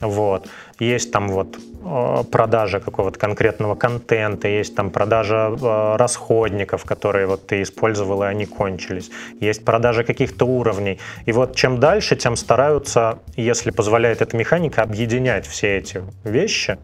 Вот. 0.00 0.48
Есть 0.78 1.10
там 1.10 1.28
вот 1.28 1.56
а, 1.84 2.22
продажа 2.24 2.80
какого-то 2.80 3.18
конкретного 3.18 3.74
контента, 3.74 4.48
есть 4.48 4.74
там 4.74 4.90
продажа 4.90 5.56
э, 5.58 5.96
расходников, 5.96 6.84
которые 6.84 7.26
вот 7.26 7.46
ты 7.46 7.62
использовал, 7.62 8.22
и 8.22 8.26
они 8.26 8.44
кончились. 8.44 9.10
Есть 9.40 9.64
продажа 9.64 10.04
каких-то 10.04 10.44
уровней. 10.44 10.98
И 11.24 11.32
вот 11.32 11.56
чем 11.56 11.80
дальше, 11.80 12.16
тем 12.16 12.36
стараются, 12.36 13.20
если 13.36 13.70
позволяет 13.70 14.20
эта 14.20 14.36
механика, 14.36 14.82
объединять 14.82 15.46
все 15.46 15.78
эти 15.78 16.02
вещи. 16.24 16.76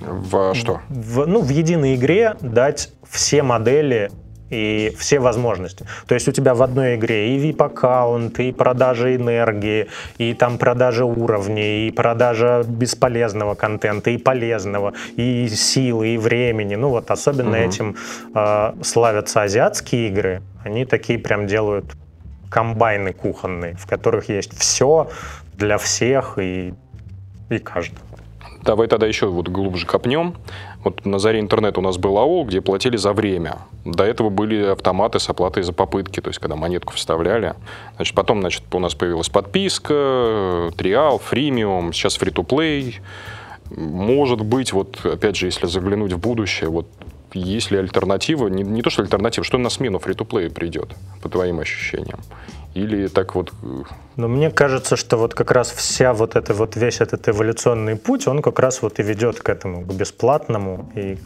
В 0.00 0.54
что? 0.54 0.80
В, 0.88 1.26
ну, 1.26 1.40
в 1.40 1.48
единой 1.48 1.94
игре 1.94 2.36
дать 2.40 2.92
все 3.08 3.42
модели 3.42 4.10
и 4.54 4.94
все 4.96 5.18
возможности. 5.18 5.86
То 6.06 6.14
есть 6.14 6.28
у 6.28 6.32
тебя 6.32 6.54
в 6.54 6.62
одной 6.62 6.96
игре 6.96 7.36
и 7.36 7.38
VIP-аккаунт, 7.38 8.38
и 8.40 8.52
продажа 8.52 9.14
энергии, 9.16 9.88
и 10.18 10.34
там 10.34 10.58
продажа 10.58 11.04
уровней, 11.04 11.88
и 11.88 11.90
продажа 11.90 12.64
бесполезного 12.66 13.54
контента, 13.54 14.10
и 14.10 14.16
полезного, 14.18 14.94
и 15.16 15.48
силы, 15.48 16.14
и 16.14 16.18
времени. 16.18 16.76
Ну 16.76 16.88
вот 16.90 17.10
особенно 17.10 17.58
угу. 17.58 17.68
этим 17.68 17.96
э, 18.34 18.72
славятся 18.82 19.42
азиатские 19.42 20.08
игры. 20.08 20.42
Они 20.64 20.84
такие 20.84 21.18
прям 21.18 21.46
делают 21.46 21.86
комбайны 22.50 23.12
кухонные, 23.12 23.74
в 23.74 23.86
которых 23.86 24.28
есть 24.28 24.56
все 24.58 25.08
для 25.54 25.76
всех 25.78 26.38
и, 26.38 26.74
и 27.50 27.58
каждого. 27.58 28.04
Давай 28.64 28.88
тогда 28.88 29.06
еще 29.06 29.26
вот 29.26 29.48
глубже 29.48 29.86
копнем. 29.86 30.36
Вот 30.84 31.06
на 31.06 31.18
заре 31.18 31.40
интернета 31.40 31.80
у 31.80 31.82
нас 31.82 31.96
был 31.96 32.18
аул, 32.18 32.44
где 32.44 32.60
платили 32.60 32.98
за 32.98 33.14
время. 33.14 33.58
До 33.86 34.04
этого 34.04 34.28
были 34.28 34.66
автоматы 34.66 35.18
с 35.18 35.28
оплатой 35.30 35.62
за 35.62 35.72
попытки, 35.72 36.20
то 36.20 36.28
есть 36.28 36.38
когда 36.38 36.56
монетку 36.56 36.92
вставляли. 36.92 37.54
Значит, 37.96 38.14
потом 38.14 38.40
значит, 38.40 38.62
у 38.72 38.78
нас 38.78 38.94
появилась 38.94 39.30
подписка, 39.30 40.70
триал, 40.76 41.18
фримиум, 41.18 41.94
сейчас 41.94 42.16
фри-то-плей. 42.16 43.00
Может 43.70 44.42
быть, 44.42 44.74
вот 44.74 45.04
опять 45.04 45.36
же, 45.36 45.46
если 45.46 45.66
заглянуть 45.66 46.12
в 46.12 46.18
будущее, 46.18 46.68
вот 46.68 46.86
есть 47.34 47.70
ли 47.70 47.78
альтернатива, 47.78 48.48
не, 48.48 48.62
не 48.62 48.82
то 48.82 48.90
что 48.90 49.02
альтернатива, 49.02 49.44
что 49.44 49.58
на 49.58 49.70
смену 49.70 49.98
фри-то-плею 49.98 50.50
придет, 50.50 50.94
по 51.22 51.28
твоим 51.28 51.60
ощущениям? 51.60 52.20
Или 52.74 53.08
так 53.08 53.34
вот... 53.34 53.52
Э, 53.62 53.82
Но 54.16 54.28
мне 54.28 54.50
кажется, 54.50 54.96
что 54.96 55.16
вот 55.16 55.34
как 55.34 55.50
раз 55.50 55.70
вся 55.70 56.12
вот 56.12 56.36
это 56.36 56.54
вот 56.54 56.76
весь 56.76 57.00
этот 57.00 57.28
эволюционный 57.28 57.96
путь, 57.96 58.26
он 58.26 58.42
как 58.42 58.58
раз 58.58 58.82
вот 58.82 58.98
и 58.98 59.02
ведет 59.02 59.40
к 59.40 59.48
этому, 59.48 59.84
к 59.84 59.92
бесплатному 59.94 60.90
и 60.94 61.18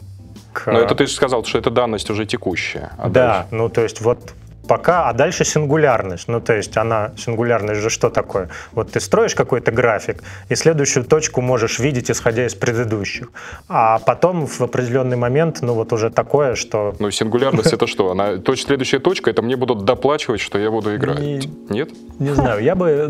к... 0.53 0.67
Но 0.67 0.79
это 0.79 0.95
ты 0.95 1.07
же 1.07 1.13
сказал, 1.13 1.43
что 1.45 1.57
это 1.57 1.71
данность 1.71 2.09
уже 2.09 2.25
текущая. 2.25 2.91
А 2.97 3.09
да, 3.09 3.27
дальше? 3.27 3.47
ну 3.51 3.69
то 3.69 3.81
есть 3.81 4.01
вот 4.01 4.33
пока, 4.69 5.09
а 5.09 5.13
дальше 5.13 5.43
сингулярность. 5.45 6.27
Ну, 6.27 6.39
то 6.39 6.53
есть 6.53 6.77
она, 6.77 7.11
сингулярность 7.17 7.81
же 7.81 7.89
что 7.89 8.09
такое? 8.09 8.49
Вот 8.71 8.91
ты 8.91 8.99
строишь 8.99 9.33
какой-то 9.35 9.71
график, 9.71 10.23
и 10.51 10.55
следующую 10.55 11.03
точку 11.05 11.41
можешь 11.41 11.79
видеть, 11.79 12.11
исходя 12.11 12.45
из 12.45 12.53
предыдущих. 12.53 13.31
А 13.67 13.97
потом 13.99 14.45
в 14.45 14.61
определенный 14.61 15.17
момент, 15.17 15.61
ну, 15.61 15.73
вот 15.73 15.91
уже 15.91 16.11
такое, 16.11 16.55
что... 16.55 16.95
Ну, 16.99 17.11
сингулярность 17.11 17.73
это 17.73 17.87
что? 17.87 18.11
Она, 18.11 18.37
точ, 18.37 18.63
следующая 18.63 18.99
точка, 18.99 19.31
это 19.31 19.41
мне 19.41 19.55
будут 19.55 19.85
доплачивать, 19.85 20.39
что 20.41 20.59
я 20.59 20.69
буду 20.69 20.95
играть. 20.95 21.19
Не, 21.19 21.41
Нет? 21.69 21.89
Не 22.19 22.35
знаю, 22.35 22.63
я 22.63 22.75
бы 22.75 23.07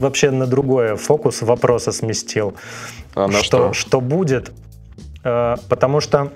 вообще 0.00 0.30
на 0.32 0.46
другое 0.46 0.96
фокус 0.96 1.42
вопроса 1.42 1.92
сместил. 1.92 2.54
А 3.14 3.28
на 3.28 3.42
что? 3.42 3.72
Что 3.72 4.00
будет, 4.00 4.50
Э, 5.22 5.56
потому 5.68 6.00
что 6.00 6.32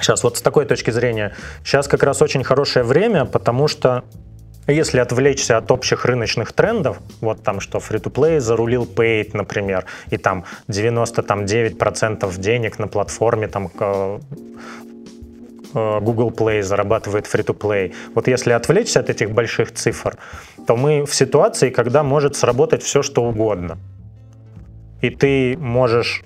сейчас 0.00 0.22
вот 0.24 0.36
с 0.36 0.42
такой 0.42 0.64
точки 0.64 0.90
зрения, 0.90 1.34
сейчас 1.64 1.88
как 1.88 2.02
раз 2.02 2.22
очень 2.22 2.44
хорошее 2.44 2.84
время, 2.84 3.24
потому 3.24 3.68
что 3.68 4.04
если 4.66 4.98
отвлечься 5.00 5.56
от 5.56 5.70
общих 5.70 6.04
рыночных 6.04 6.52
трендов, 6.52 6.98
вот 7.20 7.42
там 7.42 7.60
что 7.60 7.78
free-to-play 7.78 8.38
зарулил 8.38 8.84
paid, 8.84 9.30
например, 9.32 9.86
и 10.10 10.18
там 10.18 10.44
99% 10.68 12.38
денег 12.38 12.78
на 12.78 12.86
платформе 12.86 13.48
там 13.48 13.70
э, 13.80 14.18
Google 15.72 16.30
Play 16.30 16.62
зарабатывает 16.62 17.26
free-to-play. 17.26 17.94
Вот 18.14 18.28
если 18.28 18.52
отвлечься 18.52 19.00
от 19.00 19.08
этих 19.08 19.30
больших 19.30 19.72
цифр, 19.72 20.18
то 20.66 20.76
мы 20.76 21.06
в 21.06 21.14
ситуации, 21.14 21.70
когда 21.70 22.02
может 22.02 22.36
сработать 22.36 22.82
все, 22.82 23.02
что 23.02 23.24
угодно. 23.24 23.78
И 25.00 25.10
ты 25.10 25.56
можешь 25.58 26.24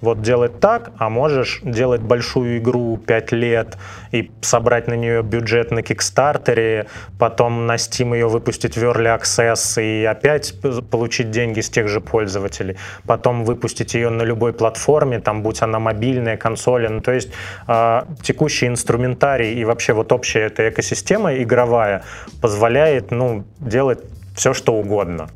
вот 0.00 0.20
делать 0.20 0.60
так, 0.60 0.92
а 0.98 1.08
можешь 1.08 1.60
делать 1.62 2.00
большую 2.00 2.58
игру 2.58 2.96
5 2.98 3.32
лет 3.32 3.76
и 4.12 4.30
собрать 4.40 4.88
на 4.88 4.94
нее 4.94 5.22
бюджет 5.22 5.70
на 5.70 5.82
Кикстартере, 5.82 6.86
потом 7.18 7.66
на 7.66 7.76
Steam 7.76 8.14
ее 8.14 8.28
выпустить 8.28 8.76
в 8.76 8.82
Early 8.82 9.18
Access 9.18 9.82
и 9.82 10.04
опять 10.04 10.54
получить 10.90 11.30
деньги 11.30 11.60
с 11.60 11.70
тех 11.70 11.88
же 11.88 12.00
пользователей, 12.00 12.76
потом 13.06 13.44
выпустить 13.44 13.94
ее 13.94 14.10
на 14.10 14.22
любой 14.22 14.52
платформе, 14.52 15.20
там 15.20 15.42
будь 15.42 15.62
она 15.62 15.78
мобильная, 15.78 16.36
консоли, 16.36 16.88
ну 16.88 17.00
то 17.00 17.12
есть 17.12 17.30
э, 17.66 18.02
текущий 18.22 18.66
инструментарий 18.66 19.54
и 19.54 19.64
вообще 19.64 19.92
вот 19.92 20.12
общая 20.12 20.40
эта 20.46 20.68
экосистема 20.68 21.34
игровая 21.36 22.02
позволяет 22.40 23.10
ну, 23.10 23.44
делать 23.58 24.00
все, 24.34 24.52
что 24.52 24.74
угодно, 24.74 25.28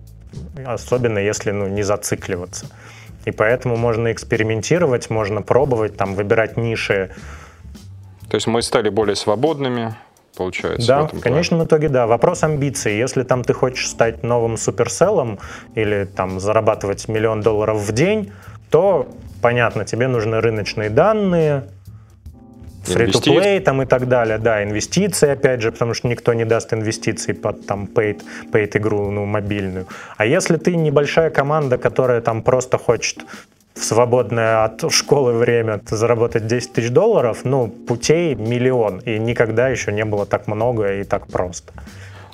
особенно 0.66 1.18
если 1.18 1.50
ну, 1.50 1.66
не 1.66 1.82
зацикливаться. 1.82 2.66
И 3.24 3.30
поэтому 3.30 3.76
можно 3.76 4.12
экспериментировать, 4.12 5.10
можно 5.10 5.42
пробовать, 5.42 5.96
там, 5.96 6.14
выбирать 6.14 6.56
ниши. 6.56 7.10
То 8.28 8.36
есть 8.36 8.46
мы 8.46 8.62
стали 8.62 8.88
более 8.88 9.16
свободными, 9.16 9.94
получается. 10.36 10.86
Да, 10.86 11.02
в, 11.08 11.12
в 11.12 11.20
конечном 11.20 11.64
итоге, 11.64 11.88
да. 11.88 12.06
Вопрос 12.06 12.42
амбиций. 12.44 12.96
Если 12.96 13.24
там 13.24 13.44
ты 13.44 13.52
хочешь 13.52 13.88
стать 13.88 14.22
новым 14.22 14.56
суперселлом 14.56 15.38
или 15.74 16.04
там 16.04 16.40
зарабатывать 16.40 17.08
миллион 17.08 17.40
долларов 17.42 17.78
в 17.78 17.92
день, 17.92 18.32
то 18.70 19.08
понятно, 19.42 19.84
тебе 19.84 20.06
нужны 20.08 20.40
рыночные 20.40 20.90
данные, 20.90 21.64
Free-to-play 22.84 23.60
там 23.60 23.82
и 23.82 23.86
так 23.86 24.08
далее, 24.08 24.38
да, 24.38 24.62
инвестиции, 24.62 25.30
опять 25.30 25.60
же, 25.60 25.72
потому 25.72 25.94
что 25.94 26.08
никто 26.08 26.32
не 26.34 26.44
даст 26.44 26.72
инвестиций 26.72 27.34
под 27.34 27.66
там 27.66 27.84
paid, 27.84 28.22
paid 28.52 28.76
игру, 28.76 29.10
ну, 29.10 29.26
мобильную. 29.26 29.86
А 30.16 30.26
если 30.26 30.56
ты 30.56 30.76
небольшая 30.76 31.30
команда, 31.30 31.78
которая 31.78 32.20
там 32.20 32.42
просто 32.42 32.78
хочет 32.78 33.24
в 33.74 33.84
свободное 33.84 34.64
от 34.64 34.92
школы 34.92 35.32
время 35.32 35.80
заработать 35.88 36.46
10 36.46 36.72
тысяч 36.72 36.90
долларов, 36.90 37.40
ну, 37.44 37.68
путей 37.68 38.34
миллион, 38.34 38.98
и 38.98 39.18
никогда 39.18 39.68
еще 39.68 39.92
не 39.92 40.04
было 40.04 40.26
так 40.26 40.48
много 40.48 41.00
и 41.00 41.04
так 41.04 41.26
просто. 41.26 41.72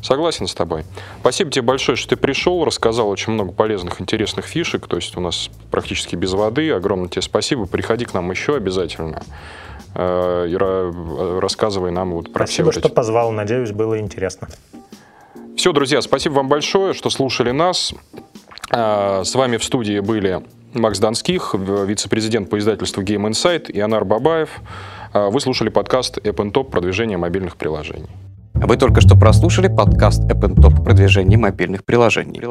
Согласен 0.03 0.47
с 0.47 0.55
тобой. 0.55 0.85
Спасибо 1.21 1.51
тебе 1.51 1.63
большое, 1.63 1.97
что 1.97 2.11
ты 2.11 2.17
пришел, 2.17 2.65
рассказал 2.65 3.09
очень 3.09 3.33
много 3.33 3.53
полезных, 3.53 4.01
интересных 4.01 4.45
фишек. 4.45 4.87
То 4.87 4.97
есть 4.97 5.17
у 5.17 5.21
нас 5.21 5.51
практически 5.71 6.15
без 6.15 6.33
воды. 6.33 6.71
Огромное 6.71 7.09
тебе 7.09 7.23
спасибо. 7.23 7.67
Приходи 7.67 8.05
к 8.05 8.15
нам 8.15 8.31
еще 8.31 8.57
обязательно. 8.57 9.23
Э, 9.99 10.47
и 10.49 11.41
рассказывай 11.41 11.91
нам 11.91 12.13
вот 12.13 12.33
про 12.33 12.47
Спасибо, 12.47 12.53
все 12.53 12.65
вот 12.65 12.75
эти... 12.77 12.79
что 12.81 12.89
позвал. 12.95 13.33
Надеюсь, 13.33 13.73
было 13.73 13.99
интересно. 13.99 14.49
Все, 15.57 15.73
друзья, 15.73 16.03
спасибо 16.03 16.35
вам 16.35 16.49
большое, 16.49 16.93
что 16.93 17.09
слушали 17.09 17.51
нас. 17.51 17.95
Э, 18.71 19.23
с 19.25 19.35
вами 19.35 19.57
в 19.57 19.65
студии 19.65 20.01
были 20.01 20.43
Макс 20.75 20.99
Донских, 20.99 21.55
вице-президент 21.55 22.51
по 22.51 22.59
издательству 22.59 23.03
Game 23.03 23.29
Insight, 23.29 23.71
и 23.71 23.81
Анар 23.81 24.05
Бабаев. 24.05 24.51
Э, 25.15 25.31
вы 25.31 25.41
слушали 25.41 25.71
подкаст 25.71 26.19
App 26.19 26.53
Top 26.53 26.71
продвижение 26.71 27.17
мобильных 27.17 27.57
приложений. 27.57 28.11
Вы 28.53 28.77
только 28.77 29.01
что 29.01 29.17
прослушали 29.17 29.69
подкаст 29.69 30.23
App 30.31 30.55
Top 30.57 30.85
продвижение 30.85 31.39
мобильных 31.39 31.85
приложений. 31.85 32.43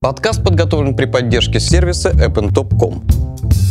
Подкаст 0.00 0.42
подготовлен 0.42 0.96
при 0.96 1.04
поддержке 1.04 1.60
сервиса 1.60 2.10
appntop.com. 2.10 3.63